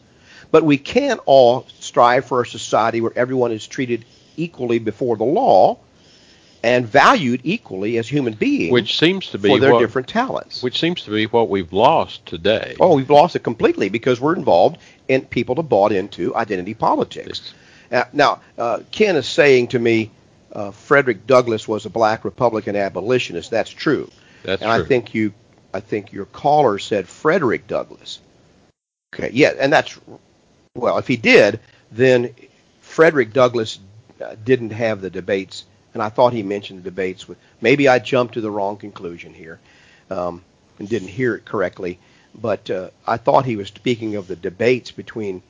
But 0.50 0.62
we 0.62 0.76
can 0.76 1.18
all 1.24 1.66
strive 1.80 2.26
for 2.26 2.42
a 2.42 2.46
society 2.46 3.00
where 3.00 3.16
everyone 3.16 3.52
is 3.52 3.66
treated 3.66 4.04
equally 4.36 4.78
before 4.78 5.16
the 5.16 5.24
law 5.24 5.78
and 6.62 6.86
valued 6.86 7.40
equally 7.44 7.98
as 7.98 8.08
human 8.08 8.34
beings, 8.34 8.72
which 8.72 8.98
seems 8.98 9.28
to 9.30 9.38
be 9.38 9.48
for 9.48 9.58
their 9.58 9.72
what, 9.72 9.80
different 9.80 10.08
talents. 10.08 10.62
Which 10.62 10.78
seems 10.78 11.02
to 11.02 11.10
be 11.10 11.26
what 11.26 11.48
we've 11.48 11.72
lost 11.72 12.24
today. 12.26 12.76
Oh, 12.78 12.94
we've 12.96 13.10
lost 13.10 13.36
it 13.36 13.40
completely 13.40 13.88
because 13.88 14.20
we're 14.20 14.36
involved 14.36 14.78
in 15.08 15.22
people 15.22 15.56
have 15.56 15.68
bought 15.68 15.92
into 15.92 16.34
identity 16.36 16.74
politics. 16.74 17.54
Uh, 17.90 18.04
now, 18.12 18.40
uh, 18.56 18.80
Ken 18.90 19.16
is 19.16 19.26
saying 19.26 19.68
to 19.68 19.78
me, 19.78 20.10
uh, 20.52 20.70
Frederick 20.70 21.26
Douglass 21.26 21.66
was 21.66 21.86
a 21.86 21.90
black 21.90 22.24
Republican 22.24 22.76
abolitionist. 22.76 23.50
That's 23.50 23.70
true. 23.70 24.10
That's 24.44 24.62
and 24.62 24.70
true. 24.70 24.84
I 24.84 24.88
think 24.88 25.14
you, 25.14 25.32
I 25.74 25.80
think 25.80 26.12
your 26.12 26.26
caller 26.26 26.78
said 26.78 27.08
Frederick 27.08 27.66
Douglass. 27.66 28.20
Okay, 29.14 29.30
yeah, 29.32 29.52
and 29.58 29.72
that's 29.72 29.98
well. 30.74 30.96
If 30.98 31.06
he 31.06 31.16
did, 31.16 31.60
then 31.90 32.34
Frederick 32.80 33.32
Douglass 33.32 33.78
uh, 34.22 34.36
didn't 34.42 34.70
have 34.70 35.00
the 35.00 35.10
debates, 35.10 35.64
and 35.94 36.02
I 36.02 36.08
thought 36.08 36.32
he 36.32 36.42
mentioned 36.42 36.80
the 36.80 36.90
debates 36.90 37.28
with. 37.28 37.38
Maybe 37.60 37.88
I 37.88 37.98
jumped 37.98 38.34
to 38.34 38.40
the 38.40 38.50
wrong 38.50 38.76
conclusion 38.76 39.34
here, 39.34 39.58
um, 40.10 40.42
and 40.78 40.88
didn't 40.88 41.08
hear 41.08 41.34
it 41.34 41.44
correctly. 41.44 41.98
But 42.34 42.70
uh, 42.70 42.90
I 43.06 43.18
thought 43.18 43.44
he 43.44 43.56
was 43.56 43.68
speaking 43.68 44.16
of 44.16 44.26
the 44.26 44.36
debates 44.36 44.90
between 44.90 45.42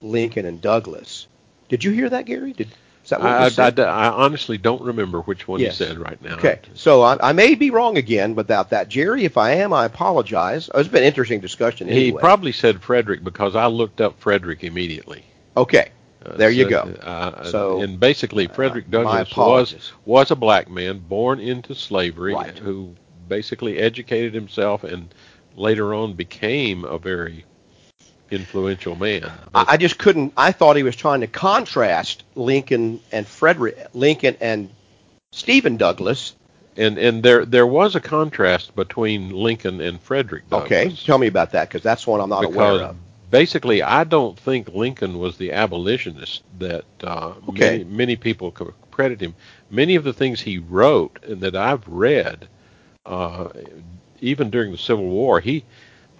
Lincoln 0.00 0.46
and 0.46 0.60
Douglas. 0.60 1.26
Did 1.68 1.82
you 1.82 1.90
hear 1.90 2.08
that, 2.10 2.26
Gary? 2.26 2.52
Did 2.52 2.68
is 3.06 3.10
that 3.10 3.20
what 3.20 3.30
I, 3.30 3.44
was 3.44 3.54
said? 3.54 3.78
I, 3.78 4.06
I 4.06 4.10
honestly 4.10 4.58
don't 4.58 4.82
remember 4.82 5.20
which 5.20 5.46
one 5.46 5.60
Yes. 5.60 5.78
he 5.78 5.84
said 5.84 5.98
right 5.98 6.20
now. 6.22 6.38
Okay, 6.38 6.58
so 6.74 7.02
I, 7.02 7.28
I 7.28 7.32
may 7.32 7.54
be 7.54 7.70
wrong 7.70 7.96
again 7.96 8.32
about 8.32 8.70
that, 8.70 8.88
Jerry. 8.88 9.24
If 9.24 9.36
I 9.36 9.52
am, 9.52 9.72
I 9.72 9.84
apologize. 9.84 10.68
It's 10.74 10.88
been 10.88 11.02
an 11.02 11.06
interesting 11.06 11.38
discussion 11.38 11.86
He 11.86 12.10
probably 12.10 12.50
said 12.50 12.82
Frederick 12.82 13.22
because 13.22 13.54
I 13.54 13.66
looked 13.66 14.00
up 14.00 14.18
Frederick 14.18 14.64
immediately. 14.64 15.24
okay, 15.56 15.90
Uh, 16.26 16.36
There 16.36 16.50
you 16.50 16.68
go. 16.68 16.80
Uh, 17.02 17.44
So, 17.44 17.80
and 17.82 18.00
basically, 18.00 18.46
Frederick 18.48 18.86
uh, 18.88 18.90
Douglass 18.90 19.36
was 19.36 19.92
was 20.04 20.30
a 20.30 20.36
black 20.36 20.68
man 20.70 20.98
born 20.98 21.40
into 21.40 21.74
slavery 21.74 22.34
Right. 22.34 22.56
who 22.58 22.94
basically 23.28 23.78
educated 23.78 24.34
himself 24.34 24.84
and 24.84 25.14
later 25.56 25.94
on 25.94 26.14
became 26.14 26.84
a 26.84 26.98
very 26.98 27.44
influential 28.30 28.96
man. 28.96 29.30
I, 29.54 29.64
I 29.70 29.76
just 29.76 29.98
couldn't. 29.98 30.32
I 30.36 30.52
thought 30.52 30.76
he 30.76 30.82
was 30.82 30.96
trying 30.96 31.20
to 31.20 31.26
contrast 31.26 32.24
Lincoln 32.34 33.00
and 33.12 33.26
Frederick 33.26 33.88
Lincoln 33.94 34.36
and 34.40 34.70
Stephen 35.32 35.76
Douglas. 35.76 36.34
and 36.76 36.98
and 36.98 37.22
there 37.22 37.44
there 37.44 37.66
was 37.66 37.94
a 37.94 38.00
contrast 38.00 38.74
between 38.74 39.30
Lincoln 39.30 39.80
and 39.80 40.00
Frederick 40.00 40.48
Douglass. 40.50 40.66
Okay, 40.66 40.90
tell 41.04 41.18
me 41.18 41.26
about 41.26 41.52
that 41.52 41.68
because 41.68 41.82
that's 41.82 42.06
one 42.06 42.20
I'm 42.20 42.30
not 42.30 42.44
aware 42.44 42.82
of. 42.82 42.96
Basically 43.30 43.82
I 43.82 44.04
don't 44.04 44.38
think 44.38 44.68
Lincoln 44.68 45.18
was 45.18 45.36
the 45.36 45.52
abolitionist 45.52 46.42
that 46.58 46.84
uh, 47.02 47.34
Okay. 47.48 47.78
many, 47.78 47.84
many 47.84 48.16
people 48.16 48.50
credit 48.90 49.20
him. 49.20 49.34
Many 49.70 49.96
of 49.96 50.04
the 50.04 50.12
things 50.12 50.40
he 50.40 50.58
wrote 50.58 51.18
and 51.26 51.40
that 51.40 51.56
I've 51.56 51.86
read, 51.88 52.48
uh, 53.04 53.48
even 54.20 54.50
during 54.50 54.72
the 54.72 54.78
Civil 54.78 55.06
War, 55.06 55.40
he 55.40 55.64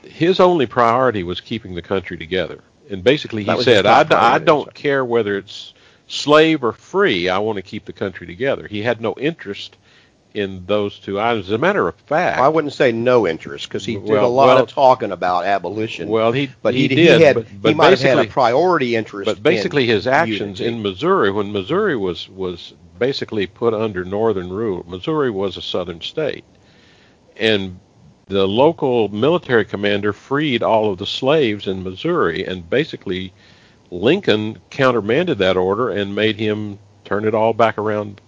his 0.03 0.40
only 0.40 0.66
priority 0.66 1.23
was 1.25 1.40
keeping 1.40 1.75
the 1.75 1.83
country 1.83 2.16
together. 2.16 2.62
And 2.90 3.03
basically, 3.03 3.42
he 3.42 3.57
said, 3.62 3.87
I, 3.87 4.07
I 4.35 4.38
don't 4.38 4.73
care 4.75 5.05
whether 5.05 5.37
it's 5.37 5.75
slave 6.07 6.62
or 6.62 6.73
free. 6.73 7.29
I 7.29 7.38
want 7.38 7.57
to 7.57 7.62
keep 7.62 7.85
the 7.85 7.92
country 7.92 8.27
together. 8.27 8.69
He 8.69 8.83
had 8.83 9.01
no 9.01 9.14
interest 9.19 9.77
in 10.37 10.66
those 10.66 10.99
two 10.99 11.18
items. 11.18 11.46
As 11.46 11.53
a 11.53 11.59
matter 11.59 11.88
of 11.88 11.94
fact, 11.94 12.38
I 12.38 12.49
wouldn't 12.49 12.75
say 12.75 12.92
no 12.92 13.27
interest 13.27 13.68
because 13.68 13.87
he 13.87 13.94
did 13.94 14.11
a 14.11 14.27
lot 14.27 14.49
well- 14.49 14.62
of 14.62 14.68
talking 14.68 15.11
about 15.11 15.46
abolition. 15.46 16.09
well, 16.09 16.31
he 16.31 16.51
but 16.62 16.75
he, 16.75 16.88
he 16.88 16.94
did, 16.94 17.20
had 17.20 17.35
but, 17.62 17.68
he 17.68 17.75
might 17.75 17.90
have 17.90 18.01
had 18.01 18.18
a 18.18 18.27
priority 18.29 18.94
interest. 18.94 19.27
But 19.27 19.42
basically, 19.42 19.85
in 19.85 19.90
his 19.90 20.07
actions 20.07 20.61
unity. 20.61 20.77
in 20.77 20.83
Missouri, 20.83 21.31
when 21.31 21.53
Missouri 21.53 21.96
was 21.96 22.29
was 22.29 22.75
basically 22.99 23.46
put 23.46 23.72
under 23.72 24.05
Northern 24.05 24.51
rule, 24.51 24.85
Missouri 24.87 25.31
was 25.31 25.57
a 25.57 25.62
Southern 25.62 26.03
state, 26.03 26.44
and 27.37 27.81
the 28.27 28.46
local 28.46 29.09
military 29.09 29.64
commander 29.64 30.12
freed 30.12 30.62
all 30.62 30.90
of 30.90 30.99
the 30.99 31.07
slaves 31.07 31.66
in 31.66 31.83
Missouri, 31.83 32.44
and 32.44 32.68
basically, 32.68 33.33
Lincoln 33.90 34.59
countermanded 34.68 35.38
that 35.38 35.57
order 35.57 35.88
and 35.88 36.14
made 36.14 36.37
him 36.37 36.79
turn 37.05 37.25
it 37.25 37.35
all 37.35 37.55
back 37.55 37.79
around 37.79 38.20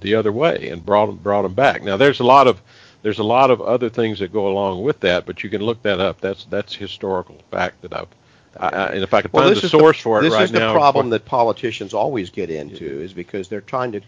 the 0.00 0.14
other 0.14 0.32
way 0.32 0.68
and 0.70 0.84
brought 0.84 1.08
him 1.08 1.16
brought 1.16 1.44
him 1.44 1.54
back. 1.54 1.82
Now, 1.82 1.96
there's 1.96 2.20
a 2.20 2.24
lot 2.24 2.46
of 2.46 2.60
there's 3.02 3.18
a 3.18 3.24
lot 3.24 3.50
of 3.50 3.60
other 3.60 3.88
things 3.88 4.18
that 4.20 4.32
go 4.32 4.48
along 4.48 4.82
with 4.82 5.00
that, 5.00 5.26
but 5.26 5.42
you 5.42 5.50
can 5.50 5.62
look 5.62 5.82
that 5.82 6.00
up. 6.00 6.20
That's 6.20 6.44
that's 6.46 6.74
historical 6.74 7.40
fact 7.50 7.82
that 7.82 7.94
I've. 7.94 8.08
I, 8.56 8.68
I, 8.68 8.86
and 8.92 9.02
if 9.02 9.12
I 9.12 9.22
could 9.22 9.32
Well, 9.32 9.44
find 9.44 9.56
the 9.56 9.60
source 9.62 10.00
for 10.00 10.20
it 10.20 10.22
this 10.22 10.32
right 10.32 10.44
is 10.44 10.52
the 10.52 10.60
now, 10.60 10.72
problem 10.72 11.10
that 11.10 11.24
politicians 11.24 11.92
always 11.92 12.30
get 12.30 12.50
into 12.50 13.00
is 13.00 13.12
because 13.12 13.48
they're 13.48 13.60
trying 13.60 13.92
to 13.92 14.00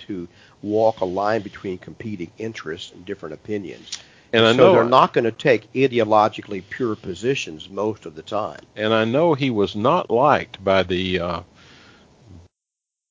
to 0.00 0.28
walk 0.62 1.00
a 1.00 1.04
line 1.04 1.42
between 1.42 1.78
competing 1.78 2.30
interests 2.38 2.92
and 2.92 3.04
different 3.04 3.34
opinions. 3.34 3.92
And 4.32 4.44
I 4.44 4.52
so 4.52 4.56
know 4.56 4.72
they're 4.72 4.84
not 4.84 5.12
going 5.12 5.24
to 5.24 5.32
take 5.32 5.72
ideologically 5.72 6.62
pure 6.68 6.94
positions 6.96 7.68
most 7.70 8.06
of 8.06 8.14
the 8.14 8.22
time. 8.22 8.60
and 8.76 8.92
I 8.94 9.04
know 9.04 9.34
he 9.34 9.50
was 9.50 9.74
not 9.76 10.10
liked 10.10 10.62
by 10.62 10.82
the 10.82 11.20
uh, 11.20 11.40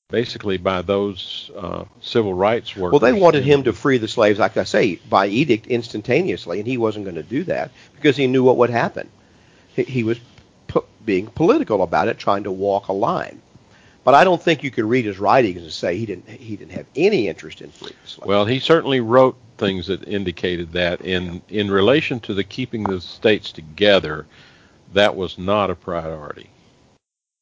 basically 0.10 0.58
by 0.58 0.82
those 0.82 1.52
uh, 1.58 1.84
civil 2.02 2.34
rights 2.34 2.76
workers. 2.76 3.00
Well, 3.02 3.12
they 3.12 3.20
wanted 3.20 3.44
him 3.44 3.64
to 3.64 3.74
free 3.74 3.98
the 3.98 4.08
slaves, 4.08 4.40
like 4.40 4.56
I 4.56 4.64
say, 4.64 4.96
by 5.10 5.28
edict 5.28 5.68
instantaneously, 5.68 6.60
and 6.60 6.68
he 6.68 6.78
wasn't 6.78 7.06
going 7.06 7.16
to 7.16 7.24
do 7.24 7.44
that 7.46 7.72
because 7.96 8.16
he 8.16 8.28
knew 8.28 8.44
what 8.44 8.58
would 8.58 8.70
happen. 8.70 9.10
He, 9.76 9.84
he 9.84 10.04
was 10.04 10.20
p- 10.68 10.80
being 11.06 11.28
political 11.28 11.84
about 11.84 12.08
it, 12.08 12.18
trying 12.18 12.44
to 12.44 12.52
walk 12.52 12.88
a 12.88 12.94
line. 12.94 13.42
But 14.06 14.14
I 14.14 14.24
don't 14.24 14.42
think 14.42 14.64
you 14.64 14.72
could 14.72 14.86
read 14.86 15.04
his 15.04 15.20
writings 15.20 15.62
and 15.62 15.72
say 15.74 15.98
he 15.98 16.06
didn't 16.06 16.30
he 16.30 16.56
didn't 16.56 16.72
have 16.72 16.86
any 16.96 17.28
interest 17.28 17.62
in 17.62 17.72
freeing 17.72 17.94
slaves. 18.06 18.26
Well, 18.26 18.46
he 18.46 18.60
certainly 18.60 19.02
wrote 19.02 19.36
things 19.58 19.88
that 19.88 20.08
indicated 20.08 20.72
that 20.72 21.02
in 21.02 21.42
in 21.50 21.70
relation 21.70 22.22
to 22.22 22.34
the 22.34 22.46
keeping 22.46 22.84
the 22.84 23.02
states 23.02 23.52
together, 23.52 24.26
that 24.94 25.18
was 25.18 25.38
not 25.38 25.70
a 25.70 25.76
priority. 25.76 26.50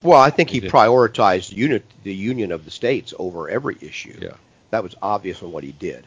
Well, 0.05 0.21
I 0.21 0.29
think 0.29 0.49
he 0.49 0.61
prioritized 0.61 1.51
unit, 1.51 1.83
the 2.03 2.13
union 2.13 2.51
of 2.51 2.63
the 2.63 2.71
states 2.71 3.13
over 3.17 3.49
every 3.49 3.77
issue. 3.81 4.17
Yeah. 4.21 4.33
That 4.69 4.83
was 4.83 4.95
obvious 5.01 5.41
in 5.41 5.51
what 5.51 5.63
he 5.63 5.71
did. 5.71 6.05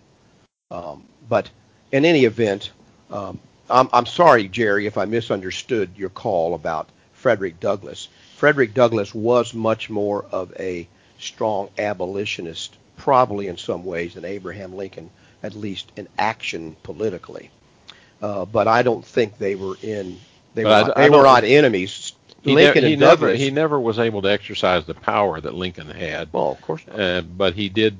Um, 0.70 1.04
but 1.28 1.50
in 1.90 2.04
any 2.04 2.24
event, 2.24 2.70
um, 3.10 3.38
I'm, 3.68 3.88
I'm 3.92 4.06
sorry, 4.06 4.48
Jerry, 4.48 4.86
if 4.86 4.96
I 4.98 5.04
misunderstood 5.04 5.90
your 5.96 6.10
call 6.10 6.54
about 6.54 6.88
Frederick 7.12 7.58
Douglass. 7.60 8.08
Frederick 8.36 8.72
Douglass 8.72 9.12
was 9.14 9.52
much 9.52 9.90
more 9.90 10.24
of 10.30 10.52
a 10.58 10.86
strong 11.18 11.68
abolitionist, 11.76 12.76
probably 12.96 13.48
in 13.48 13.56
some 13.56 13.84
ways, 13.84 14.14
than 14.14 14.24
Abraham 14.24 14.76
Lincoln, 14.76 15.10
at 15.42 15.54
least 15.54 15.90
in 15.96 16.06
action 16.18 16.76
politically. 16.84 17.50
Uh, 18.22 18.44
but 18.44 18.68
I 18.68 18.82
don't 18.82 19.04
think 19.04 19.38
they 19.38 19.56
were 19.56 19.76
in. 19.82 20.18
They 20.54 20.62
But 20.62 20.86
were, 20.88 20.98
I- 20.98 21.04
I 21.04 21.08
they 21.08 21.16
were 21.16 21.26
on 21.26 21.44
enemies. 21.44 22.07
He, 22.42 22.54
Lincoln 22.54 22.82
ne- 22.82 22.88
he 22.88 22.92
and 22.94 23.00
never 23.00 23.34
he 23.34 23.50
never 23.50 23.80
was 23.80 23.98
able 23.98 24.22
to 24.22 24.28
exercise 24.30 24.84
the 24.84 24.94
power 24.94 25.40
that 25.40 25.54
Lincoln 25.54 25.88
had. 25.88 26.28
well, 26.32 26.52
of 26.52 26.60
course 26.62 26.86
not. 26.86 26.98
Uh, 26.98 27.22
but 27.22 27.54
he 27.54 27.68
did 27.68 27.96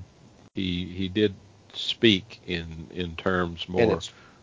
he 0.55 0.85
he 0.87 1.09
did 1.09 1.35
speak 1.73 2.41
in 2.47 2.87
in 2.95 3.17
terms 3.17 3.69
more 3.69 4.01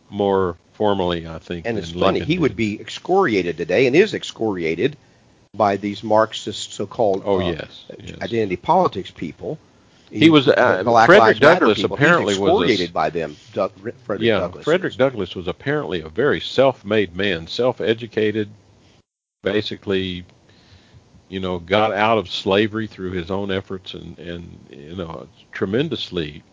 more 0.10 0.58
formally, 0.74 1.28
I 1.28 1.40
think. 1.40 1.66
and 1.66 1.78
it's 1.78 1.92
funny. 1.92 2.20
Lincoln 2.20 2.28
He 2.28 2.40
would 2.40 2.56
be 2.56 2.80
excoriated 2.80 3.58
today, 3.58 3.88
and 3.88 3.96
is 3.96 4.14
excoriated 4.14 4.98
by 5.56 5.78
these 5.78 6.04
Marxist 6.04 6.74
so-called 6.74 7.24
Oh, 7.26 7.40
uh, 7.40 7.52
yes, 7.52 7.86
yes. 8.04 8.22
identity 8.22 8.58
politics 8.58 9.12
people. 9.12 9.58
He 10.12 10.30
was, 10.30 10.46
the 10.46 10.58
uh, 10.58 10.84
Black 10.84 11.08
Frederick 11.08 11.28
Lives 11.28 11.40
Douglass 11.40 11.84
apparently 11.84 12.38
was 12.38 12.40
a 12.40 12.44
excoriated 12.44 12.94
by 12.94 13.10
them. 13.10 13.36
Doug, 13.54 13.72
Frederick 14.04 14.22
yeah, 14.22 14.40
Douglass. 14.40 14.64
Frederick 14.64 14.92
is. 14.92 14.98
Douglass 14.98 15.36
was 15.36 15.48
apparently 15.48 16.02
a 16.02 16.10
very 16.10 16.40
self-made 16.40 17.16
man, 17.16 17.48
self-educated, 17.48 18.50
basically, 19.46 20.26
you 21.30 21.40
know, 21.40 21.60
got 21.60 21.94
out 21.94 22.18
of 22.18 22.30
slavery 22.30 22.88
through 22.88 23.12
his 23.12 23.32
own 23.32 23.52
efforts 23.52 23.94
and 23.94 24.18
and 24.20 24.68
you 24.70 24.96
know 24.96 25.28
tremendously. 25.54 26.44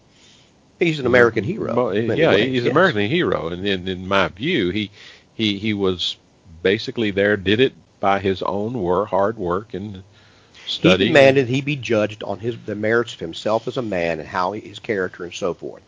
He's 0.78 0.99
an 0.99 1.07
American 1.07 1.45
hero. 1.45 1.93
Many 1.93 2.20
yeah, 2.20 2.30
ways, 2.30 2.49
he's 2.49 2.64
an. 2.64 2.70
American 2.72 3.09
hero, 3.09 3.49
and 3.49 3.66
in, 3.66 3.88
in 3.88 4.07
my 4.07 4.28
view, 4.28 4.70
he 4.70 4.90
he 5.34 5.59
he 5.59 5.74
was 5.74 6.16
basically 6.62 7.11
there, 7.11 7.36
did 7.36 7.61
it 7.61 7.72
by 8.01 8.18
his 8.18 8.43
own 8.43 8.74
work, 8.74 9.09
hard 9.09 9.36
work 9.36 9.74
and 9.74 10.03
study. 10.66 11.05
He 11.05 11.09
demanded 11.09 11.49
he 11.49 11.61
be 11.61 11.76
judged 11.76 12.22
on 12.22 12.38
his 12.38 12.57
the 12.66 12.74
merits 12.74 13.14
of 13.14 13.20
himself 13.20 13.68
as 13.68 13.76
a 13.76 13.82
man 13.82 14.20
and 14.20 14.28
how 14.28 14.53
he, 14.53 14.61
his 14.61 14.78
character 14.78 15.24
and 15.24 15.32
so 15.32 15.55
forth. 15.55 15.82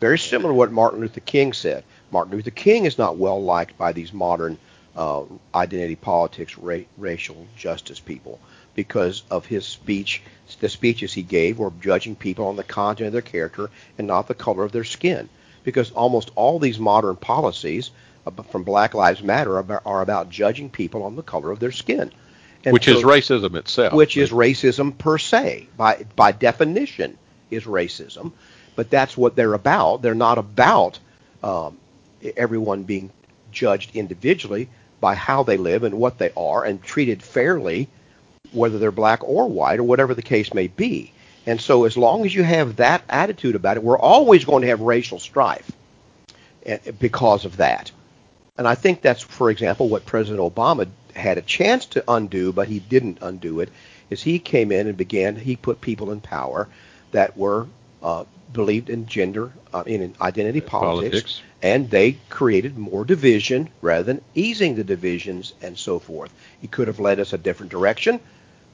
Very 0.00 0.18
similar 0.18 0.52
to 0.52 0.54
what 0.54 0.72
Martin 0.72 1.00
Luther 1.00 1.20
King 1.20 1.52
said. 1.52 1.84
Martin 2.10 2.34
Luther 2.34 2.50
King 2.50 2.84
is 2.84 2.98
not 2.98 3.16
well 3.16 3.42
liked 3.42 3.76
by 3.76 3.92
these 3.92 4.12
modern 4.12 4.56
uh, 4.98 5.22
identity 5.54 5.94
politics, 5.94 6.58
ra- 6.58 6.80
racial 6.98 7.46
justice 7.56 8.00
people 8.00 8.40
because 8.74 9.22
of 9.30 9.46
his 9.46 9.64
speech. 9.64 10.22
The 10.60 10.68
speeches 10.68 11.12
he 11.12 11.22
gave 11.22 11.58
were 11.58 11.72
judging 11.80 12.16
people 12.16 12.48
on 12.48 12.56
the 12.56 12.64
content 12.64 13.06
of 13.06 13.12
their 13.12 13.22
character 13.22 13.70
and 13.96 14.08
not 14.08 14.26
the 14.26 14.34
color 14.34 14.64
of 14.64 14.72
their 14.72 14.84
skin. 14.84 15.28
Because 15.62 15.92
almost 15.92 16.32
all 16.34 16.58
these 16.58 16.80
modern 16.80 17.14
policies 17.14 17.92
uh, 18.26 18.30
from 18.42 18.64
Black 18.64 18.92
Lives 18.92 19.22
Matter 19.22 19.54
are 19.54 19.60
about, 19.60 19.82
are 19.86 20.02
about 20.02 20.30
judging 20.30 20.68
people 20.68 21.04
on 21.04 21.14
the 21.14 21.22
color 21.22 21.52
of 21.52 21.60
their 21.60 21.72
skin. 21.72 22.10
And 22.64 22.72
which 22.72 22.88
is 22.88 23.04
racism 23.04 23.54
itself. 23.54 23.92
which 23.92 24.16
is 24.16 24.30
racism 24.30 24.98
per 24.98 25.16
se, 25.16 25.68
by 25.76 26.04
by 26.16 26.32
definition, 26.32 27.16
is 27.52 27.64
racism. 27.64 28.32
But 28.74 28.90
that's 28.90 29.16
what 29.16 29.36
they're 29.36 29.54
about. 29.54 30.02
They're 30.02 30.14
not 30.16 30.38
about 30.38 30.98
um, 31.44 31.78
everyone 32.36 32.82
being 32.82 33.10
judged 33.52 33.94
individually 33.94 34.68
by 35.00 35.14
how 35.14 35.42
they 35.42 35.56
live 35.56 35.84
and 35.84 35.98
what 35.98 36.18
they 36.18 36.30
are, 36.36 36.64
and 36.64 36.82
treated 36.82 37.22
fairly, 37.22 37.88
whether 38.52 38.78
they're 38.78 38.90
black 38.90 39.22
or 39.22 39.48
white 39.48 39.78
or 39.78 39.84
whatever 39.84 40.14
the 40.14 40.22
case 40.22 40.52
may 40.54 40.66
be. 40.66 41.12
And 41.46 41.60
so, 41.60 41.84
as 41.84 41.96
long 41.96 42.26
as 42.26 42.34
you 42.34 42.42
have 42.42 42.76
that 42.76 43.02
attitude 43.08 43.54
about 43.54 43.76
it, 43.76 43.82
we're 43.82 43.98
always 43.98 44.44
going 44.44 44.62
to 44.62 44.68
have 44.68 44.80
racial 44.80 45.18
strife 45.18 45.70
eh, 46.66 46.78
because 46.98 47.44
of 47.44 47.56
that. 47.56 47.90
And 48.58 48.66
I 48.66 48.74
think 48.74 49.00
that's, 49.00 49.22
for 49.22 49.50
example, 49.50 49.88
what 49.88 50.04
President 50.04 50.40
Obama 50.40 50.88
had 51.14 51.38
a 51.38 51.42
chance 51.42 51.86
to 51.86 52.04
undo, 52.08 52.52
but 52.52 52.68
he 52.68 52.80
didn't 52.80 53.18
undo 53.22 53.60
it, 53.60 53.70
is 54.10 54.22
he 54.22 54.38
came 54.38 54.72
in 54.72 54.88
and 54.88 54.96
began, 54.96 55.36
he 55.36 55.56
put 55.56 55.80
people 55.80 56.10
in 56.10 56.20
power 56.20 56.68
that 57.12 57.36
were 57.36 57.66
uh, 58.02 58.24
believed 58.52 58.90
in 58.90 59.06
gender, 59.06 59.52
uh, 59.72 59.84
in 59.86 60.14
identity 60.20 60.60
politics, 60.60 61.10
Politics. 61.10 61.42
and 61.62 61.90
they 61.90 62.16
created 62.30 62.78
more 62.78 63.04
division 63.04 63.68
rather 63.82 64.04
than 64.04 64.22
easing 64.34 64.74
the 64.74 64.84
divisions 64.84 65.54
and 65.62 65.76
so 65.76 65.98
forth. 65.98 66.32
He 66.60 66.66
could 66.68 66.88
have 66.88 67.00
led 67.00 67.20
us 67.20 67.32
a 67.32 67.38
different 67.38 67.70
direction, 67.70 68.20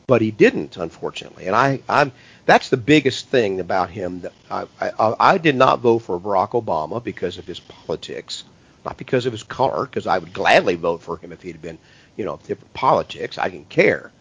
but 0.06 0.22
he 0.22 0.30
didn't, 0.30 0.76
unfortunately. 0.76 1.46
And 1.46 1.56
I, 1.56 1.80
I'm 1.88 2.12
that's 2.46 2.68
the 2.68 2.76
biggest 2.76 3.28
thing 3.28 3.60
about 3.60 3.90
him. 3.90 4.20
That 4.20 4.32
I, 4.50 4.66
I, 4.80 5.14
I 5.18 5.38
did 5.38 5.56
not 5.56 5.80
vote 5.80 6.00
for 6.00 6.20
Barack 6.20 6.50
Obama 6.50 7.02
because 7.02 7.38
of 7.38 7.46
his 7.46 7.60
politics, 7.60 8.44
not 8.84 8.96
because 8.96 9.26
of 9.26 9.32
his 9.32 9.42
color, 9.42 9.86
because 9.86 10.06
I 10.06 10.18
would 10.18 10.32
gladly 10.32 10.74
vote 10.76 11.02
for 11.02 11.16
him 11.16 11.32
if 11.32 11.42
he'd 11.42 11.62
been, 11.62 11.78
you 12.16 12.24
know, 12.24 12.38
different 12.46 12.74
politics. 12.74 13.38
I 13.38 13.48
didn't 13.48 13.70
care. 13.70 14.12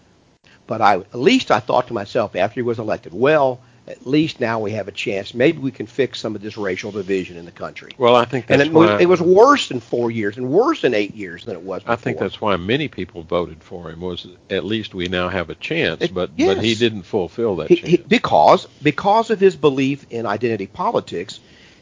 But 0.65 0.81
I, 0.81 0.95
at 0.95 1.15
least 1.15 1.51
I 1.51 1.59
thought 1.59 1.87
to 1.87 1.93
myself 1.93 2.35
after 2.35 2.55
he 2.55 2.61
was 2.61 2.79
elected, 2.79 3.13
well, 3.13 3.59
at 3.87 4.07
least 4.07 4.39
now 4.39 4.59
we 4.59 4.71
have 4.71 4.87
a 4.87 4.91
chance. 4.91 5.33
Maybe 5.33 5.57
we 5.57 5.71
can 5.71 5.87
fix 5.87 6.19
some 6.19 6.35
of 6.35 6.41
this 6.41 6.55
racial 6.57 6.91
division 6.91 7.35
in 7.35 7.43
the 7.45 7.51
country. 7.51 7.91
well, 7.97 8.15
I 8.15 8.23
think 8.25 8.45
And 8.49 8.61
that's 8.61 8.69
it 8.69 8.73
was, 8.73 8.89
why 8.89 9.01
it 9.01 9.09
was 9.09 9.21
worse 9.21 9.71
in 9.71 9.79
four 9.81 10.09
years 10.09 10.37
and 10.37 10.49
worse 10.49 10.83
in 10.85 10.93
eight 10.93 11.15
years 11.15 11.43
than 11.45 11.55
it 11.55 11.61
was 11.61 11.81
before. 11.81 11.93
I 11.93 11.95
think 11.97 12.17
that's 12.17 12.39
why 12.39 12.55
many 12.55 12.87
people 12.87 13.23
voted 13.23 13.61
for 13.61 13.89
him. 13.89 13.99
Was 13.99 14.25
at 14.49 14.63
least 14.63 14.93
we 14.93 15.07
now 15.07 15.27
have 15.27 15.49
a 15.49 15.55
chance, 15.55 16.01
It- 16.01 16.13
but 16.13 16.31
but 16.37 16.63
he 16.63 16.75
didn't 16.75 17.03
fulfill 17.03 17.57
that 17.57 17.67
He- 17.69 17.75
chance. 17.75 17.89
he- 17.89 17.97
because 17.97 18.67
because 18.81 19.29
of 19.31 19.39
his 19.39 19.55
belief 19.55 20.05
in 20.09 20.25
identity 20.25 20.67
politics 20.67 21.39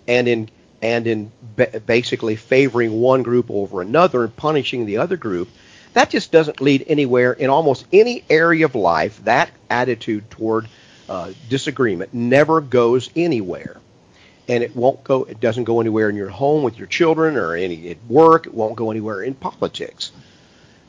and 0.07 0.27
in 0.27 0.49
and 0.81 1.05
in 1.05 1.31
ba- 1.55 1.79
basically 1.85 2.35
favoring 2.35 2.99
one 2.99 3.21
group 3.21 3.51
over 3.51 3.81
another 3.83 4.23
and 4.23 4.35
punishing 4.35 4.87
the 4.87 4.97
other 4.97 5.17
group 5.17 5.47
that 5.93 6.09
just 6.09 6.31
doesn't 6.31 6.59
lead 6.61 6.83
anywhere 6.87 7.33
in 7.33 7.49
almost 7.51 7.85
any 7.93 8.23
area 8.29 8.65
of 8.65 8.73
life 8.73 9.23
that 9.25 9.51
attitude 9.69 10.27
toward 10.31 10.67
uh, 11.11 11.33
disagreement 11.49 12.13
never 12.13 12.61
goes 12.61 13.09
anywhere. 13.17 13.77
And 14.47 14.63
it 14.63 14.75
won't 14.75 15.03
go 15.03 15.25
it 15.25 15.41
doesn't 15.41 15.65
go 15.65 15.81
anywhere 15.81 16.09
in 16.09 16.15
your 16.15 16.29
home 16.29 16.63
with 16.63 16.77
your 16.77 16.87
children 16.87 17.37
or 17.37 17.55
any 17.55 17.89
at 17.91 17.97
work. 18.07 18.47
It 18.47 18.53
won't 18.53 18.77
go 18.77 18.91
anywhere 18.91 19.21
in 19.21 19.35
politics. 19.35 20.11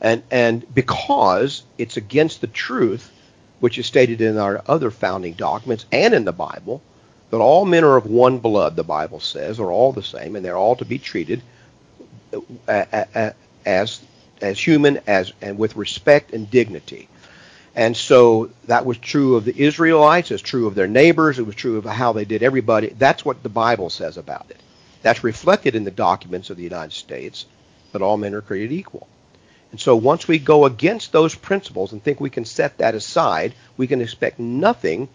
And 0.01 0.23
and 0.31 0.65
because 0.73 1.63
it's 1.77 1.97
against 1.97 2.41
the 2.41 2.47
truth 2.47 3.11
which 3.59 3.77
is 3.77 3.85
stated 3.85 4.21
in 4.21 4.37
our 4.37 4.63
other 4.67 4.91
founding 4.91 5.33
documents 5.33 5.85
and 5.91 6.13
in 6.13 6.25
the 6.25 6.33
Bible, 6.33 6.81
that 7.31 7.37
all 7.37 7.65
men 7.65 7.83
are 7.83 7.97
of 7.97 8.05
one 8.05 8.39
blood, 8.39 8.75
the 8.75 8.83
Bible 8.83 9.19
says, 9.21 9.59
are 9.59 9.71
all 9.71 9.93
the 9.93 10.03
same, 10.03 10.35
and 10.35 10.45
they're 10.45 10.57
all 10.57 10.75
to 10.77 10.85
be 10.85 10.99
treated 10.99 11.41
uh, 12.33 12.39
a- 12.67 13.07
a- 13.15 13.33
as 13.65 14.01
as 14.41 14.59
human 14.59 14.99
as 15.07 15.33
and 15.41 15.57
with 15.57 15.75
respect 15.77 16.33
and 16.33 16.49
dignity. 16.49 17.07
And 17.75 17.97
so 17.97 18.51
that 18.65 18.85
was 18.85 18.97
true 18.99 19.35
of 19.35 19.45
the 19.45 19.59
Israelites, 19.59 20.29
it's 20.29 20.43
true 20.43 20.67
of 20.67 20.75
their 20.75 20.87
neighbors, 20.87 21.39
it 21.39 21.45
was 21.45 21.55
true 21.55 21.77
of 21.77 21.85
how 21.85 22.13
they 22.13 22.25
did 22.25 22.43
everybody. 22.43 22.89
That's 22.89 23.25
what 23.25 23.41
the 23.41 23.49
Bible 23.49 23.89
says 23.89 24.17
about 24.17 24.45
it. 24.49 24.59
That's 25.01 25.23
reflected 25.23 25.75
in 25.75 25.83
the 25.83 25.91
documents 25.91 26.49
of 26.49 26.57
the 26.57 26.63
United 26.63 26.93
States 26.93 27.45
that 27.91 28.01
all 28.01 28.17
men 28.17 28.35
are 28.35 28.41
created 28.41 28.71
equal. 28.71 29.07
And 29.71 29.81
so 29.81 29.95
once 29.95 30.27
we 30.27 30.37
go 30.37 30.65
against 30.65 31.11
those 31.11 31.33
principles 31.33 31.93
and 31.93 32.03
think 32.03 32.19
we 32.19 32.29
can 32.29 32.45
set 32.45 32.77
that 32.77 32.93
aside, 32.93 33.55
we 33.75 33.87
can 33.87 34.01
expect 34.01 34.39
nothing 34.39 35.09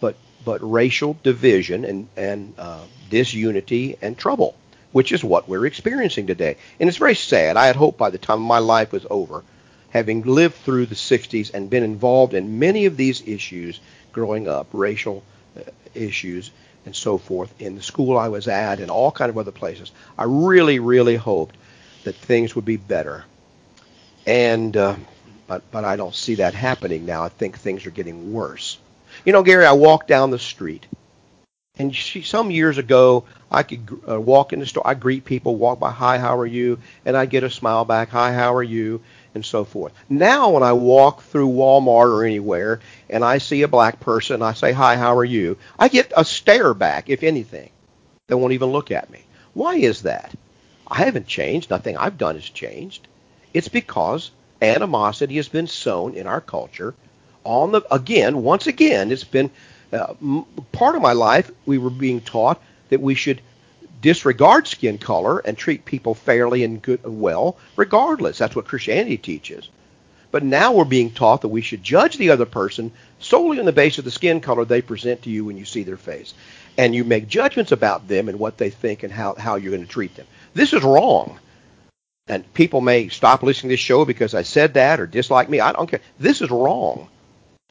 but 0.00 0.14
but 0.44 0.60
racial 0.62 1.16
division 1.24 1.84
and 1.84 2.08
and 2.16 2.54
uh, 2.58 2.84
disunity 3.10 3.96
and 4.00 4.16
trouble, 4.16 4.54
which 4.92 5.10
is 5.10 5.24
what 5.24 5.48
we're 5.48 5.66
experiencing 5.66 6.28
today. 6.28 6.56
And 6.78 6.88
it's 6.88 6.98
very 6.98 7.16
sad. 7.16 7.56
I 7.56 7.66
had 7.66 7.74
hoped 7.74 7.98
by 7.98 8.10
the 8.10 8.18
time 8.18 8.40
my 8.40 8.60
life 8.60 8.92
was 8.92 9.04
over, 9.10 9.42
having 9.90 10.22
lived 10.22 10.54
through 10.56 10.86
the 10.86 10.94
60s 10.94 11.52
and 11.54 11.70
been 11.70 11.82
involved 11.84 12.34
in 12.34 12.58
many 12.58 12.86
of 12.86 12.96
these 12.96 13.26
issues 13.26 13.80
growing 14.12 14.48
up, 14.48 14.68
racial 14.72 15.22
uh, 15.56 15.62
issues 15.94 16.50
and 16.86 16.94
so 16.94 17.18
forth, 17.18 17.52
in 17.60 17.74
the 17.76 17.82
school 17.82 18.16
I 18.16 18.28
was 18.28 18.48
at 18.48 18.80
and 18.80 18.90
all 18.90 19.10
kind 19.12 19.28
of 19.30 19.38
other 19.38 19.52
places. 19.52 19.92
I 20.16 20.24
really, 20.24 20.78
really 20.78 21.16
hoped 21.16 21.56
that 22.04 22.14
things 22.14 22.54
would 22.56 22.64
be 22.64 22.76
better 22.76 23.24
and 24.26 24.76
uh, 24.76 24.96
but 25.46 25.62
but 25.70 25.84
I 25.84 25.96
don't 25.96 26.14
see 26.14 26.36
that 26.36 26.54
happening 26.54 27.06
now. 27.06 27.24
I 27.24 27.28
think 27.28 27.58
things 27.58 27.86
are 27.86 27.90
getting 27.90 28.32
worse. 28.32 28.78
You 29.24 29.32
know, 29.32 29.42
Gary, 29.42 29.64
I 29.66 29.72
walk 29.72 30.06
down 30.06 30.30
the 30.30 30.38
street, 30.38 30.86
and 31.78 31.94
she, 31.94 32.22
some 32.22 32.50
years 32.50 32.78
ago, 32.78 33.24
I 33.50 33.62
could 33.62 34.00
uh, 34.08 34.20
walk 34.20 34.52
in 34.52 34.60
the 34.60 34.66
store. 34.66 34.86
I 34.86 34.94
greet 34.94 35.24
people, 35.24 35.56
walk 35.56 35.80
by, 35.80 35.90
hi, 35.90 36.18
how 36.18 36.38
are 36.38 36.46
you, 36.46 36.78
and 37.04 37.16
I 37.16 37.26
get 37.26 37.42
a 37.42 37.50
smile 37.50 37.84
back, 37.84 38.10
hi, 38.10 38.32
how 38.32 38.54
are 38.54 38.62
you, 38.62 39.00
and 39.38 39.46
so 39.46 39.64
forth. 39.64 39.92
Now, 40.08 40.50
when 40.50 40.62
I 40.62 40.72
walk 40.72 41.22
through 41.22 41.48
Walmart 41.48 42.10
or 42.12 42.24
anywhere, 42.24 42.80
and 43.08 43.24
I 43.24 43.38
see 43.38 43.62
a 43.62 43.68
black 43.68 44.00
person, 44.00 44.42
I 44.42 44.52
say, 44.52 44.72
hi, 44.72 44.96
how 44.96 45.16
are 45.16 45.24
you, 45.24 45.56
I 45.78 45.88
get 45.88 46.12
a 46.16 46.24
stare 46.24 46.74
back, 46.74 47.08
if 47.08 47.22
anything. 47.22 47.70
They 48.26 48.34
won't 48.34 48.52
even 48.52 48.70
look 48.70 48.90
at 48.90 49.10
me. 49.10 49.20
Why 49.54 49.76
is 49.76 50.02
that? 50.02 50.34
I 50.86 51.04
haven't 51.04 51.26
changed. 51.26 51.70
Nothing 51.70 51.96
I've 51.96 52.18
done 52.18 52.34
has 52.34 52.48
changed. 52.48 53.06
It's 53.54 53.68
because 53.68 54.30
animosity 54.60 55.36
has 55.36 55.48
been 55.48 55.66
sown 55.66 56.14
in 56.14 56.26
our 56.26 56.40
culture. 56.40 56.94
On 57.44 57.72
the 57.72 57.82
again, 57.94 58.42
once 58.42 58.66
again, 58.66 59.12
it's 59.12 59.24
been 59.24 59.50
uh, 59.92 60.14
m- 60.20 60.44
part 60.72 60.96
of 60.96 61.02
my 61.02 61.12
life. 61.12 61.50
We 61.64 61.78
were 61.78 61.90
being 61.90 62.20
taught 62.20 62.60
that 62.90 63.00
we 63.00 63.14
should 63.14 63.40
disregard 64.00 64.66
skin 64.66 64.98
color 64.98 65.38
and 65.38 65.56
treat 65.56 65.84
people 65.84 66.14
fairly 66.14 66.64
and 66.64 66.80
good 66.82 67.00
and 67.04 67.20
well 67.20 67.56
regardless. 67.76 68.38
That's 68.38 68.56
what 68.56 68.66
Christianity 68.66 69.16
teaches. 69.16 69.68
But 70.30 70.42
now 70.42 70.72
we're 70.72 70.84
being 70.84 71.10
taught 71.10 71.40
that 71.40 71.48
we 71.48 71.62
should 71.62 71.82
judge 71.82 72.18
the 72.18 72.30
other 72.30 72.44
person 72.44 72.92
solely 73.18 73.58
on 73.58 73.64
the 73.64 73.72
basis 73.72 73.98
of 74.00 74.04
the 74.04 74.10
skin 74.10 74.40
color 74.40 74.64
they 74.64 74.82
present 74.82 75.22
to 75.22 75.30
you 75.30 75.44
when 75.44 75.56
you 75.56 75.64
see 75.64 75.82
their 75.82 75.96
face. 75.96 76.34
And 76.76 76.94
you 76.94 77.02
make 77.02 77.28
judgments 77.28 77.72
about 77.72 78.06
them 78.06 78.28
and 78.28 78.38
what 78.38 78.58
they 78.58 78.70
think 78.70 79.02
and 79.02 79.12
how, 79.12 79.34
how 79.34 79.56
you're 79.56 79.72
going 79.72 79.86
to 79.86 79.90
treat 79.90 80.14
them. 80.14 80.26
This 80.54 80.72
is 80.72 80.82
wrong. 80.82 81.38
And 82.28 82.52
people 82.52 82.82
may 82.82 83.08
stop 83.08 83.42
listening 83.42 83.70
to 83.70 83.72
this 83.72 83.80
show 83.80 84.04
because 84.04 84.34
I 84.34 84.42
said 84.42 84.74
that 84.74 85.00
or 85.00 85.06
dislike 85.06 85.48
me. 85.48 85.60
I 85.60 85.72
don't 85.72 85.88
care. 85.88 86.00
This 86.18 86.42
is 86.42 86.50
wrong 86.50 87.08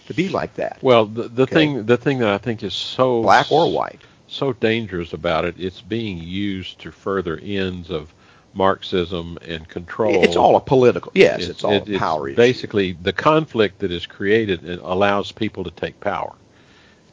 to 0.07 0.13
be 0.15 0.29
like 0.29 0.55
that. 0.55 0.79
Well, 0.81 1.05
the, 1.05 1.27
the 1.27 1.43
Okay. 1.43 1.53
thing 1.53 1.85
the 1.85 1.97
thing 1.97 2.19
that 2.19 2.29
I 2.29 2.39
think 2.39 2.63
is 2.63 2.73
so 2.73 3.21
Black 3.21 3.51
or 3.51 3.71
white. 3.71 4.01
So 4.27 4.53
dangerous 4.53 5.13
about 5.13 5.45
it, 5.45 5.55
it's 5.57 5.81
being 5.81 6.17
used 6.17 6.79
to 6.79 6.91
further 6.91 7.39
ends 7.41 7.89
of 7.89 8.13
Marxism 8.53 9.37
and 9.41 9.67
control. 9.67 10.23
It's 10.23 10.35
all 10.35 10.55
a 10.55 10.61
political. 10.61 11.11
Yes, 11.15 11.47
it's, 11.47 11.63
all 11.63 11.73
it- 11.73 11.97
power 11.97 12.29
issue. 12.29 12.35
Basically, 12.35 12.93
the 12.93 13.13
conflict 13.13 13.79
that 13.79 13.91
is 13.91 14.05
created 14.05 14.63
and 14.63 14.81
allows 14.81 15.31
people 15.31 15.63
to 15.63 15.71
take 15.71 15.99
power, 15.99 16.33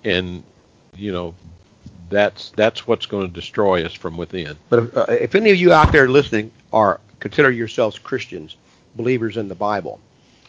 and 0.04 0.42
you 0.96 1.12
know, 1.12 1.34
that's 2.08 2.50
that's 2.50 2.86
what's 2.86 3.06
going 3.06 3.26
to 3.28 3.32
destroy 3.32 3.84
us 3.84 3.92
from 3.92 4.16
within. 4.16 4.56
But 4.70 4.78
if, 4.84 4.96
uh, 4.96 5.06
if 5.08 5.34
any 5.34 5.50
of 5.50 5.56
you 5.56 5.72
out 5.72 5.92
there 5.92 6.08
listening 6.08 6.50
are 6.72 7.00
consider 7.20 7.50
yourselves 7.50 7.98
Christians, 7.98 8.56
believers 8.96 9.36
in 9.36 9.48
the 9.48 9.54
Bible, 9.54 10.00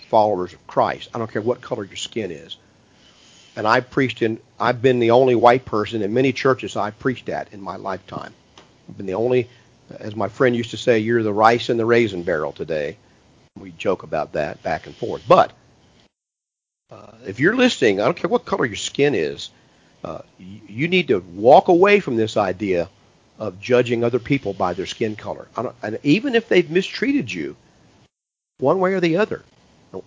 followers 0.09 0.53
of 0.53 0.65
Christ, 0.67 1.09
I 1.13 1.19
don't 1.19 1.31
care 1.31 1.41
what 1.41 1.61
color 1.61 1.83
your 1.83 1.95
skin 1.97 2.31
is. 2.31 2.57
And 3.55 3.67
I 3.67 3.79
preached 3.79 4.21
in, 4.21 4.39
I've 4.59 4.81
been 4.81 4.99
the 4.99 5.11
only 5.11 5.35
white 5.35 5.65
person 5.65 6.01
in 6.01 6.13
many 6.13 6.33
churches 6.33 6.75
I've 6.75 6.99
preached 6.99 7.29
at 7.29 7.53
in 7.53 7.61
my 7.61 7.77
lifetime. 7.77 8.33
I've 8.89 8.97
been 8.97 9.05
the 9.05 9.13
only, 9.13 9.49
as 9.99 10.15
my 10.15 10.27
friend 10.27 10.55
used 10.55 10.71
to 10.71 10.77
say, 10.77 10.99
you're 10.99 11.23
the 11.23 11.33
rice 11.33 11.69
in 11.69 11.77
the 11.77 11.85
raisin 11.85 12.23
barrel 12.23 12.51
today. 12.51 12.97
We 13.57 13.71
joke 13.71 14.03
about 14.03 14.33
that 14.33 14.61
back 14.61 14.87
and 14.87 14.95
forth. 14.95 15.23
But 15.27 15.53
uh, 16.91 17.13
if 17.25 17.39
you're 17.39 17.55
listening, 17.55 18.01
I 18.01 18.05
don't 18.05 18.17
care 18.17 18.29
what 18.29 18.45
color 18.45 18.65
your 18.65 18.75
skin 18.75 19.15
is, 19.15 19.49
uh, 20.03 20.21
you, 20.37 20.59
you 20.67 20.87
need 20.87 21.07
to 21.07 21.19
walk 21.19 21.69
away 21.69 21.99
from 21.99 22.15
this 22.15 22.37
idea 22.37 22.89
of 23.39 23.59
judging 23.59 24.03
other 24.03 24.19
people 24.19 24.53
by 24.53 24.73
their 24.73 24.85
skin 24.85 25.15
color. 25.15 25.47
And 25.81 25.99
even 26.03 26.35
if 26.35 26.47
they've 26.47 26.69
mistreated 26.69 27.31
you, 27.31 27.55
one 28.59 28.79
way 28.79 28.93
or 28.93 28.99
the 28.99 29.17
other, 29.17 29.43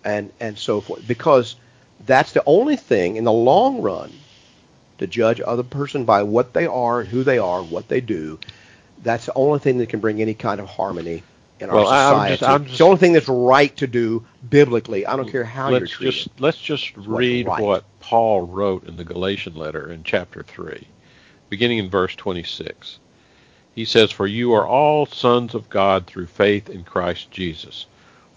and 0.03 0.31
and 0.39 0.57
so 0.57 0.81
forth, 0.81 1.07
because 1.07 1.55
that's 2.05 2.31
the 2.33 2.43
only 2.45 2.75
thing 2.75 3.15
in 3.17 3.23
the 3.23 3.31
long 3.31 3.81
run 3.81 4.11
to 4.99 5.07
judge 5.07 5.41
other 5.45 5.63
person 5.63 6.05
by 6.05 6.23
what 6.23 6.53
they 6.53 6.65
are, 6.67 7.03
who 7.03 7.23
they 7.23 7.37
are, 7.37 7.61
what 7.63 7.87
they 7.87 8.01
do. 8.01 8.39
That's 9.03 9.25
the 9.27 9.33
only 9.33 9.59
thing 9.59 9.77
that 9.77 9.89
can 9.89 9.99
bring 9.99 10.21
any 10.21 10.33
kind 10.33 10.59
of 10.59 10.67
harmony 10.67 11.23
in 11.59 11.69
our 11.69 11.75
Well, 11.75 11.87
I'm 11.87 12.13
society. 12.13 12.33
just- 12.37 12.43
I'm 12.43 12.61
it's 12.61 12.65
just- 12.71 12.77
the 12.79 12.83
only 12.85 12.97
thing 12.97 13.13
that's 13.13 13.27
right 13.29 13.75
to 13.77 13.87
do 13.87 14.25
biblically. 14.49 15.05
I 15.05 15.15
don't 15.15 15.29
care 15.29 15.43
how 15.45 15.69
you're 15.69 15.79
let's 15.81 15.91
treated. 15.91 16.13
just 16.13 16.39
let's 16.39 16.57
just 16.59 16.95
read 16.97 17.47
right. 17.47 17.61
what 17.61 17.83
Paul 17.99 18.41
wrote 18.41 18.87
in 18.87 18.97
the 18.97 19.03
Galatian 19.05 19.55
letter 19.55 19.91
in 19.91 20.03
chapter 20.03 20.43
3 20.43 20.85
beginning 21.49 21.79
in 21.79 21.89
verse 21.89 22.15
26 22.15 22.99
he 23.73 23.83
says 23.85 24.11
for 24.11 24.27
you 24.27 24.53
are 24.53 24.67
all 24.67 25.05
sons 25.05 25.55
of 25.55 25.69
God 25.69 26.05
through 26.05 26.27
faith 26.27 26.69
in 26.69 26.83
Christ 26.83 27.31
Jesus 27.31 27.87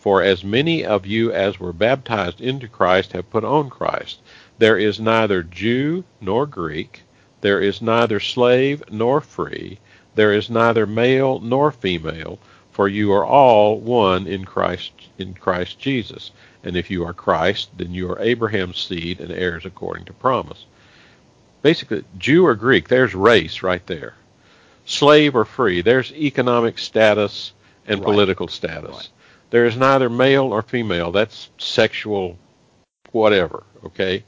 for 0.02 0.22
as 0.22 0.42
many 0.42 0.84
of 0.84 1.06
you 1.06 1.32
as 1.32 1.60
were 1.60 1.72
baptized 1.72 2.40
into 2.40 2.66
Christ 2.68 3.12
have 3.12 3.30
put 3.30 3.44
on 3.44 3.70
Christ 3.70 4.18
there 4.58 4.76
is 4.76 4.98
neither 4.98 5.42
Jew 5.42 6.04
nor 6.20 6.46
Greek 6.46 7.02
there 7.40 7.60
is 7.60 7.80
neither 7.80 8.20
slave 8.20 8.82
nor 8.90 9.20
free 9.20 9.78
there 10.14 10.32
is 10.32 10.50
neither 10.50 10.86
male 10.86 11.38
nor 11.40 11.72
female 11.72 12.38
for 12.72 12.88
you 12.88 13.12
are 13.12 13.24
all 13.24 13.78
one 13.78 14.26
in 14.26 14.44
Christ 14.46 14.92
in 15.18 15.34
Christ 15.34 15.78
Jesus. 15.78 16.30
And 16.64 16.76
if 16.76 16.90
you 16.90 17.04
are 17.04 17.12
Christ, 17.12 17.68
then 17.76 17.92
you 17.92 18.10
are 18.10 18.18
Abraham's 18.18 18.78
seed 18.78 19.20
and 19.20 19.30
heirs 19.30 19.66
according 19.66 20.06
to 20.06 20.12
promise. 20.14 20.64
Basically, 21.60 22.02
Jew 22.18 22.46
or 22.46 22.54
Greek, 22.54 22.88
there's 22.88 23.14
race 23.14 23.62
right 23.62 23.86
there. 23.86 24.14
Slave 24.86 25.36
or 25.36 25.44
free, 25.44 25.82
there's 25.82 26.12
economic 26.12 26.78
status 26.78 27.52
and 27.86 28.00
Right. 28.00 28.06
political 28.06 28.48
status. 28.48 28.90
Right. 28.90 29.08
There 29.52 29.66
is 29.66 29.76
neither 29.76 30.08
male 30.08 30.46
or 30.46 30.62
female. 30.62 31.12
That's 31.12 31.50
sexual 31.58 32.38
whatever, 33.10 33.64
okay? 33.84 34.24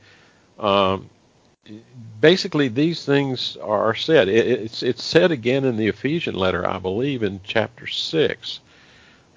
Um, 0.59 1.09
basically 2.21 2.69
these 2.69 3.07
things 3.07 3.57
are 3.57 3.95
said. 3.95 4.29
It, 4.29 4.47
it's 4.47 4.83
it's 4.83 5.03
said 5.03 5.33
again 5.33 5.65
in 5.65 5.79
the 5.79 5.89
Ephesian 5.89 6.35
letter, 6.35 6.69
I 6.69 6.79
believe, 6.79 7.23
in 7.23 7.41
chapter 7.43 7.87
six. 7.87 8.61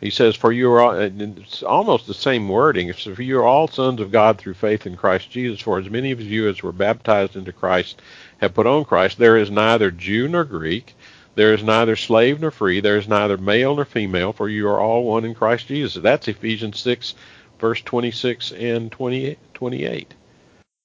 He 0.02 0.10
says, 0.10 0.36
"For 0.36 0.52
you 0.52 0.74
are," 0.74 1.02
it's 1.02 1.64
almost 1.64 2.06
the 2.06 2.14
same 2.14 2.50
wording. 2.50 2.90
It's, 2.90 3.04
"For 3.04 3.22
you 3.22 3.40
are 3.40 3.46
all 3.46 3.70
sons 3.70 4.02
of 4.02 4.12
God 4.12 4.38
through 4.38 4.56
faith 4.56 4.86
in 4.86 4.98
Christ 4.98 5.32
Jesus. 5.32 5.62
For 5.62 5.80
as 5.80 5.90
many 5.90 6.12
of 6.12 6.20
you 6.20 6.50
as 6.50 6.62
were 6.62 6.74
baptized 6.74 7.38
into 7.38 7.54
Christ 7.54 8.02
have 8.40 8.54
put 8.54 8.68
on 8.68 8.84
Christ. 8.84 9.20
There 9.20 9.38
is 9.38 9.50
neither 9.50 9.90
Jew 9.90 10.28
nor 10.28 10.44
Greek." 10.44 10.96
There 11.38 11.54
is 11.54 11.62
neither 11.62 11.96
slave 11.96 12.42
nor 12.42 12.50
free. 12.50 12.80
There 12.80 12.98
is 12.98 13.08
neither 13.08 13.38
male 13.38 13.76
nor 13.76 13.86
female, 13.86 14.34
for 14.34 14.50
you 14.50 14.68
are 14.70 14.80
all 14.80 15.04
one 15.04 15.24
in 15.24 15.36
Christ 15.36 15.68
Jesus. 15.68 16.02
That's 16.02 16.28
Ephesians 16.28 16.80
6, 16.80 17.14
verse 17.60 17.80
26 17.84 18.54
and 18.54 18.92
20, 18.92 19.38
28. 19.54 20.16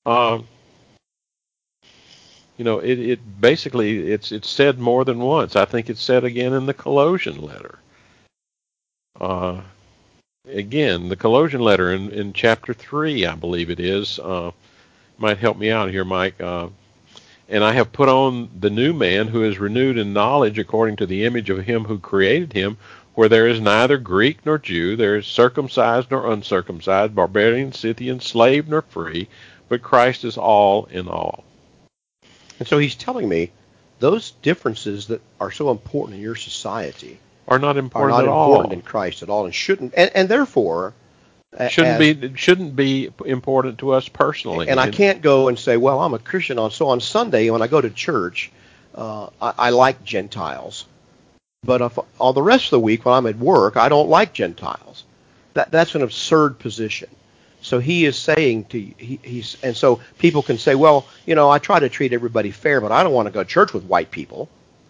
Um, 0.04 0.46
you 2.58 2.66
know, 2.66 2.80
it, 2.80 2.98
it 2.98 3.40
basically 3.40 4.12
it's 4.12 4.30
it's 4.30 4.50
said 4.50 4.78
more 4.78 5.06
than 5.06 5.20
once. 5.20 5.56
I 5.56 5.64
think 5.64 5.88
it's 5.88 6.02
said 6.02 6.22
again 6.22 6.52
in 6.52 6.66
the 6.66 6.74
Colossian 6.74 7.40
letter. 7.40 7.78
Uh, 9.18 9.62
again, 10.46 11.08
the 11.08 11.16
Colossian 11.16 11.62
letter 11.62 11.94
in, 11.94 12.10
in 12.10 12.34
chapter 12.34 12.74
three, 12.74 13.24
I 13.24 13.36
believe 13.36 13.70
it 13.70 13.80
is. 13.80 14.18
Uh, 14.18 14.50
might 15.16 15.38
help 15.38 15.56
me 15.56 15.70
out 15.70 15.88
here, 15.88 16.04
Mike. 16.04 16.38
Uh, 16.42 16.68
and 17.48 17.62
I 17.64 17.72
have 17.72 17.92
put 17.92 18.08
on 18.08 18.50
the 18.58 18.70
new 18.70 18.92
man 18.92 19.28
who 19.28 19.42
is 19.42 19.58
renewed 19.58 19.98
in 19.98 20.12
knowledge 20.12 20.58
according 20.58 20.96
to 20.96 21.06
the 21.06 21.24
image 21.24 21.50
of 21.50 21.64
him 21.64 21.84
who 21.84 21.98
created 21.98 22.52
him, 22.52 22.78
where 23.14 23.28
there 23.28 23.46
is 23.46 23.60
neither 23.60 23.98
Greek 23.98 24.44
nor 24.46 24.58
Jew, 24.58 24.96
there 24.96 25.16
is 25.16 25.26
circumcised 25.26 26.10
nor 26.10 26.32
uncircumcised, 26.32 27.14
barbarian, 27.14 27.72
Scythian, 27.72 28.20
slave 28.20 28.68
nor 28.68 28.82
free, 28.82 29.28
but 29.68 29.82
Christ 29.82 30.24
is 30.24 30.38
all 30.38 30.86
in 30.86 31.08
all. 31.08 31.44
And 32.58 32.66
so 32.66 32.78
he's 32.78 32.94
telling 32.94 33.28
me 33.28 33.50
those 33.98 34.32
differences 34.42 35.08
that 35.08 35.20
are 35.40 35.50
so 35.50 35.70
important 35.70 36.16
in 36.16 36.22
your 36.22 36.36
society 36.36 37.18
Are 37.48 37.58
not 37.58 37.76
are 37.76 37.80
important 37.80 38.10
not 38.10 38.24
at 38.24 38.28
important 38.28 38.66
all. 38.66 38.72
in 38.72 38.82
Christ 38.82 39.22
at 39.22 39.28
all, 39.28 39.44
and 39.44 39.54
shouldn't, 39.54 39.94
and, 39.96 40.10
and 40.14 40.28
therefore 40.28 40.94
Shouldn't 41.68 42.00
as- 42.00 42.16
be 42.16 42.36
shouldn't 42.36 42.76
be 42.76 43.10
important 43.26 43.78
to 43.78 43.92
us 43.92 44.08
personally. 44.08 44.68
And 44.68 44.80
I 44.80 44.90
can't 44.90 45.20
go 45.20 45.48
and 45.48 45.58
say, 45.58 45.76
well, 45.76 46.00
I'm 46.00 46.14
a 46.14 46.18
Christian 46.18 46.58
on 46.58 46.70
so 46.70 46.88
on 46.88 47.00
Sunday 47.00 47.50
when 47.50 47.60
I 47.60 47.66
go 47.66 47.80
to 47.80 47.90
church, 47.90 48.50
uh, 48.94 49.28
I, 49.40 49.54
I 49.58 49.70
like 49.70 50.02
Gentiles, 50.02 50.86
but 51.62 51.82
if, 51.82 51.98
all 52.18 52.32
the 52.32 52.42
rest 52.42 52.66
of 52.66 52.70
the 52.70 52.80
week 52.80 53.04
when 53.04 53.14
I'm 53.14 53.26
at 53.26 53.36
work, 53.36 53.76
I 53.76 53.90
don't 53.90 54.08
like 54.08 54.32
Gentiles. 54.32 55.04
That 55.52 55.70
that's 55.70 55.94
an 55.94 56.02
absurd 56.02 56.58
position. 56.58 57.10
So 57.60 57.78
he 57.78 58.06
is 58.06 58.16
saying 58.16 58.64
to 58.66 58.80
he, 58.80 59.20
he's 59.22 59.58
and 59.62 59.76
so 59.76 60.00
people 60.18 60.42
can 60.42 60.56
say, 60.56 60.74
well, 60.74 61.06
you 61.26 61.34
know, 61.34 61.50
I 61.50 61.58
try 61.58 61.78
to 61.80 61.90
treat 61.90 62.14
everybody 62.14 62.50
fair, 62.50 62.80
but 62.80 62.92
I 62.92 63.02
don't 63.02 63.12
want 63.12 63.26
to 63.26 63.32
go 63.32 63.42
to 63.42 63.48
church 63.48 63.74
with 63.74 63.84
white 63.84 64.10
people, 64.10 64.48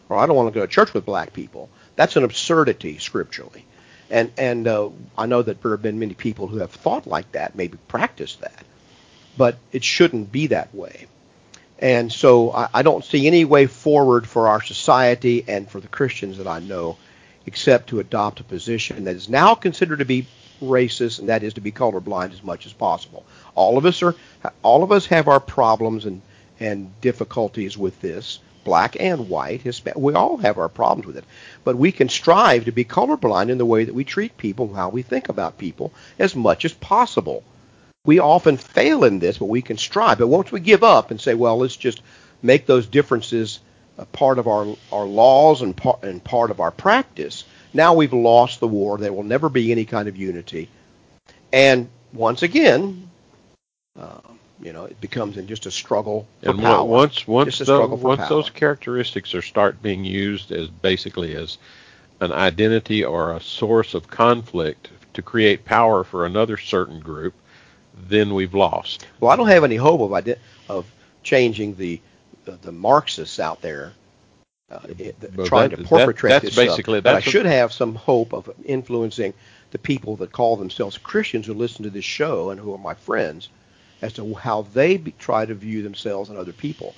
or 0.09 0.17
I 0.17 0.27
don't 0.27 0.37
want 0.37 0.55
to 0.55 0.61
go 0.61 0.65
to 0.65 0.73
church 0.73 0.95
with 0.95 1.05
black 1.05 1.33
people. 1.33 1.69
That's 1.97 2.15
an 2.15 2.23
absurdity 2.23 2.99
scripturally. 2.99 3.65
And 4.13 4.31
and 4.37 4.69
uh, 4.69 4.91
I 5.17 5.25
know 5.25 5.41
that 5.43 5.63
there 5.63 5.71
have 5.71 5.81
been 5.83 5.99
many 5.99 6.13
people 6.13 6.47
who 6.47 6.59
have 6.59 6.71
thought 6.71 7.07
like 7.07 7.33
that, 7.33 7.57
maybe 7.57 7.79
practiced 7.89 8.43
that, 8.43 8.65
but 9.39 9.57
it 9.73 9.83
shouldn't 9.83 10.31
be 10.31 10.49
that 10.49 10.75
way. 10.75 11.07
And 11.79 12.13
so 12.13 12.53
I, 12.53 12.69
I 12.75 12.83
don't 12.83 13.05
see 13.05 13.27
any 13.27 13.47
way 13.47 13.67
forward 13.67 14.29
for 14.29 14.49
our 14.49 14.63
society 14.63 15.45
and 15.49 15.69
for 15.69 15.81
the 15.81 15.89
Christians 15.89 16.37
that 16.37 16.47
I 16.47 16.61
know, 16.61 16.99
except 17.47 17.89
to 17.89 18.01
adopt 18.01 18.41
a 18.41 18.45
position 18.45 19.05
that 19.05 19.17
is 19.17 19.31
now 19.31 19.55
considered 19.55 20.01
to 20.01 20.05
be 20.05 20.27
racist, 20.61 21.19
and 21.19 21.31
that 21.31 21.43
is 21.43 21.55
to 21.55 21.63
be 21.63 21.73
colorblind 21.73 22.33
as 22.33 22.43
much 22.43 22.67
as 22.67 22.73
possible. 22.75 23.25
All 23.55 23.79
of 23.79 23.87
us 23.87 24.03
are, 24.03 24.15
all 24.63 24.83
of 24.83 24.93
us 24.93 25.07
have 25.07 25.27
our 25.27 25.41
problems 25.41 26.05
and 26.05 26.21
and 26.61 27.01
difficulties 27.01 27.79
with 27.79 28.01
this, 28.03 28.41
black 28.65 28.97
and 29.01 29.29
white. 29.29 29.65
Hispa- 29.65 29.97
We 29.97 30.15
all 30.15 30.37
have 30.39 30.59
our 30.59 30.69
problems 30.69 31.07
with 31.07 31.17
it, 31.17 31.25
but 31.65 31.77
we 31.77 31.93
can 31.93 32.09
strive 32.09 32.65
to 32.67 32.73
be 32.73 32.85
colorblind 32.85 33.51
in 33.51 33.59
the 33.59 33.67
way 33.67 33.85
that 33.85 33.95
we 33.95 34.05
treat 34.05 34.37
people, 34.37 34.73
how 34.75 34.89
we 34.89 35.03
think 35.03 35.29
about 35.29 35.59
people, 35.59 35.93
as 36.19 36.35
much 36.37 36.65
as 36.65 36.73
possible. 36.73 37.43
We 38.05 38.19
often 38.19 38.57
fail 38.57 39.05
in 39.05 39.19
this, 39.21 39.39
but 39.39 39.47
we 39.47 39.63
can 39.63 39.79
strive. 39.79 40.19
But 40.19 40.27
once 40.27 40.51
we 40.51 40.61
give 40.61 40.83
up 40.83 41.11
and 41.11 41.21
say, 41.21 41.35
well, 41.35 41.59
let's 41.59 41.77
just 41.77 42.03
make 42.43 42.67
those 42.67 42.87
differences 42.87 43.61
a 43.99 44.07
part 44.07 44.39
of 44.39 44.49
our 44.49 44.75
our 44.91 45.05
laws 45.05 45.63
and 45.63 45.77
part 45.77 46.03
and 46.03 46.23
part 46.25 46.51
of 46.51 46.61
our 46.61 46.71
practice, 46.71 47.45
now 47.75 47.95
we've 47.95 48.13
lost 48.13 48.59
the 48.61 48.67
war. 48.69 48.99
There 48.99 49.13
will 49.13 49.23
never 49.23 49.49
be 49.49 49.71
any 49.71 49.85
kind 49.85 50.09
of 50.09 50.17
unity. 50.17 50.69
And 51.53 51.89
once 52.13 52.43
again, 52.43 53.09
uh, 53.99 54.21
You 54.63 54.73
know, 54.73 54.85
it 54.85 55.01
becomes 55.01 55.37
in 55.39 55.49
just 55.49 55.67
a 55.67 55.71
struggle 55.73 56.27
for 56.43 56.51
And 56.51 56.61
power. 56.61 56.79
on- 56.83 56.89
once 56.89 57.27
once 57.27 57.47
Just 57.59 57.63
a 57.63 57.65
tho- 57.65 57.79
struggle 57.79 57.97
for 57.99 58.07
once 58.09 58.21
power. 58.21 58.29
those 58.29 58.51
characteristics 58.51 59.35
are 59.35 59.43
start 59.43 59.83
being 59.83 60.05
used 60.05 60.53
as 60.53 60.69
basically 60.69 61.35
as 61.35 61.59
an 62.21 62.31
identity 62.33 63.05
or 63.05 63.33
a 63.33 63.41
source 63.41 63.95
of 63.95 64.07
conflict 64.09 64.89
to 65.15 65.23
create 65.23 65.65
power 65.65 66.05
for 66.05 66.25
another 66.25 66.57
certain 66.57 67.01
group, 67.01 67.35
then 68.09 68.35
we've 68.35 68.55
lost. 68.55 69.07
Well, 69.19 69.33
I 69.33 69.37
don't 69.37 69.49
have 69.49 69.65
any 69.65 69.77
hope 69.77 70.01
of 70.01 70.37
of 70.69 70.87
changing 71.25 71.75
the 71.77 72.01
the, 72.45 72.53
the 72.63 72.73
Marxists 72.73 73.39
out 73.41 73.61
there 73.63 73.93
uh, 74.71 74.79
it- 74.99 75.17
trying 75.45 75.71
that- 75.71 75.77
to 75.77 75.83
that- 75.83 76.17
that's 76.23 76.45
this 76.45 76.53
stuff. 76.55 76.67
basically- 76.67 77.01
But 77.01 77.15
I 77.17 77.19
a- 77.19 77.21
should 77.21 77.47
have 77.47 77.73
some 77.73 77.95
hope 77.95 78.33
of 78.33 78.49
influencing 78.65 79.35
the 79.73 79.79
people 79.79 80.17
that 80.17 80.33
call 80.33 80.57
themselves 80.57 80.99
Christians 80.99 81.47
who 81.47 81.55
listen 81.55 81.83
to 81.85 81.91
this 81.91 82.05
show 82.05 82.51
and 82.51 82.59
who 82.61 82.73
are 82.75 82.79
my 82.79 82.95
friends 82.95 83.49
as 84.03 84.13
to 84.15 84.35
how 84.35 84.63
they 84.75 84.97
be, 84.97 85.13
try 85.13 85.47
to 85.47 85.55
view 85.55 85.83
themselves 85.83 86.29
and 86.29 86.39
other 86.39 86.53
people. 86.53 86.95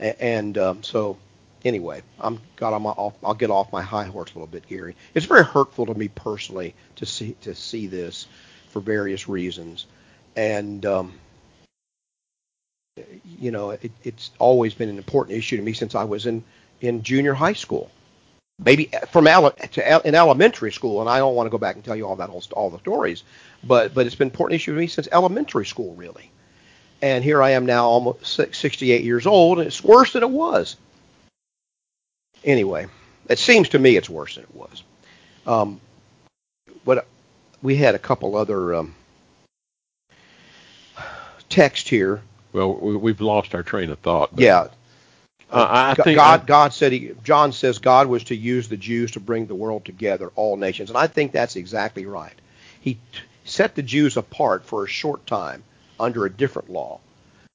A- 0.00 0.22
and 0.22 0.56
um, 0.56 0.82
so, 0.82 1.18
anyway, 1.64 2.02
I'm 2.20 2.40
got 2.54 2.72
on 2.72 2.82
my 2.82 2.90
off, 2.90 3.14
I'll 3.22 3.34
get 3.34 3.50
off 3.50 3.72
my 3.72 3.82
high 3.82 4.04
horse 4.04 4.30
a 4.30 4.34
little 4.34 4.46
bit, 4.46 4.66
Gary. 4.66 4.96
It's 5.14 5.26
very 5.26 5.44
hurtful 5.44 5.86
to 5.86 5.94
me 5.94 6.08
personally 6.08 6.74
to 6.96 7.06
see 7.06 7.36
to 7.42 7.54
see 7.54 7.86
this 7.88 8.26
for 8.68 8.80
various 8.80 9.28
reasons, 9.28 9.86
and 10.36 10.86
um, 10.86 11.12
you 13.38 13.50
know, 13.50 13.70
it, 13.70 13.90
it's 14.04 14.30
always 14.38 14.72
been 14.74 14.88
an 14.88 14.96
important 14.96 15.36
issue 15.36 15.56
to 15.56 15.62
me 15.62 15.72
since 15.72 15.94
I 15.94 16.04
was 16.04 16.26
in 16.26 16.42
in 16.80 17.02
junior 17.02 17.34
high 17.34 17.52
school. 17.54 17.90
Maybe 18.58 18.88
from 19.10 19.26
ele- 19.26 19.50
to 19.50 20.06
in 20.08 20.14
elementary 20.14 20.72
school, 20.72 21.00
and 21.02 21.10
I 21.10 21.18
don't 21.18 21.34
want 21.34 21.46
to 21.46 21.50
go 21.50 21.58
back 21.58 21.74
and 21.74 21.84
tell 21.84 21.94
you 21.96 22.06
all 22.06 22.16
that 22.16 22.30
whole, 22.30 22.42
all 22.52 22.70
the 22.70 22.78
stories, 22.78 23.22
but 23.64 23.92
but 23.92 24.06
it's 24.06 24.14
been 24.14 24.28
an 24.28 24.32
important 24.32 24.56
issue 24.56 24.72
to 24.72 24.80
me 24.80 24.86
since 24.86 25.08
elementary 25.12 25.66
school, 25.66 25.94
really. 25.94 26.30
And 27.02 27.22
here 27.22 27.42
I 27.42 27.50
am 27.50 27.66
now, 27.66 27.86
almost 27.86 28.26
68 28.26 29.04
years 29.04 29.26
old, 29.26 29.58
and 29.58 29.66
it's 29.66 29.84
worse 29.84 30.12
than 30.12 30.22
it 30.22 30.30
was. 30.30 30.76
Anyway, 32.44 32.86
it 33.28 33.38
seems 33.38 33.68
to 33.70 33.78
me 33.78 33.96
it's 33.96 34.08
worse 34.08 34.36
than 34.36 34.44
it 34.44 34.54
was. 34.54 34.82
Um, 35.46 35.80
but 36.84 37.06
we 37.62 37.76
had 37.76 37.94
a 37.94 37.98
couple 37.98 38.36
other 38.36 38.74
um, 38.74 38.94
text 41.48 41.88
here. 41.88 42.22
Well, 42.52 42.74
we, 42.74 42.96
we've 42.96 43.20
lost 43.20 43.54
our 43.54 43.62
train 43.62 43.90
of 43.90 43.98
thought. 43.98 44.30
Yeah, 44.36 44.68
uh, 45.50 45.94
I 45.96 46.02
think 46.02 46.16
God, 46.16 46.46
God 46.46 46.72
said 46.72 46.92
he, 46.92 47.12
John 47.22 47.52
says 47.52 47.78
God 47.78 48.08
was 48.08 48.24
to 48.24 48.36
use 48.36 48.68
the 48.68 48.76
Jews 48.76 49.12
to 49.12 49.20
bring 49.20 49.46
the 49.46 49.54
world 49.54 49.84
together, 49.84 50.32
all 50.34 50.56
nations, 50.56 50.90
and 50.90 50.98
I 50.98 51.06
think 51.06 51.32
that's 51.32 51.56
exactly 51.56 52.04
right. 52.06 52.34
He 52.80 52.94
t- 52.94 53.00
set 53.44 53.74
the 53.74 53.82
Jews 53.82 54.16
apart 54.16 54.64
for 54.64 54.84
a 54.84 54.88
short 54.88 55.24
time 55.26 55.62
under 55.98 56.26
a 56.26 56.30
different 56.30 56.70
law, 56.70 57.00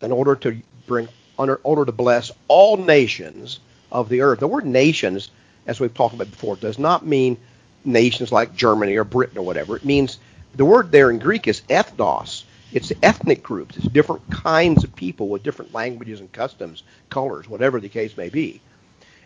in 0.02 0.12
order 0.12 0.36
to 0.36 0.62
bring, 0.88 1.08
under 1.38 1.56
order 1.64 1.86
to 1.86 1.92
bless 1.92 2.32
all 2.48 2.78
nations 2.78 3.60
of 3.92 4.10
the 4.10 4.22
earth. 4.22 4.40
The 4.40 4.48
word 4.48 4.66
nations, 4.66 5.30
as 5.68 5.80
we've 5.80 5.94
talked 5.94 6.16
about 6.16 6.32
before, 6.32 6.56
does 6.56 6.80
not 6.80 7.06
mean 7.06 7.38
nations 7.84 8.32
like 8.32 8.56
Germany 8.56 8.96
or 8.96 9.04
Britain 9.04 9.38
or 9.38 9.44
whatever. 9.44 9.76
It 9.76 9.86
means 9.86 10.20
the 10.56 10.66
word 10.66 10.92
there 10.92 11.10
in 11.10 11.20
Greek 11.20 11.48
is 11.48 11.62
ethnos. 11.70 12.44
It's 12.72 12.94
ethnic 13.04 13.44
groups. 13.44 13.78
It's 13.78 13.88
different 13.88 14.30
kinds 14.30 14.84
of 14.84 14.96
people 14.96 15.28
with 15.28 15.44
different 15.44 15.74
languages 15.74 16.20
and 16.20 16.32
customs, 16.32 16.84
colors, 17.10 17.50
whatever 17.50 17.80
the 17.80 17.90
case 17.90 18.16
may 18.16 18.30
be. 18.30 18.62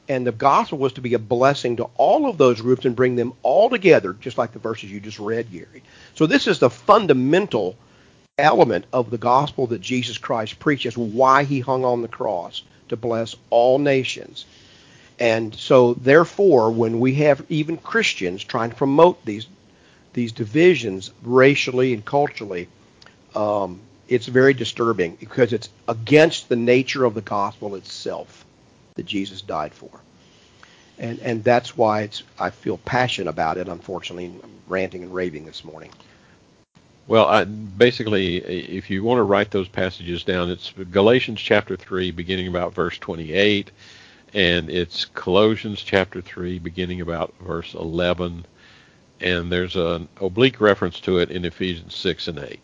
And 0.08 0.26
the 0.26 0.32
gospel 0.32 0.78
was 0.78 0.94
to 0.94 1.02
be 1.02 1.16
a 1.16 1.20
blessing 1.20 1.78
to 1.78 1.90
all 1.98 2.30
of 2.30 2.38
those 2.38 2.62
groups 2.62 2.86
and 2.86 2.96
bring 2.96 3.16
them 3.16 3.34
all 3.44 3.70
together, 3.70 4.14
just 4.14 4.38
like 4.38 4.52
the 4.52 4.60
verses 4.60 4.92
you 4.92 5.00
just 5.00 5.20
read, 5.20 5.52
Gary. 5.52 5.84
So 6.14 6.28
this 6.28 6.48
is 6.48 6.60
the 6.60 6.70
fundamental 6.70 7.76
element 8.38 8.84
of 8.92 9.10
the 9.10 9.18
gospel 9.18 9.68
that 9.68 9.80
Jesus 9.80 10.18
Christ 10.18 10.60
preaches, 10.60 10.98
why 10.98 11.46
he 11.46 11.62
hung 11.62 11.86
on 11.86 12.02
the 12.02 12.10
cross 12.10 12.64
to 12.90 12.98
bless 12.98 13.36
all 13.50 13.80
nations. 13.80 14.46
And 15.18 15.56
so 15.56 15.94
therefore, 15.94 16.72
when 16.72 17.00
we 17.00 17.16
have 17.16 17.46
even 17.48 17.78
Christians 17.78 18.44
trying 18.44 18.72
to 18.72 18.76
promote 18.76 19.24
these 19.26 19.48
these 20.12 20.32
divisions 20.32 21.12
racially 21.24 21.94
and 21.94 22.04
culturally, 22.04 22.70
um, 23.36 23.82
it's 24.08 24.28
very 24.28 24.54
disturbing 24.54 25.16
because 25.16 25.52
it's 25.52 25.70
against 25.90 26.48
the 26.48 26.56
nature 26.56 27.04
of 27.04 27.14
the 27.14 27.22
gospel 27.22 27.76
itself 27.76 28.46
that 28.96 29.06
Jesus 29.06 29.42
died 29.42 29.74
for. 29.74 29.90
And 30.98 31.20
and 31.20 31.42
that's 31.42 31.78
why 31.78 32.02
it's 32.02 32.24
I 32.38 32.50
feel 32.50 32.78
passionate 32.78 33.30
about 33.30 33.58
it. 33.58 33.70
Unfortunately, 33.70 34.26
I'm 34.26 34.52
ranting 34.68 35.04
and 35.04 35.14
raving 35.14 35.46
this 35.46 35.64
morning. 35.64 35.92
Well, 37.08 37.28
I, 37.28 37.44
basically, 37.44 38.38
if 38.38 38.90
you 38.90 39.04
want 39.04 39.20
to 39.20 39.24
write 39.24 39.52
those 39.52 39.68
passages 39.68 40.24
down, 40.24 40.50
it's 40.50 40.74
Galatians 40.92 41.40
chapter 41.40 41.76
3, 41.76 42.12
beginning 42.12 42.48
about 42.48 42.74
verse 42.74 42.98
28, 42.98 43.70
and 44.34 44.70
it's 44.70 45.06
Colossians 45.06 45.84
chapter 45.84 46.22
3, 46.22 46.58
beginning 46.60 47.02
about 47.02 47.34
verse 47.40 47.76
11, 47.76 48.46
and 49.22 49.52
there's 49.52 49.76
an 49.76 50.08
oblique 50.20 50.60
reference 50.60 51.00
to 51.02 51.20
it 51.20 51.30
in 51.30 51.46
Ephesians 51.46 51.94
6 51.96 52.28
and 52.28 52.40
8. 52.40 52.60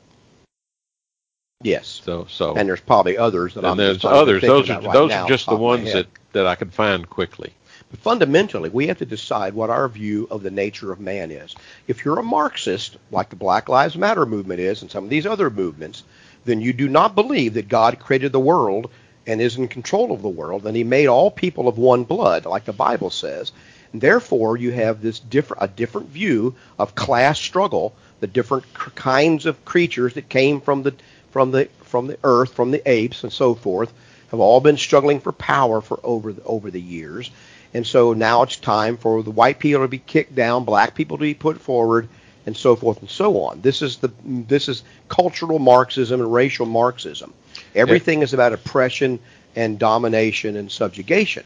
Yes. 1.63 2.01
So, 2.03 2.25
so 2.25 2.55
And 2.55 2.67
there's 2.67 2.81
probably 2.81 3.17
others 3.17 3.53
that 3.53 3.63
I'm 3.63 3.71
and 3.71 3.79
there's 3.79 4.03
not 4.03 4.09
even 4.09 4.21
others. 4.21 4.41
Those 4.41 4.69
are 4.69 4.81
right 4.81 4.93
those 4.93 5.11
are 5.11 5.27
just 5.27 5.47
the 5.47 5.55
ones 5.55 5.93
that 5.93 6.07
that 6.31 6.47
I 6.47 6.55
could 6.55 6.73
find 6.73 7.07
quickly. 7.07 7.53
Fundamentally, 7.99 8.69
we 8.69 8.87
have 8.87 8.99
to 8.99 9.05
decide 9.05 9.53
what 9.53 9.69
our 9.69 9.87
view 9.87 10.27
of 10.31 10.43
the 10.43 10.51
nature 10.51 10.91
of 10.91 10.99
man 10.99 11.29
is. 11.29 11.55
If 11.87 12.05
you're 12.05 12.19
a 12.19 12.23
Marxist, 12.23 12.97
like 13.11 13.29
the 13.29 13.35
Black 13.35 13.69
Lives 13.69 13.97
Matter 13.97 14.25
movement 14.25 14.59
is, 14.59 14.81
and 14.81 14.89
some 14.89 15.03
of 15.03 15.09
these 15.09 15.25
other 15.25 15.49
movements, 15.49 16.03
then 16.45 16.61
you 16.61 16.73
do 16.73 16.87
not 16.87 17.15
believe 17.15 17.53
that 17.55 17.67
God 17.67 17.99
created 17.99 18.31
the 18.31 18.39
world 18.39 18.89
and 19.27 19.41
is 19.41 19.57
in 19.57 19.67
control 19.67 20.11
of 20.11 20.21
the 20.21 20.29
world, 20.29 20.65
and 20.65 20.75
He 20.75 20.83
made 20.83 21.07
all 21.07 21.29
people 21.29 21.67
of 21.67 21.77
one 21.77 22.03
blood, 22.03 22.45
like 22.45 22.65
the 22.65 22.73
Bible 22.73 23.09
says. 23.09 23.51
And 23.93 24.01
therefore, 24.01 24.57
you 24.57 24.71
have 24.71 25.01
this 25.01 25.19
different, 25.19 25.63
a 25.63 25.67
different 25.67 26.09
view 26.09 26.55
of 26.79 26.95
class 26.95 27.37
struggle, 27.37 27.93
the 28.19 28.27
different 28.27 28.73
kinds 28.73 29.45
of 29.45 29.63
creatures 29.65 30.13
that 30.13 30.29
came 30.29 30.61
from 30.61 30.83
the 30.83 30.95
from 31.31 31.51
the 31.51 31.67
from 31.83 32.07
the 32.07 32.17
earth, 32.23 32.53
from 32.53 32.71
the 32.71 32.89
apes, 32.89 33.23
and 33.23 33.33
so 33.33 33.53
forth, 33.53 33.91
have 34.31 34.39
all 34.39 34.61
been 34.61 34.77
struggling 34.77 35.19
for 35.19 35.33
power 35.33 35.81
for 35.81 35.99
over 36.03 36.31
the, 36.31 36.43
over 36.43 36.71
the 36.71 36.81
years. 36.81 37.29
And 37.73 37.87
so 37.87 38.13
now 38.13 38.43
it's 38.43 38.57
time 38.57 38.97
for 38.97 39.23
the 39.23 39.31
white 39.31 39.59
people 39.59 39.81
to 39.83 39.87
be 39.87 39.99
kicked 39.99 40.35
down, 40.35 40.65
black 40.65 40.93
people 40.95 41.17
to 41.17 41.21
be 41.21 41.33
put 41.33 41.59
forward, 41.59 42.09
and 42.45 42.57
so 42.57 42.75
forth 42.75 42.99
and 42.99 43.09
so 43.09 43.43
on. 43.43 43.61
This 43.61 43.81
is 43.81 43.97
the 43.97 44.11
this 44.25 44.67
is 44.67 44.83
cultural 45.07 45.59
Marxism 45.59 46.19
and 46.19 46.33
racial 46.33 46.65
Marxism. 46.65 47.33
Everything 47.75 48.21
is 48.21 48.33
about 48.33 48.53
oppression 48.53 49.19
and 49.55 49.77
domination 49.77 50.57
and 50.57 50.71
subjugation. 50.71 51.43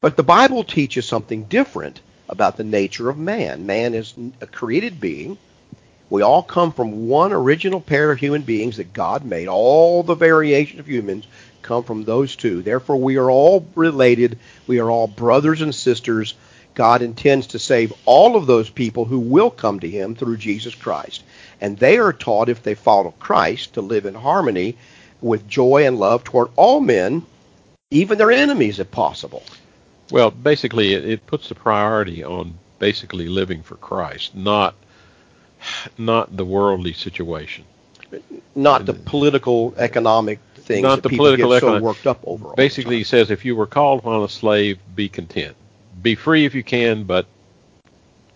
But 0.00 0.16
the 0.16 0.22
Bible 0.22 0.64
teaches 0.64 1.06
something 1.06 1.44
different 1.44 2.00
about 2.28 2.56
the 2.56 2.64
nature 2.64 3.08
of 3.08 3.16
man. 3.16 3.66
Man 3.66 3.94
is 3.94 4.14
a 4.40 4.46
created 4.46 5.00
being. 5.00 5.38
We 6.10 6.22
all 6.22 6.42
come 6.42 6.72
from 6.72 7.08
one 7.08 7.32
original 7.32 7.80
pair 7.80 8.12
of 8.12 8.18
human 8.18 8.42
beings 8.42 8.76
that 8.76 8.92
God 8.92 9.24
made. 9.24 9.48
All 9.48 10.02
the 10.02 10.14
variations 10.14 10.80
of 10.80 10.88
humans 10.88 11.26
come 11.66 11.82
from 11.82 12.04
those 12.04 12.36
two. 12.36 12.62
Therefore, 12.62 12.96
we 12.96 13.16
are 13.16 13.30
all 13.30 13.66
related. 13.74 14.38
We 14.66 14.78
are 14.78 14.90
all 14.90 15.06
brothers 15.06 15.60
and 15.60 15.74
sisters. 15.74 16.34
God 16.74 17.02
intends 17.02 17.48
to 17.48 17.58
save 17.58 17.92
all 18.04 18.36
of 18.36 18.46
those 18.46 18.70
people 18.70 19.04
who 19.04 19.18
will 19.18 19.50
come 19.50 19.80
to 19.80 19.88
Him 19.88 20.14
through 20.14 20.36
Jesus 20.36 20.74
Christ. 20.74 21.24
And 21.60 21.78
they 21.78 21.98
are 21.98 22.12
taught, 22.12 22.48
if 22.48 22.62
they 22.62 22.74
follow 22.74 23.12
Christ, 23.18 23.74
to 23.74 23.80
live 23.80 24.06
in 24.06 24.14
harmony 24.14 24.76
with 25.20 25.48
joy 25.48 25.86
and 25.86 25.98
love 25.98 26.22
toward 26.22 26.48
all 26.56 26.80
men, 26.80 27.24
even 27.90 28.18
their 28.18 28.30
enemies, 28.30 28.78
if 28.78 28.90
possible. 28.90 29.42
Well, 30.10 30.30
basically, 30.30 30.94
it, 30.94 31.04
it 31.04 31.26
puts 31.26 31.48
the 31.48 31.54
priority 31.54 32.22
on 32.22 32.58
basically 32.78 33.28
living 33.28 33.62
for 33.62 33.76
Christ, 33.76 34.34
not 34.34 34.74
not 35.98 36.36
the 36.36 36.44
worldly 36.44 36.92
situation. 36.92 37.64
Not 38.54 38.86
the 38.86 38.92
political, 38.92 39.74
economic 39.76 40.38
things 40.66 40.82
Not 40.82 41.02
the 41.02 41.08
political, 41.08 41.50
get 41.50 41.60
so 41.60 41.80
worked 41.80 42.06
up 42.06 42.20
over. 42.24 42.52
Basically, 42.56 42.96
he 42.98 43.04
says 43.04 43.30
if 43.30 43.44
you 43.44 43.56
were 43.56 43.66
called 43.66 44.04
while 44.04 44.24
a 44.24 44.28
slave, 44.28 44.78
be 44.94 45.08
content. 45.08 45.56
Be 46.02 46.14
free 46.14 46.44
if 46.44 46.54
you 46.54 46.62
can, 46.62 47.04
but 47.04 47.26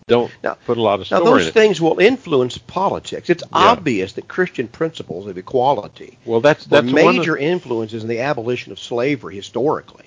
don't 0.07 0.31
Now- 0.43 0.57
put 0.65 0.77
a 0.77 0.81
lot 0.81 0.99
of 0.99 1.11
Now, 1.11 1.23
those 1.23 1.43
in 1.43 1.47
it. 1.49 1.53
things 1.53 1.79
will 1.79 1.99
influence 1.99 2.57
politics. 2.57 3.29
It's 3.29 3.43
Yeah. 3.43 3.49
obvious 3.71 4.13
that 4.13 4.27
Christian 4.27 4.67
principles 4.67 5.27
of 5.27 5.37
equality 5.37 6.17
Well, 6.25 6.41
that's 6.41 6.65
that's 6.65 6.91
one 6.91 7.07
of- 7.07 7.15
major 7.17 7.37
influences 7.37 8.01
in 8.03 8.09
the 8.09 8.19
abolition 8.19 8.71
of 8.71 8.79
slavery 8.79 9.35
historically. 9.35 10.05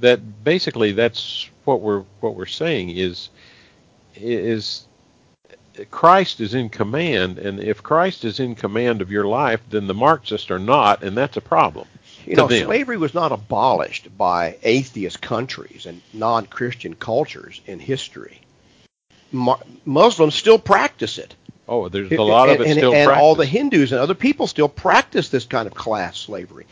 that 0.00 0.44
basically 0.44 0.92
that's 0.92 1.48
what 1.64 1.80
we're 1.80 2.04
what 2.20 2.36
we're 2.36 2.46
saying 2.46 2.90
is 2.90 3.30
is 4.16 4.86
Christ 5.86 6.40
is 6.40 6.54
in 6.54 6.68
command, 6.68 7.38
and 7.38 7.60
if 7.60 7.82
Christ 7.82 8.24
is 8.24 8.40
in 8.40 8.54
command 8.54 9.02
of 9.02 9.10
your 9.10 9.24
life, 9.24 9.60
then 9.70 9.86
the 9.86 9.94
Marxists 9.94 10.50
are 10.50 10.58
not, 10.58 11.02
and 11.02 11.16
that's 11.16 11.36
a 11.36 11.40
problem. 11.40 11.86
You 12.26 12.36
know, 12.36 12.46
them. 12.46 12.64
slavery 12.64 12.96
was 12.96 13.14
not 13.14 13.32
abolished 13.32 14.16
by 14.16 14.56
atheist 14.62 15.22
countries 15.22 15.86
and 15.86 16.02
non-Christian 16.12 16.94
cultures 16.94 17.60
in 17.66 17.78
history. 17.78 18.40
Mu- 19.32 19.54
Muslims 19.84 20.34
still 20.34 20.58
practice 20.58 21.18
it. 21.18 21.34
Oh, 21.66 21.88
there's 21.88 22.10
a 22.10 22.22
lot 22.22 22.48
of 22.48 22.60
it 22.60 22.66
and, 22.66 22.76
still 22.78 22.94
and 22.94 23.10
all 23.10 23.34
the. 23.34 23.46
Hindus 23.46 23.92
and 23.92 24.00
other 24.00 24.14
people 24.14 24.46
still 24.46 24.68
practice 24.68 25.28
this 25.28 25.44
kind 25.44 25.66
of 25.66 25.74
class 25.74 26.16
slavery. 26.16 26.66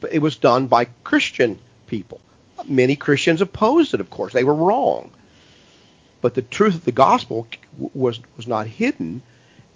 But 0.00 0.12
it 0.12 0.18
was 0.18 0.36
done 0.36 0.66
by 0.66 0.86
Christian 1.04 1.58
people. 1.86 2.20
Many 2.66 2.96
Christians 2.96 3.40
opposed 3.40 3.94
it, 3.94 4.00
of 4.00 4.10
course. 4.10 4.32
They 4.32 4.44
were 4.44 4.54
wrong. 4.54 5.10
But 6.26 6.34
the 6.34 6.42
truth 6.42 6.74
of 6.74 6.84
the 6.84 6.90
gospel 6.90 7.46
was 7.78 8.18
was 8.36 8.48
not 8.48 8.66
hidden, 8.66 9.22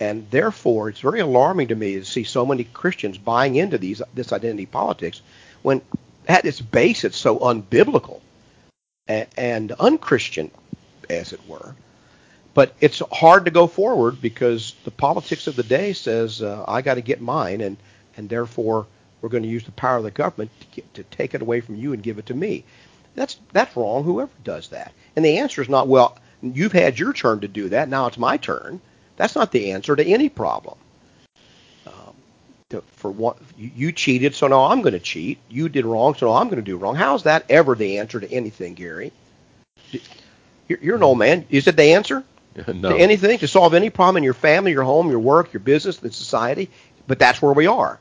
and 0.01 0.29
therefore 0.33 0.89
it's 0.89 0.99
very 0.99 1.21
alarming 1.21 1.69
to 1.69 1.77
me 1.77 1.95
to 1.95 2.05
see 2.05 2.25
so 2.25 2.45
many 2.45 2.65
Christians 2.65 3.19
buying 3.19 3.55
into 3.55 3.79
these 3.79 4.03
this 4.15 4.33
identity 4.33 4.67
politics 4.67 5.23
when 5.63 5.81
at 6.27 6.45
its 6.45 6.61
base 6.61 7.05
it's 7.05 7.17
so 7.17 7.39
unbiblical 7.39 8.21
and, 9.07 9.29
and 9.37 9.71
unchristian, 9.79 10.51
as 11.09 11.33
it 11.33 11.47
were. 11.47 11.77
But 12.53 12.75
it's 12.81 13.01
hard 13.13 13.45
to 13.45 13.53
go 13.53 13.69
forward 13.69 14.21
because 14.21 14.75
the 14.83 14.91
politics 14.91 15.47
of 15.47 15.55
the 15.55 15.63
day 15.63 15.93
says 15.93 16.43
uh, 16.43 16.65
I 16.67 16.83
got 16.83 16.95
to 16.95 17.01
get 17.01 17.21
mine, 17.21 17.61
and 17.61 17.77
and 18.17 18.29
therefore 18.29 18.89
we're 19.21 19.29
going 19.29 19.45
to 19.45 19.49
use 19.49 19.63
the 19.63 19.71
power 19.71 19.99
of 19.99 20.03
the 20.03 20.11
government 20.11 20.51
to, 20.59 20.67
get, 20.73 20.95
to 20.95 21.05
take 21.05 21.33
it 21.33 21.43
away 21.43 21.61
from 21.61 21.77
you 21.77 21.93
and 21.93 22.03
give 22.03 22.19
it 22.19 22.27
to 22.27 22.35
me. 22.35 22.65
That's 23.15 23.39
that's 23.53 23.77
wrong. 23.77 24.03
Whoever 24.03 24.33
does 24.43 24.71
that, 24.71 24.93
and 25.15 25.25
the 25.25 25.39
answer 25.39 25.63
is 25.63 25.69
not 25.69 25.87
well. 25.87 26.19
You've 26.43 26.73
had 26.73 26.99
your 26.99 27.13
turn 27.13 27.41
to 27.41 27.49
do 27.49 27.69
that. 27.71 27.89
Now 27.89 28.07
it's 28.07 28.19
my 28.19 28.37
turn. 28.37 28.81
That's 29.17 29.35
not 29.35 29.53
the 29.53 29.73
answer 29.73 29.95
to 29.95 30.05
any 30.05 30.29
problem. 30.29 30.79
Um, 31.87 32.15
to, 32.71 32.83
for 32.93 33.11
what 33.11 33.37
you, 33.59 33.71
you 33.75 33.93
cheated, 33.93 34.35
so 34.35 34.47
now 34.47 34.67
I'm 34.67 34.81
going 34.81 34.95
to 34.95 35.01
cheat. 35.01 35.39
You 35.51 35.69
did 35.69 35.85
wrong, 35.85 36.15
so 36.15 36.27
now 36.27 36.37
I'm 36.37 36.47
going 36.47 36.57
to 36.57 36.63
do 36.63 36.77
wrong. 36.77 36.95
How 36.95 37.15
is 37.15 37.25
that 37.25 37.45
ever 37.51 37.75
the 37.75 37.99
answer 37.99 38.21
to 38.21 38.33
anything, 38.33 38.75
Gary? 38.75 39.13
You're, 40.69 40.79
you're 40.81 40.97
an 40.97 41.03
old 41.03 41.19
man. 41.19 41.47
Is 41.51 41.67
it 41.67 41.77
the 41.77 41.95
answer? 41.95 42.25
no. 42.75 42.91
to 42.91 42.97
anything, 42.97 43.39
to 43.39 43.49
solve 43.49 43.75
any 43.75 43.91
problem 43.91 44.19
in 44.19 44.25
your 44.25 44.35
family, 44.35 44.73
your 44.73 44.83
home, 44.83 45.11
your 45.11 45.21
work, 45.21 45.53
your 45.53 45.61
business, 45.61 45.99
the 45.99 46.11
society. 46.13 46.71
But 47.07 47.19
that's 47.19 47.41
where 47.41 47.53
we 47.53 47.67
are. 47.67 47.99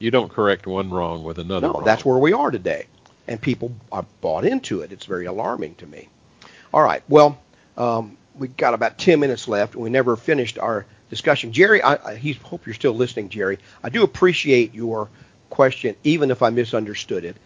You 0.00 0.10
don't 0.10 0.30
correct 0.30 0.66
one 0.66 0.90
wrong 0.90 1.24
with 1.24 1.38
another 1.38 1.66
No, 1.68 1.72
wrong. 1.74 1.84
that's 1.84 2.04
where 2.04 2.18
we 2.18 2.32
are 2.32 2.50
today. 2.50 2.86
And 3.26 3.40
people 3.40 3.72
are 3.92 4.06
bought 4.20 4.44
into 4.44 4.80
it. 4.80 4.92
It's 4.92 5.06
very 5.06 5.26
alarming 5.26 5.74
to 5.76 5.86
me. 5.86 6.08
All 6.72 6.82
right. 6.82 7.02
Well, 7.08 7.38
um, 7.78 8.18
we've 8.34 8.56
got 8.56 8.74
about 8.74 8.98
10 8.98 9.18
minutes 9.20 9.48
left. 9.48 9.74
And 9.74 9.82
we 9.82 9.88
never 9.88 10.16
finished 10.16 10.58
our 10.58 10.84
discussion. 11.08 11.52
Jerry, 11.52 11.80
I, 11.80 11.94
I 11.94 12.32
hope 12.42 12.66
you're 12.66 12.74
still 12.74 12.92
listening, 12.92 13.30
Jerry. 13.30 13.58
I 13.82 13.88
do 13.88 14.02
appreciate 14.02 14.74
your 14.74 15.08
question, 15.48 15.96
even 16.04 16.30
if 16.30 16.42
I 16.42 16.50
misunderstood 16.50 17.24
it. 17.24 17.36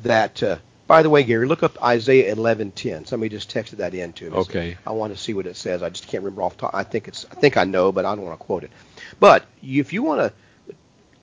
that, 0.04 0.42
uh, 0.42 0.58
by 0.88 1.04
the 1.04 1.10
way, 1.10 1.24
Gary, 1.24 1.48
look 1.48 1.64
up 1.64 1.82
Isaiah 1.84 2.34
11:10. 2.36 3.06
Somebody 3.06 3.30
just 3.30 3.54
texted 3.54 3.78
that 3.78 3.94
in 3.94 4.14
to 4.14 4.32
me. 4.32 4.38
Okay. 4.38 4.78
I 4.88 4.92
want 4.92 5.14
to 5.16 5.22
see 5.22 5.34
what 5.34 5.46
it 5.46 5.56
says. 5.56 5.84
I 5.84 5.90
just 5.90 6.08
can't 6.08 6.24
remember 6.24 6.42
off 6.42 6.56
the 6.56 6.62
top. 6.62 6.72
I 6.74 6.84
think 6.84 7.08
it's. 7.08 7.26
I 7.32 7.36
think 7.36 7.58
I 7.58 7.64
know, 7.64 7.92
but 7.92 8.06
I 8.06 8.16
don't 8.16 8.26
want 8.26 8.40
to 8.40 8.46
quote 8.46 8.64
it. 8.64 8.72
But 9.20 9.46
if 9.62 9.94
you 9.94 10.04
want 10.04 10.22
to 10.22 10.76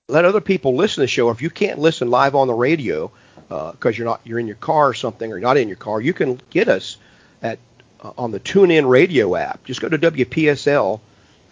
let 0.09 0.25
other 0.25 0.41
people 0.41 0.77
listen 0.77 0.97
to 0.97 1.01
the 1.01 1.09
show, 1.09 1.27
or 1.27 1.33
if 1.33 1.43
you 1.43 1.51
can't 1.51 1.81
listen 1.81 2.11
live 2.11 2.35
on 2.37 2.47
the 2.47 2.55
radio 2.55 3.11
because 3.49 3.99
you're 3.99 4.07
not 4.07 4.21
you're 4.25 4.39
in 4.39 4.47
your 4.47 4.57
car 4.57 4.89
or 4.89 4.95
something, 4.95 5.31
or 5.31 5.37
you're 5.37 5.49
not 5.49 5.57
in 5.57 5.69
your 5.69 5.77
car, 5.77 6.01
you 6.01 6.13
can 6.13 6.41
get 6.51 6.69
us 6.69 6.97
at 7.43 7.59
uh, 8.03 8.13
on 8.17 8.31
the 8.31 8.41
TuneIn 8.41 8.89
Radio 8.89 9.35
app. 9.35 9.65
Just 9.65 9.81
go 9.81 9.89
to 9.89 9.99
WPSL 9.99 11.01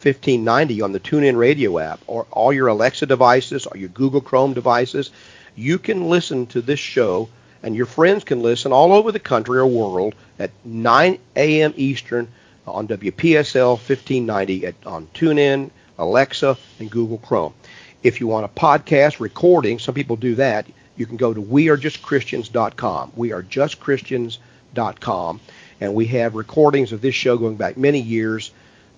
1590 0.05 0.83
on 0.83 0.93
the 0.93 1.01
TuneIn 1.01 1.39
Radio 1.39 1.79
app, 1.79 2.01
or 2.07 2.27
all 2.31 2.53
your 2.53 2.69
Alexa 2.69 3.07
devices, 3.07 3.67
or 3.67 3.77
your 3.77 3.89
Google 3.89 4.21
Chrome 4.21 4.53
devices. 4.53 5.11
You 5.57 5.79
can 5.79 6.11
listen 6.11 6.47
to 6.47 6.61
this 6.61 6.81
show, 6.81 7.29
and 7.63 7.75
your 7.75 7.87
friends 7.87 8.25
can 8.25 8.43
listen 8.43 8.73
all 8.73 8.93
over 8.93 9.11
the 9.13 9.19
country 9.19 9.59
or 9.59 9.67
world 9.67 10.15
at 10.39 10.51
9 10.65 11.19
a.m. 11.37 11.73
Eastern 11.77 12.29
on 12.67 12.89
WPSL 12.89 13.71
1590 13.71 14.67
at, 14.67 14.75
on 14.87 15.07
TuneIn, 15.15 15.71
Alexa, 15.99 16.59
and 16.79 16.91
Google 16.91 17.19
Chrome. 17.19 17.55
If 18.03 18.21
you 18.21 18.27
want 18.27 18.45
a 18.45 18.49
podcast 18.49 19.21
recording, 19.21 19.79
some 19.79 19.95
people 19.95 20.17
do 20.17 20.35
that. 20.35 20.67
You 20.97 21.07
can 21.07 21.17
go 21.17 21.33
to 21.33 21.41
wearejustchristians.com. 21.41 23.13
Wearejustchristians.com, 23.17 25.41
and 25.81 25.95
we 25.95 26.07
have 26.07 26.35
recordings 26.35 26.91
of 26.93 27.01
this 27.01 27.15
show 27.15 27.39
going 27.39 27.55
back 27.57 27.77
many 27.77 28.01
years. 28.01 28.51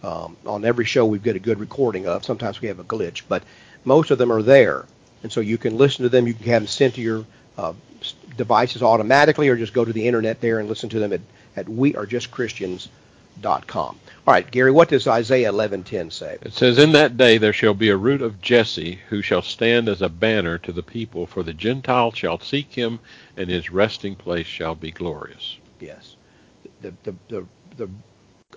Um, 0.07 0.37
on 0.47 0.65
every 0.65 0.85
show, 0.85 1.05
we 1.05 1.19
get 1.19 1.35
a 1.35 1.41
good 1.41 1.59
recording 1.59 2.07
of. 2.07 2.25
Sometimes 2.25 2.61
we 2.61 2.69
have 2.69 2.79
a 2.79 2.85
glitch, 2.85 3.23
but 3.29 3.43
most 3.85 4.13
of 4.13 4.19
them 4.19 4.31
are 4.31 4.43
there, 4.43 4.87
and 5.25 5.33
so 5.33 5.41
you 5.41 5.59
can 5.59 5.77
listen 5.77 6.05
to 6.05 6.09
them. 6.09 6.29
You 6.29 6.35
can 6.35 6.45
have 6.45 6.63
them 6.63 6.69
sent 6.69 6.95
to 6.95 7.01
your 7.01 7.25
uh, 7.59 7.73
devices 8.37 8.85
automatically, 8.85 9.49
or 9.49 9.57
just 9.57 9.73
go 9.73 9.85
to 9.85 9.93
the 9.93 10.07
internet 10.07 10.41
there 10.41 10.61
and 10.61 10.69
listen 10.69 10.89
to 10.91 11.01
them 11.01 11.13
at 11.13 11.23
at 11.57 11.67
wearejustchristians.com. 11.67 12.89
All 13.75 14.33
right, 14.33 14.49
Gary, 14.49 14.71
what 14.71 14.91
does 14.91 15.09
Isaiah 15.09 15.53
11:10 15.53 16.13
say? 16.13 16.39
It 16.41 16.53
says, 16.53 16.79
In 16.79 16.93
that 16.93 17.17
day 17.17 17.39
there 17.39 17.53
shall 17.53 17.75
be 17.75 17.89
a 17.89 17.97
root 17.97 18.23
of 18.23 18.41
Jesse, 18.41 19.01
who 19.09 19.23
shall 19.23 19.43
stand 19.43 19.89
as 19.89 20.03
a 20.03 20.09
banner 20.09 20.57
to 20.59 20.71
the 20.71 20.85
people, 20.85 21.27
for 21.27 21.43
the 21.43 21.53
Gentiles 21.53 22.17
shall 22.17 22.39
seek 22.39 22.75
him, 22.75 23.01
and 23.37 23.51
his 23.51 23.71
resting 23.71 24.15
place 24.15 24.47
shall 24.47 24.77
be 24.77 24.93
glorious. 24.93 25.57
Yes, 25.81 26.15
the 26.81 26.95
the 27.03 27.15
the, 27.29 27.45
the 27.77 27.89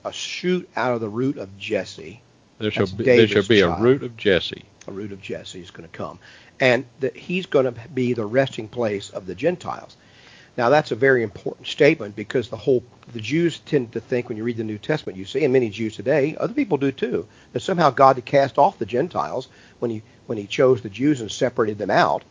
a 0.06 0.12
shoot 0.12 0.70
out 0.76 0.94
of 0.94 1.02
the 1.02 1.10
root 1.10 1.38
of 1.38 1.58
Jesse, 1.58 2.22
There 2.60 2.72
shall 2.72 2.86
That's 2.86 2.92
be, 2.92 3.04
there 3.04 3.28
shall 3.28 3.44
be 3.44 3.62
a 3.62 3.80
root 3.80 4.04
of 4.04 4.18
Jesse. 4.18 4.66
a 4.88 4.92
root 4.92 5.12
of 5.12 5.22
Jesse 5.22 5.62
is 5.62 5.72
going 5.72 5.88
to 5.90 5.98
come, 5.98 6.20
and 6.60 6.86
that 7.00 7.16
he's 7.16 7.46
going 7.46 7.66
to 7.66 7.74
be 7.94 8.14
the 8.14 8.26
resting 8.26 8.68
place 8.68 9.10
of 9.10 9.26
the 9.26 9.36
Gentiles. 9.36 9.96
Now 10.58 10.70
that's 10.70 10.92
a 10.92 10.96
very 10.96 11.24
important 11.24 11.68
statement 11.68 12.16
because 12.16 12.50
the 12.50 12.58
whole 12.58 12.84
the 13.14 13.22
Jews 13.22 13.60
tend 13.60 13.94
to 13.94 14.02
think 14.02 14.28
when 14.28 14.38
you 14.38 14.44
read 14.44 14.58
the 14.58 14.64
New 14.64 14.78
Testament, 14.78 15.18
you 15.18 15.26
see, 15.26 15.44
and 15.44 15.54
many 15.54 15.70
Jews 15.70 15.96
today, 15.96 16.36
other 16.38 16.54
people 16.54 16.78
do 16.78 16.92
too, 16.92 17.28
that 17.54 17.62
somehow 17.62 17.92
God 17.92 18.18
had 18.18 18.26
cast 18.26 18.58
off 18.58 18.78
the 18.78 18.86
Gentiles 18.86 19.48
when 19.80 19.90
he 19.90 20.02
when 20.26 20.38
he 20.38 20.48
chose 20.48 20.82
the 20.82 20.90
Jews 20.90 21.22
and 21.22 21.32
separated 21.32 21.78
them 21.78 21.90
out. 21.92 22.24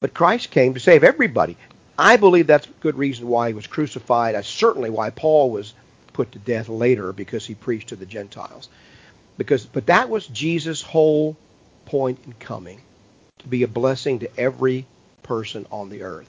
But 0.00 0.14
Christ 0.14 0.50
came 0.50 0.74
to 0.74 0.80
save 0.80 1.04
everybody. 1.04 1.56
I 1.96 2.16
believe 2.16 2.48
that's 2.48 2.66
a 2.66 2.80
good 2.80 2.96
reason 2.96 3.28
why 3.28 3.48
he 3.48 3.54
was 3.54 3.68
crucified. 3.68 4.34
That's 4.34 4.48
certainly 4.48 4.90
why 4.90 5.10
Paul 5.10 5.50
was 5.50 5.72
put 6.14 6.32
to 6.32 6.38
death 6.38 6.70
later 6.70 7.12
because 7.12 7.44
he 7.44 7.54
preached 7.54 7.90
to 7.90 7.96
the 7.96 8.06
Gentiles. 8.06 8.70
Because 9.36 9.66
but 9.66 9.86
that 9.86 10.08
was 10.08 10.26
Jesus' 10.26 10.80
whole 10.80 11.36
point 11.84 12.18
in 12.24 12.32
coming 12.34 12.80
to 13.40 13.48
be 13.48 13.62
a 13.62 13.68
blessing 13.68 14.20
to 14.20 14.40
every 14.40 14.86
person 15.22 15.66
on 15.70 15.90
the 15.90 16.02
earth. 16.02 16.28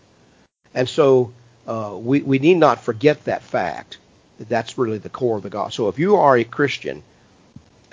And 0.73 0.89
so 0.89 1.31
uh, 1.65 1.95
we, 1.97 2.21
we 2.21 2.39
need 2.39 2.57
not 2.57 2.83
forget 2.83 3.23
that 3.25 3.43
fact 3.43 3.97
that 4.37 4.49
that's 4.49 4.77
really 4.77 4.97
the 4.97 5.09
core 5.09 5.37
of 5.37 5.43
the 5.43 5.49
gospel. 5.49 5.85
So 5.85 5.89
if 5.89 5.99
you 5.99 6.17
are 6.17 6.35
a 6.35 6.43
Christian, 6.43 7.03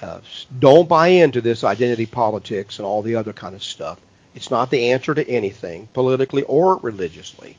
uh, 0.01 0.21
don't 0.59 0.89
buy 0.89 1.09
into 1.09 1.41
this 1.41 1.63
identity 1.63 2.07
politics 2.07 2.79
and 2.79 2.87
all 2.87 3.03
the 3.03 3.17
other 3.17 3.33
kind 3.33 3.55
of 3.55 3.63
stuff. 3.63 4.01
It's 4.35 4.51
not 4.51 4.71
the 4.71 4.93
answer 4.93 5.15
to 5.15 5.29
anything, 5.29 5.89
politically 5.93 6.43
or 6.43 6.79
religiously. 6.79 7.57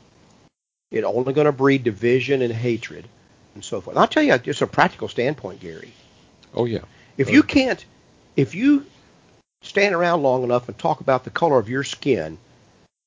It's 0.91 1.05
only 1.05 1.33
going 1.33 1.45
to 1.45 1.51
breed 1.51 1.83
division 1.83 2.41
and 2.41 2.53
hatred 2.53 3.07
and 3.53 3.63
so 3.63 3.81
forth. 3.81 3.95
And 3.95 4.01
I'll 4.01 4.07
tell 4.07 4.23
you 4.23 4.37
just 4.37 4.61
a 4.61 4.67
practical 4.67 5.07
standpoint, 5.07 5.59
Gary. 5.59 5.93
Oh, 6.53 6.65
yeah. 6.65 6.81
If 7.17 7.29
oh, 7.29 7.31
you 7.31 7.43
can't, 7.43 7.83
if 8.35 8.55
you 8.55 8.85
stand 9.61 9.95
around 9.95 10.23
long 10.23 10.43
enough 10.43 10.67
and 10.67 10.77
talk 10.77 11.01
about 11.01 11.23
the 11.23 11.29
color 11.29 11.59
of 11.59 11.69
your 11.69 11.83
skin, 11.83 12.37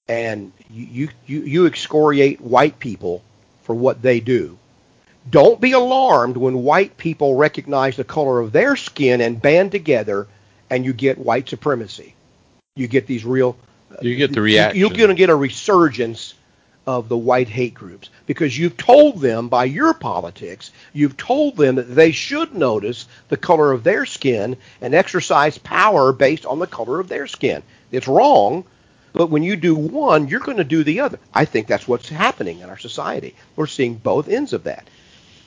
and 0.08 0.52
you 0.70 1.08
you 1.26 1.40
you 1.40 1.66
excoriate 1.66 2.40
white 2.40 2.78
people 2.78 3.22
for 3.64 3.74
what 3.74 4.02
they 4.02 4.20
do, 4.20 4.56
don't 5.28 5.60
be 5.60 5.72
alarmed 5.72 6.36
when 6.36 6.62
white 6.62 6.96
people 6.96 7.34
recognize 7.34 7.96
the 7.96 8.04
color 8.04 8.40
of 8.40 8.52
their 8.52 8.76
skin 8.76 9.20
and 9.20 9.42
band 9.42 9.72
together, 9.72 10.28
and 10.70 10.84
you 10.84 10.92
get 10.92 11.18
white 11.18 11.48
supremacy. 11.48 12.14
You 12.76 12.86
get 12.86 13.06
these 13.06 13.24
real. 13.24 13.56
You 14.00 14.16
get 14.16 14.32
the 14.32 14.42
reaction. 14.42 14.78
you're 14.78 14.90
going 14.90 15.08
to 15.08 15.14
get 15.14 15.30
a 15.30 15.34
resurgence 15.34 16.34
of 16.86 17.08
the 17.08 17.16
white 17.16 17.48
hate 17.48 17.74
groups 17.74 18.10
because 18.26 18.56
you've 18.56 18.76
told 18.76 19.20
them 19.20 19.48
by 19.48 19.64
your 19.64 19.92
politics, 19.92 20.70
you've 20.92 21.16
told 21.16 21.56
them 21.56 21.74
that 21.74 21.94
they 21.94 22.12
should 22.12 22.54
notice 22.54 23.06
the 23.28 23.36
color 23.36 23.72
of 23.72 23.82
their 23.82 24.06
skin 24.06 24.56
and 24.80 24.94
exercise 24.94 25.58
power 25.58 26.12
based 26.12 26.46
on 26.46 26.60
the 26.60 26.66
color 26.66 27.00
of 27.00 27.08
their 27.08 27.26
skin. 27.26 27.62
It's 27.90 28.06
wrong, 28.06 28.64
but 29.12 29.30
when 29.30 29.42
you 29.42 29.56
do 29.56 29.74
one, 29.74 30.28
you're 30.28 30.40
going 30.40 30.58
to 30.58 30.64
do 30.64 30.84
the 30.84 31.00
other. 31.00 31.18
I 31.34 31.44
think 31.44 31.66
that's 31.66 31.88
what's 31.88 32.08
happening 32.08 32.60
in 32.60 32.68
our 32.68 32.78
society. 32.78 33.34
We're 33.56 33.66
seeing 33.66 33.94
both 33.94 34.28
ends 34.28 34.52
of 34.52 34.64
that. 34.64 34.86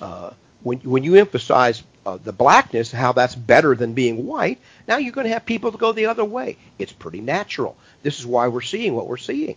Uh, 0.01 0.31
when 0.63 0.79
when 0.79 1.03
you 1.03 1.15
emphasize 1.15 1.83
uh, 2.05 2.17
the 2.21 2.33
blackness, 2.33 2.91
how 2.91 3.13
that's 3.13 3.35
better 3.35 3.75
than 3.75 3.93
being 3.93 4.25
white, 4.25 4.59
now 4.87 4.97
you're 4.97 5.13
going 5.13 5.27
to 5.27 5.33
have 5.33 5.45
people 5.45 5.71
go 5.71 5.93
the 5.93 6.07
other 6.07 6.25
way. 6.25 6.57
It's 6.77 6.91
pretty 6.91 7.21
natural. 7.21 7.77
This 8.03 8.19
is 8.19 8.25
why 8.25 8.47
we're 8.47 8.61
seeing 8.61 8.93
what 8.93 9.07
we're 9.07 9.17
seing. 9.17 9.55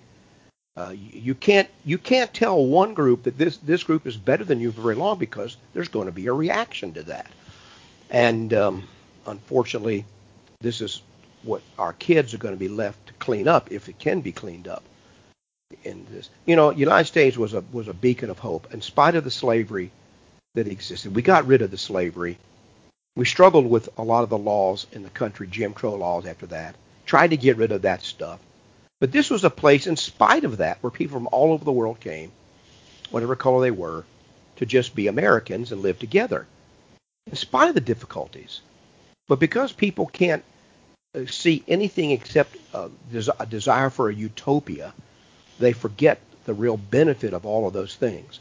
Uh, 0.75 0.95
you, 0.95 1.35
can't 1.35 1.69
you 1.85 1.99
can't 1.99 2.33
tell 2.33 2.65
one 2.65 2.95
group 2.95 3.25
that 3.25 3.37
this 3.37 3.59
this 3.59 3.83
group 3.83 4.07
is 4.07 4.17
better 4.17 4.43
than 4.43 4.59
you 4.59 4.73
for 4.73 4.81
very 4.81 4.95
long 4.95 5.19
because 5.19 5.59
there's 5.75 5.89
going 5.89 6.07
to 6.07 6.13
be 6.13 6.27
a 6.29 6.33
reaction 6.33 6.95
to 6.95 7.03
that. 7.03 7.31
And 8.11 8.55
um, 8.55 8.89
unfortunately, 9.27 10.07
this 10.61 10.81
is 10.81 11.03
what 11.43 11.61
our 11.79 11.93
kids 11.93 12.33
are 12.33 12.39
going 12.39 12.55
to 12.55 12.59
be 12.59 12.69
left 12.69 13.09
to 13.09 13.13
clean 13.15 13.49
up 13.49 13.71
if 13.71 13.91
it 13.91 13.99
can 13.99 14.23
be 14.23 14.33
cleaned 14.33 14.67
up. 14.67 14.83
In 15.85 16.07
this, 16.11 16.31
you 16.47 16.57
know, 16.57 16.71
United 16.71 17.07
States 17.07 17.37
was 17.37 17.53
a 17.53 17.63
was 17.71 17.89
a 17.89 17.95
beacon 17.95 18.31
of 18.31 18.39
hope 18.39 18.73
in 18.73 18.81
spite 18.81 19.15
of 19.15 19.25
the 19.25 19.31
slavery 19.31 19.91
that 20.55 20.69
existed. 20.69 21.15
We 21.15 21.21
got 21.21 21.47
rid 21.47 21.61
of 21.61 21.71
the 21.71 21.79
slavery. 21.79 22.39
We 23.15 23.27
struggled 23.27 23.69
with 23.69 23.91
a 23.99 24.03
lot 24.03 24.23
of 24.23 24.31
the 24.31 24.39
laws 24.39 24.87
in 24.93 25.03
the 25.03 25.11
country, 25.11 25.49
Jim 25.49 25.75
Crow 25.75 25.97
laws 25.97 26.25
after 26.25 26.47
that. 26.47 26.77
Tried 27.05 27.31
to 27.31 27.37
get 27.37 27.59
rid 27.59 27.73
of 27.73 27.83
that 27.83 28.01
stuff. 28.01 28.41
But 29.03 29.11
this 29.11 29.31
was 29.31 29.43
a 29.43 29.51
place, 29.51 29.89
in 29.89 29.97
spite 29.97 30.45
of 30.45 30.59
that, 30.59 30.79
where 30.81 30.93
people 30.93 31.19
from 31.19 31.29
all 31.33 31.53
over 31.53 31.65
the 31.65 31.73
world 31.73 31.99
came, 31.99 32.31
whatever 33.11 33.35
color 33.35 33.61
they 33.61 33.73
were, 33.73 34.05
to 34.59 34.65
just 34.65 34.95
be 34.95 35.09
Americans 35.09 35.73
and 35.73 35.83
live 35.83 35.99
together, 35.99 36.47
in 37.27 37.35
spite 37.35 37.69
of 37.69 37.75
the 37.75 37.81
difficulties. 37.81 38.61
But 39.27 39.41
because 39.41 39.73
people 39.73 40.07
can't 40.07 40.45
uh, 41.17 41.27
see 41.27 41.65
anything 41.67 42.13
except 42.13 42.57
a, 42.73 42.91
a 43.41 43.47
desire 43.47 43.91
for 43.91 44.09
a 44.09 44.15
utopia, 44.15 44.95
they 45.59 45.73
forget 45.73 46.21
the 46.45 46.55
real 46.55 46.77
benefit 46.77 47.35
of 47.35 47.45
all 47.45 47.67
of 47.67 47.73
those 47.73 47.97
things. 47.97 48.39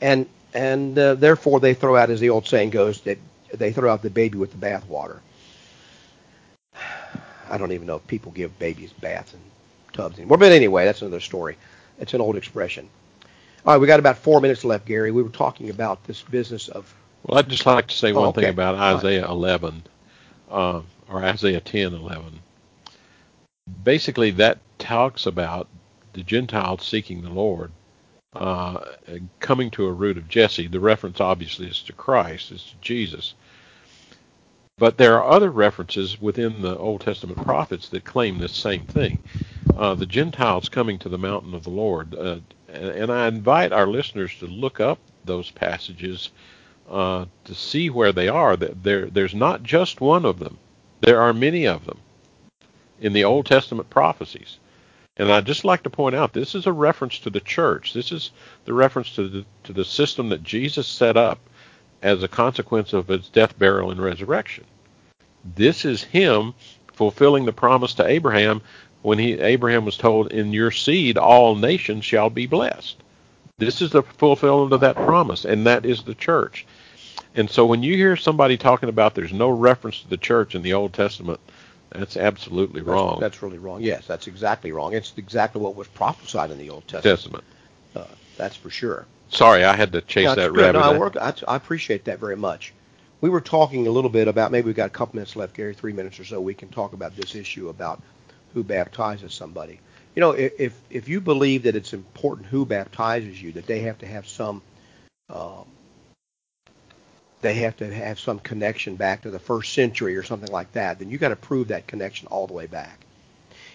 And 0.00 0.26
and 0.54 0.98
uh, 0.98 1.16
therefore 1.16 1.60
they 1.60 1.74
throw 1.74 1.96
out, 1.96 2.08
as 2.08 2.20
the 2.20 2.30
old 2.30 2.46
saying 2.46 2.70
goes, 2.70 3.02
that 3.02 3.18
they 3.52 3.72
throw 3.72 3.92
out 3.92 4.00
the 4.00 4.08
baby 4.08 4.38
with 4.38 4.58
the 4.58 4.66
bathwater. 4.66 5.18
I 7.50 7.58
don't 7.58 7.72
even 7.72 7.86
know 7.86 7.96
if 7.96 8.06
people 8.06 8.32
give 8.32 8.58
babies 8.58 8.94
baths 8.94 9.34
in 9.34 9.40
tubs 9.96 10.18
anymore. 10.18 10.38
But 10.38 10.52
anyway, 10.52 10.84
that's 10.84 11.02
another 11.02 11.20
story. 11.20 11.56
It's 11.98 12.14
an 12.14 12.20
old 12.20 12.36
expression. 12.36 12.88
All 13.64 13.74
right, 13.74 13.80
we 13.80 13.86
got 13.86 13.98
about 14.00 14.18
four 14.18 14.40
minutes 14.40 14.64
left, 14.64 14.86
Gary. 14.86 15.10
We 15.10 15.22
were 15.22 15.28
talking 15.30 15.70
about 15.70 16.04
this 16.04 16.22
business 16.22 16.68
of. 16.68 16.94
Well, 17.24 17.38
I'd 17.38 17.48
just 17.48 17.66
like 17.66 17.88
to 17.88 17.96
say 17.96 18.12
one 18.12 18.26
Oh, 18.26 18.28
okay. 18.28 18.42
thing 18.42 18.50
about 18.50 18.76
Isaiah 18.76 19.28
11, 19.28 19.82
uh, 20.50 20.82
or 21.08 21.24
Isaiah 21.24 21.60
10, 21.60 21.94
11. 21.94 22.38
Basically, 23.84 24.30
that 24.32 24.58
talks 24.78 25.26
about 25.26 25.66
the 26.12 26.22
Gentiles 26.22 26.86
seeking 26.86 27.22
the 27.22 27.30
Lord, 27.30 27.72
uh, 28.34 28.80
coming 29.40 29.70
to 29.72 29.86
a 29.86 29.92
root 29.92 30.18
of 30.18 30.28
Jesse. 30.28 30.68
The 30.68 30.78
reference 30.80 31.20
obviously 31.20 31.66
is 31.66 31.82
to 31.82 31.92
Christ, 31.92 32.52
is 32.52 32.62
to 32.62 32.74
Jesus. 32.80 33.34
But 34.78 34.98
there 34.98 35.14
are 35.14 35.32
other 35.32 35.50
references 35.50 36.20
within 36.20 36.60
the 36.60 36.76
Old 36.76 37.00
Testament 37.00 37.42
prophets 37.42 37.88
that 37.88 38.04
claim 38.04 38.36
this 38.36 38.52
same 38.52 38.84
thing. 38.84 39.22
Uh, 39.74 39.94
the 39.94 40.04
Gentiles 40.04 40.68
coming 40.68 40.98
to 40.98 41.08
the 41.08 41.16
mountain 41.16 41.54
of 41.54 41.64
the 41.64 41.70
Lord. 41.70 42.14
Uh, 42.14 42.40
and, 42.68 43.10
I 43.10 43.26
invite 43.26 43.72
our 43.72 43.86
listeners 43.86 44.38
to 44.38 44.46
look 44.46 44.78
up 44.78 44.98
those 45.24 45.50
passages 45.50 46.28
uh, 46.90 47.24
to 47.44 47.54
see 47.54 47.88
where 47.88 48.12
they 48.12 48.28
are. 48.28 48.54
There, 48.54 49.06
there's 49.06 49.34
not 49.34 49.62
just 49.62 50.02
one 50.02 50.26
of 50.26 50.40
them. 50.40 50.58
There 51.00 51.22
are 51.22 51.32
many 51.32 51.66
of 51.66 51.86
them 51.86 52.00
in 53.00 53.14
the 53.14 53.24
Old 53.24 53.46
Testament 53.46 53.88
prophecies. 53.88 54.58
And 55.16 55.32
I'd 55.32 55.46
just 55.46 55.64
like 55.64 55.84
to 55.84 55.90
point 55.90 56.14
out 56.14 56.34
this 56.34 56.54
is 56.54 56.66
a 56.66 56.72
reference 56.72 57.18
to 57.20 57.30
the 57.30 57.40
church. 57.40 57.94
This 57.94 58.12
is 58.12 58.30
the 58.66 58.74
reference 58.74 59.14
to 59.14 59.26
the, 59.26 59.44
to 59.64 59.72
the 59.72 59.86
system 59.86 60.28
that 60.28 60.42
Jesus 60.42 60.86
set 60.86 61.16
up 61.16 61.38
as 62.02 62.22
a 62.22 62.28
consequence 62.28 62.92
of 62.92 63.08
his 63.08 63.28
death, 63.28 63.58
burial, 63.58 63.90
and 63.90 64.00
resurrection. 64.00 64.64
This 65.54 65.84
is 65.84 66.02
him 66.02 66.54
fulfilling 66.92 67.44
the 67.44 67.52
promise 67.52 67.94
to 67.94 68.06
Abraham 68.06 68.62
when 69.02 69.18
he 69.18 69.34
Abraham 69.38 69.84
was 69.84 69.96
told, 69.96 70.32
"In 70.32 70.52
your 70.52 70.70
seed 70.70 71.16
all 71.18 71.54
nations 71.54 72.04
shall 72.04 72.30
be 72.30 72.46
blessed." 72.46 72.96
This 73.58 73.80
is 73.80 73.90
the 73.90 74.02
fulfillment 74.02 74.72
of 74.72 74.80
that 74.80 74.96
promise, 74.96 75.44
and 75.44 75.66
that 75.66 75.86
is 75.86 76.02
the 76.02 76.14
church. 76.14 76.66
And 77.34 77.50
so 77.50 77.64
when 77.66 77.82
you 77.82 77.94
hear 77.94 78.16
somebody 78.16 78.56
talking 78.56 78.88
about 78.88 79.14
there's 79.14 79.32
no 79.32 79.48
reference 79.48 80.00
to 80.02 80.08
the 80.08 80.16
church 80.16 80.54
in 80.54 80.62
the 80.62 80.74
Old 80.74 80.92
Testament, 80.92 81.40
that's 81.90 82.16
absolutely 82.16 82.80
That's, 82.80 82.88
wrong. 82.88 83.18
that's 83.20 83.42
really 83.42 83.58
wrong. 83.58 83.82
Yes, 83.82 84.06
that's 84.06 84.26
exactly 84.26 84.72
wrong. 84.72 84.94
It's 84.94 85.12
exactly 85.16 85.60
what 85.60 85.76
was 85.76 85.86
prophesied 85.88 86.50
in 86.50 86.58
the 86.58 86.70
Old 86.70 86.86
Testament. 86.88 87.18
Testament. 87.18 87.44
Uh, 87.94 88.14
that's 88.36 88.56
for 88.56 88.70
sure. 88.70 89.06
Sorry, 89.28 89.64
I 89.64 89.74
had 89.74 89.92
to 89.92 90.00
chase 90.00 90.26
No, 90.26 90.34
that 90.34 90.52
rabbit. 90.52 90.78
No, 90.78 90.84
I, 90.84 90.98
work, 90.98 91.16
I, 91.16 91.34
I 91.48 91.56
appreciate 91.56 92.04
that 92.04 92.18
very 92.20 92.36
much. 92.36 92.72
We 93.20 93.30
were 93.30 93.40
talking 93.40 93.86
a 93.86 93.90
little 93.90 94.10
bit 94.10 94.28
about 94.28 94.52
maybe 94.52 94.66
we've 94.66 94.76
got 94.76 94.86
a 94.86 94.90
couple 94.90 95.16
minutes 95.16 95.36
left, 95.36 95.54
Gary, 95.54 95.74
three 95.74 95.92
minutes 95.92 96.20
or 96.20 96.24
so. 96.24 96.40
We 96.40 96.54
can 96.54 96.68
talk 96.68 96.92
about 96.92 97.16
this 97.16 97.34
issue 97.34 97.68
about 97.68 98.02
who 98.54 98.62
baptizes 98.62 99.34
somebody. 99.34 99.80
You 100.14 100.20
know, 100.20 100.30
if 100.32 100.52
if, 100.58 100.80
if 100.90 101.08
you 101.08 101.20
believe 101.20 101.64
that 101.64 101.76
it's 101.76 101.92
important 101.92 102.46
who 102.46 102.64
baptizes 102.64 103.40
you, 103.40 103.52
that 103.52 103.66
they 103.66 103.80
have 103.80 103.98
to 103.98 104.06
have 104.06 104.26
some, 104.28 104.62
um, 105.28 105.66
they 107.40 107.54
have 107.54 107.76
to 107.78 107.92
have 107.92 108.18
some 108.18 108.38
connection 108.38 108.96
back 108.96 109.22
to 109.22 109.30
the 109.30 109.38
first 109.38 109.72
century 109.72 110.16
or 110.16 110.22
something 110.22 110.50
like 110.50 110.72
that, 110.72 110.98
then 110.98 111.10
you 111.10 111.18
got 111.18 111.30
to 111.30 111.36
prove 111.36 111.68
that 111.68 111.86
connection 111.86 112.28
all 112.28 112.46
the 112.46 112.54
way 112.54 112.66
back. 112.66 113.00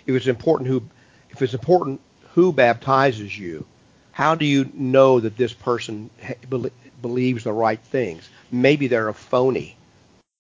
If 0.06 0.16
it's 0.16 0.28
important 0.28 0.70
who, 0.70 0.84
if 1.30 1.42
it's 1.42 1.54
important 1.54 2.00
who 2.34 2.54
baptizes 2.54 3.38
you, 3.38 3.66
how 4.12 4.36
do 4.36 4.46
you 4.46 4.70
know 4.74 5.20
that 5.20 5.38
this 5.38 5.54
person 5.54 6.10
bel- 6.50 6.70
believes 7.02 7.44
the 7.44 7.54
right 7.54 7.80
things? 7.80 8.30
Maybe 8.52 8.88
they're 8.88 9.08
a 9.08 9.14
phony, 9.14 9.76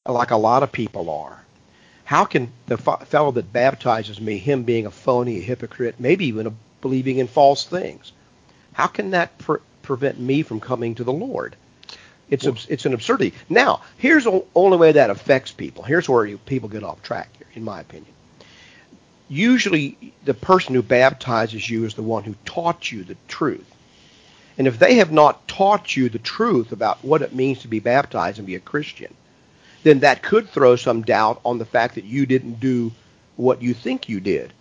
like 0.05 0.31
a 0.31 0.37
lot 0.37 0.63
of 0.63 0.71
people 0.71 1.09
are. 1.09 1.43
How 2.03 2.25
can 2.25 2.51
the 2.67 2.75
f- 2.75 3.07
fellow 3.07 3.31
that 3.31 3.53
baptizes 3.53 4.19
me, 4.19 4.37
him 4.37 4.63
being 4.63 4.85
a 4.85 4.91
phony, 4.91 5.37
a 5.37 5.41
hypocrite, 5.41 5.95
maybe 5.99 6.25
even 6.25 6.47
a, 6.47 6.53
believing 6.81 7.19
in 7.19 7.27
false 7.27 7.65
things, 7.65 8.11
how 8.73 8.87
can 8.87 9.11
that 9.11 9.37
pre- 9.37 9.59
prevent 9.81 10.19
me 10.19 10.41
from 10.43 10.59
coming 10.59 10.95
to 10.95 11.03
the 11.03 11.13
Lord? 11.13 11.55
It's 12.29 12.47
abs- 12.47 12.67
it's 12.69 12.85
an 12.85 12.93
absurdity. 12.93 13.33
Now, 13.49 13.81
here's 13.97 14.25
the 14.25 14.43
only 14.55 14.77
way 14.77 14.93
that 14.93 15.09
affects 15.09 15.51
people. 15.51 15.83
Here's 15.83 16.07
where 16.09 16.25
you, 16.25 16.37
people 16.37 16.69
get 16.69 16.83
off 16.83 17.01
track, 17.03 17.29
here, 17.37 17.47
in 17.55 17.63
my 17.63 17.79
opinion. 17.81 18.13
Usually, 19.31 19.95
the 20.25 20.33
person 20.33 20.75
who 20.75 20.81
baptizes 20.81 21.69
you 21.69 21.85
is 21.85 21.93
the 21.93 22.03
one 22.03 22.25
who 22.25 22.35
taught 22.43 22.91
you 22.91 23.05
the 23.05 23.15
truth. 23.29 23.65
And 24.57 24.67
if 24.67 24.77
they 24.77 24.95
have 24.95 25.13
not 25.13 25.47
taught 25.47 25.95
you 25.95 26.09
the 26.09 26.19
truth 26.19 26.73
about 26.73 27.05
what 27.05 27.21
it 27.21 27.33
means 27.33 27.59
to 27.59 27.69
be 27.69 27.79
baptized 27.79 28.39
and 28.39 28.45
be 28.45 28.55
a 28.55 28.59
Christian, 28.59 29.13
then 29.83 29.99
that 29.99 30.21
could 30.21 30.49
throw 30.49 30.75
some 30.75 31.03
doubt 31.03 31.39
on 31.45 31.59
the 31.59 31.65
fact 31.65 31.95
that 31.95 32.03
you 32.03 32.25
didn't 32.25 32.59
do 32.59 32.91
what 33.37 33.61
you 33.61 33.73
think 33.73 34.09
you 34.09 34.19
did. 34.19 34.51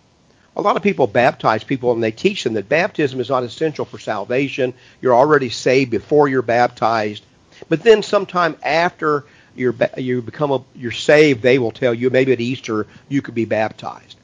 A 0.55 0.61
lot 0.61 0.77
of 0.77 0.83
people 0.83 1.05
baptize 1.05 1.65
people 1.65 1.91
and 1.91 2.01
they 2.01 2.11
teach 2.11 2.45
them 2.45 2.53
that 2.53 2.69
baptism 2.69 3.19
is 3.19 3.27
not 3.27 3.43
essential 3.43 3.83
for 3.83 3.99
salvation. 3.99 4.73
You're 5.01 5.15
already 5.15 5.49
saved 5.49 5.91
before 5.91 6.29
you're 6.29 6.41
baptized. 6.41 7.25
But 7.67 7.83
then 7.83 8.03
sometime 8.03 8.55
after 8.63 9.25
you're 9.53 9.75
you 9.97 10.21
become 10.21 10.51
a, 10.51 10.63
you're 10.75 10.91
saved, 10.91 11.41
they 11.41 11.59
will 11.59 11.71
tell 11.71 11.93
you 11.93 12.09
maybe 12.09 12.31
at 12.31 12.39
Easter 12.39 12.87
you 13.09 13.21
could 13.21 13.35
be 13.35 13.43
baptized. 13.43 14.15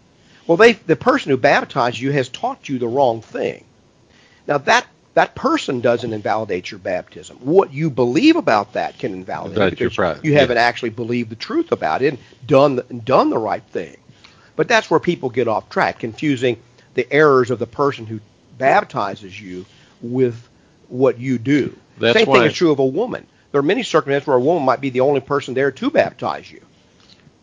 Well, 0.47 0.57
they 0.57 0.73
the 0.73 0.95
person 0.95 1.29
who 1.31 1.37
baptized 1.37 1.99
you 1.99 2.11
has 2.11 2.29
taught 2.29 2.69
you 2.69 2.79
the 2.79 2.87
wrong 2.87 3.21
thing. 3.21 3.63
Now 4.47 4.57
that 4.59 4.87
that 5.13 5.33
person 5.33 5.81
doesn't 5.81 6.13
invalidate 6.13 6.69
your 6.69 6.79
baptism. 6.79 7.37
What 7.37 7.73
you 7.73 7.89
believe 7.89 8.35
about 8.35 8.73
that 8.73 8.99
can 8.99 9.13
invalidate 9.13 9.57
That's 9.57 9.75
because 9.75 10.23
you 10.23 10.35
haven't 10.35 10.57
actually 10.57 10.91
believed 10.91 11.31
the 11.31 11.35
truth 11.35 11.71
about 11.71 12.03
it 12.03 12.09
and 12.09 12.19
done 12.45 12.75
the, 12.75 12.83
done 12.83 13.31
the 13.31 13.37
right 13.37 13.63
thing. 13.63 13.97
But 14.55 14.67
that's 14.67 14.91
where 14.91 14.99
people 14.99 15.29
get 15.29 15.47
off 15.47 15.69
track, 15.69 15.99
confusing 15.99 16.61
the 16.93 17.11
errors 17.11 17.49
of 17.49 17.59
the 17.59 17.67
person 17.67 18.05
who 18.05 18.19
baptizes 18.59 19.39
you 19.39 19.65
with 20.01 20.47
what 20.87 21.19
you 21.19 21.37
do. 21.39 21.75
That's 21.97 22.17
Same 22.17 22.27
thing 22.27 22.43
is 22.43 22.53
true 22.53 22.71
of 22.71 22.79
a 22.79 22.85
woman. 22.85 23.25
There 23.51 23.59
are 23.59 23.63
many 23.63 23.83
circumstances 23.83 24.27
where 24.27 24.37
a 24.37 24.41
woman 24.41 24.63
might 24.63 24.81
be 24.81 24.91
the 24.91 25.01
only 25.01 25.19
person 25.19 25.53
there 25.55 25.71
to 25.71 25.89
baptize 25.89 26.51
you. 26.51 26.61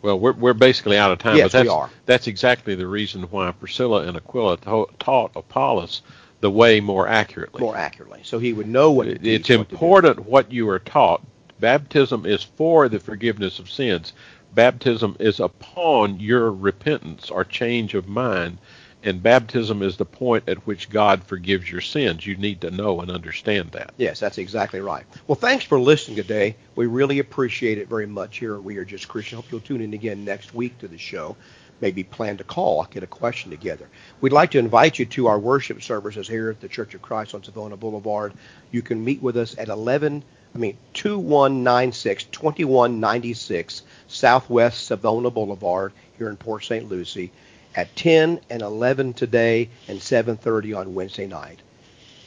Well, 0.04 0.20
we're 0.20 0.32
we're 0.32 0.52
basically 0.52 0.98
out 0.98 1.10
of 1.12 1.18
time, 1.18 1.38
Yes, 1.38 1.52
but 1.52 1.62
we 1.62 1.68
that's 1.68 1.74
are. 1.74 1.90
that's 2.04 2.26
exactly 2.26 2.74
the 2.74 2.86
reason 2.86 3.22
why 3.30 3.50
Priscilla 3.52 4.02
and 4.02 4.18
Aquila 4.18 4.58
to- 4.58 4.90
taught 4.98 5.32
Apollos 5.34 6.02
the 6.42 6.50
way 6.50 6.78
more 6.78 7.08
accurately. 7.08 7.62
more 7.62 7.74
accurately, 7.74 8.20
so 8.22 8.38
he 8.38 8.52
would 8.52 8.68
know 8.68 8.90
what 8.90 9.06
It- 9.06 9.26
it's 9.26 9.48
what 9.48 9.60
important 9.60 10.26
what 10.28 10.52
you 10.52 10.68
are 10.68 10.78
taught. 10.78 11.22
Baptism 11.58 12.26
is 12.26 12.42
for 12.42 12.86
the 12.90 13.00
forgiveness 13.00 13.58
of 13.58 13.70
sins. 13.70 14.12
Baptism 14.54 15.16
is 15.20 15.40
upon 15.40 16.20
your 16.20 16.52
repentance 16.52 17.30
or 17.30 17.42
change 17.42 17.94
of 17.94 18.06
mind 18.06 18.58
and 19.04 19.22
baptism 19.22 19.82
is 19.82 19.98
the 19.98 20.06
point 20.06 20.48
at 20.48 20.66
which 20.66 20.88
God 20.88 21.22
forgives 21.22 21.70
your 21.70 21.82
sins. 21.82 22.26
You 22.26 22.36
need 22.36 22.62
to 22.62 22.70
know 22.70 23.00
and 23.00 23.10
understand 23.10 23.70
that. 23.72 23.92
Yes, 23.98 24.18
that's 24.18 24.38
exactly 24.38 24.80
right. 24.80 25.04
Well, 25.26 25.36
thanks 25.36 25.64
for 25.64 25.78
listening 25.78 26.16
today. 26.16 26.56
We 26.74 26.86
really 26.86 27.18
appreciate 27.18 27.78
it 27.78 27.88
very 27.88 28.06
much 28.06 28.38
here 28.38 28.58
We 28.58 28.78
Are 28.78 28.84
Just 28.84 29.06
Christian. 29.06 29.36
Hope 29.36 29.52
you'll 29.52 29.60
tune 29.60 29.82
in 29.82 29.92
again 29.92 30.24
next 30.24 30.54
week 30.54 30.78
to 30.78 30.88
the 30.88 30.96
show. 30.98 31.36
Maybe 31.80 32.02
plan 32.02 32.38
to 32.38 32.44
call, 32.44 32.84
get 32.84 33.02
a 33.02 33.06
question 33.06 33.50
together. 33.50 33.88
We'd 34.22 34.32
like 34.32 34.52
to 34.52 34.58
invite 34.58 34.98
you 34.98 35.04
to 35.06 35.26
our 35.26 35.38
worship 35.38 35.82
services 35.82 36.26
here 36.26 36.48
at 36.48 36.60
the 36.60 36.68
Church 36.68 36.94
of 36.94 37.02
Christ 37.02 37.34
on 37.34 37.42
Savona 37.42 37.76
Boulevard. 37.76 38.32
You 38.70 38.80
can 38.80 39.04
meet 39.04 39.20
with 39.20 39.36
us 39.36 39.58
at 39.58 39.68
11, 39.68 40.24
I 40.54 40.58
mean 40.58 40.78
2196 40.94 42.24
2196 42.24 43.82
Southwest 44.06 44.86
Savona 44.86 45.30
Boulevard 45.30 45.92
here 46.16 46.28
in 46.28 46.36
Port 46.36 46.64
St. 46.64 46.88
Lucie 46.88 47.32
at 47.74 47.94
10 47.96 48.40
and 48.50 48.62
11 48.62 49.14
today 49.14 49.68
and 49.88 50.00
7:30 50.00 50.74
on 50.74 50.94
Wednesday 50.94 51.26
night. 51.26 51.58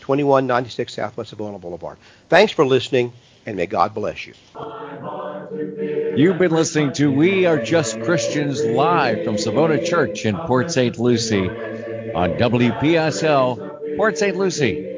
2196 0.01 0.93
Southwest 0.93 1.29
Savona 1.29 1.59
Boulevard. 1.59 1.97
Thanks 2.29 2.53
for 2.53 2.65
listening 2.65 3.13
and 3.45 3.55
may 3.55 3.65
God 3.65 3.93
bless 3.93 4.27
you. 4.27 4.33
You've 6.15 6.37
been 6.37 6.51
listening 6.51 6.91
to 6.93 7.11
We 7.11 7.45
Are 7.45 7.61
Just 7.61 8.01
Christians 8.01 8.63
live 8.65 9.23
from 9.23 9.37
Savona 9.37 9.83
Church 9.83 10.25
in 10.25 10.35
Port 10.35 10.71
St. 10.71 10.99
Lucie 10.99 11.47
on 11.47 12.31
WPSL, 12.37 13.95
Port 13.97 14.17
St. 14.17 14.35
Lucie. 14.35 14.87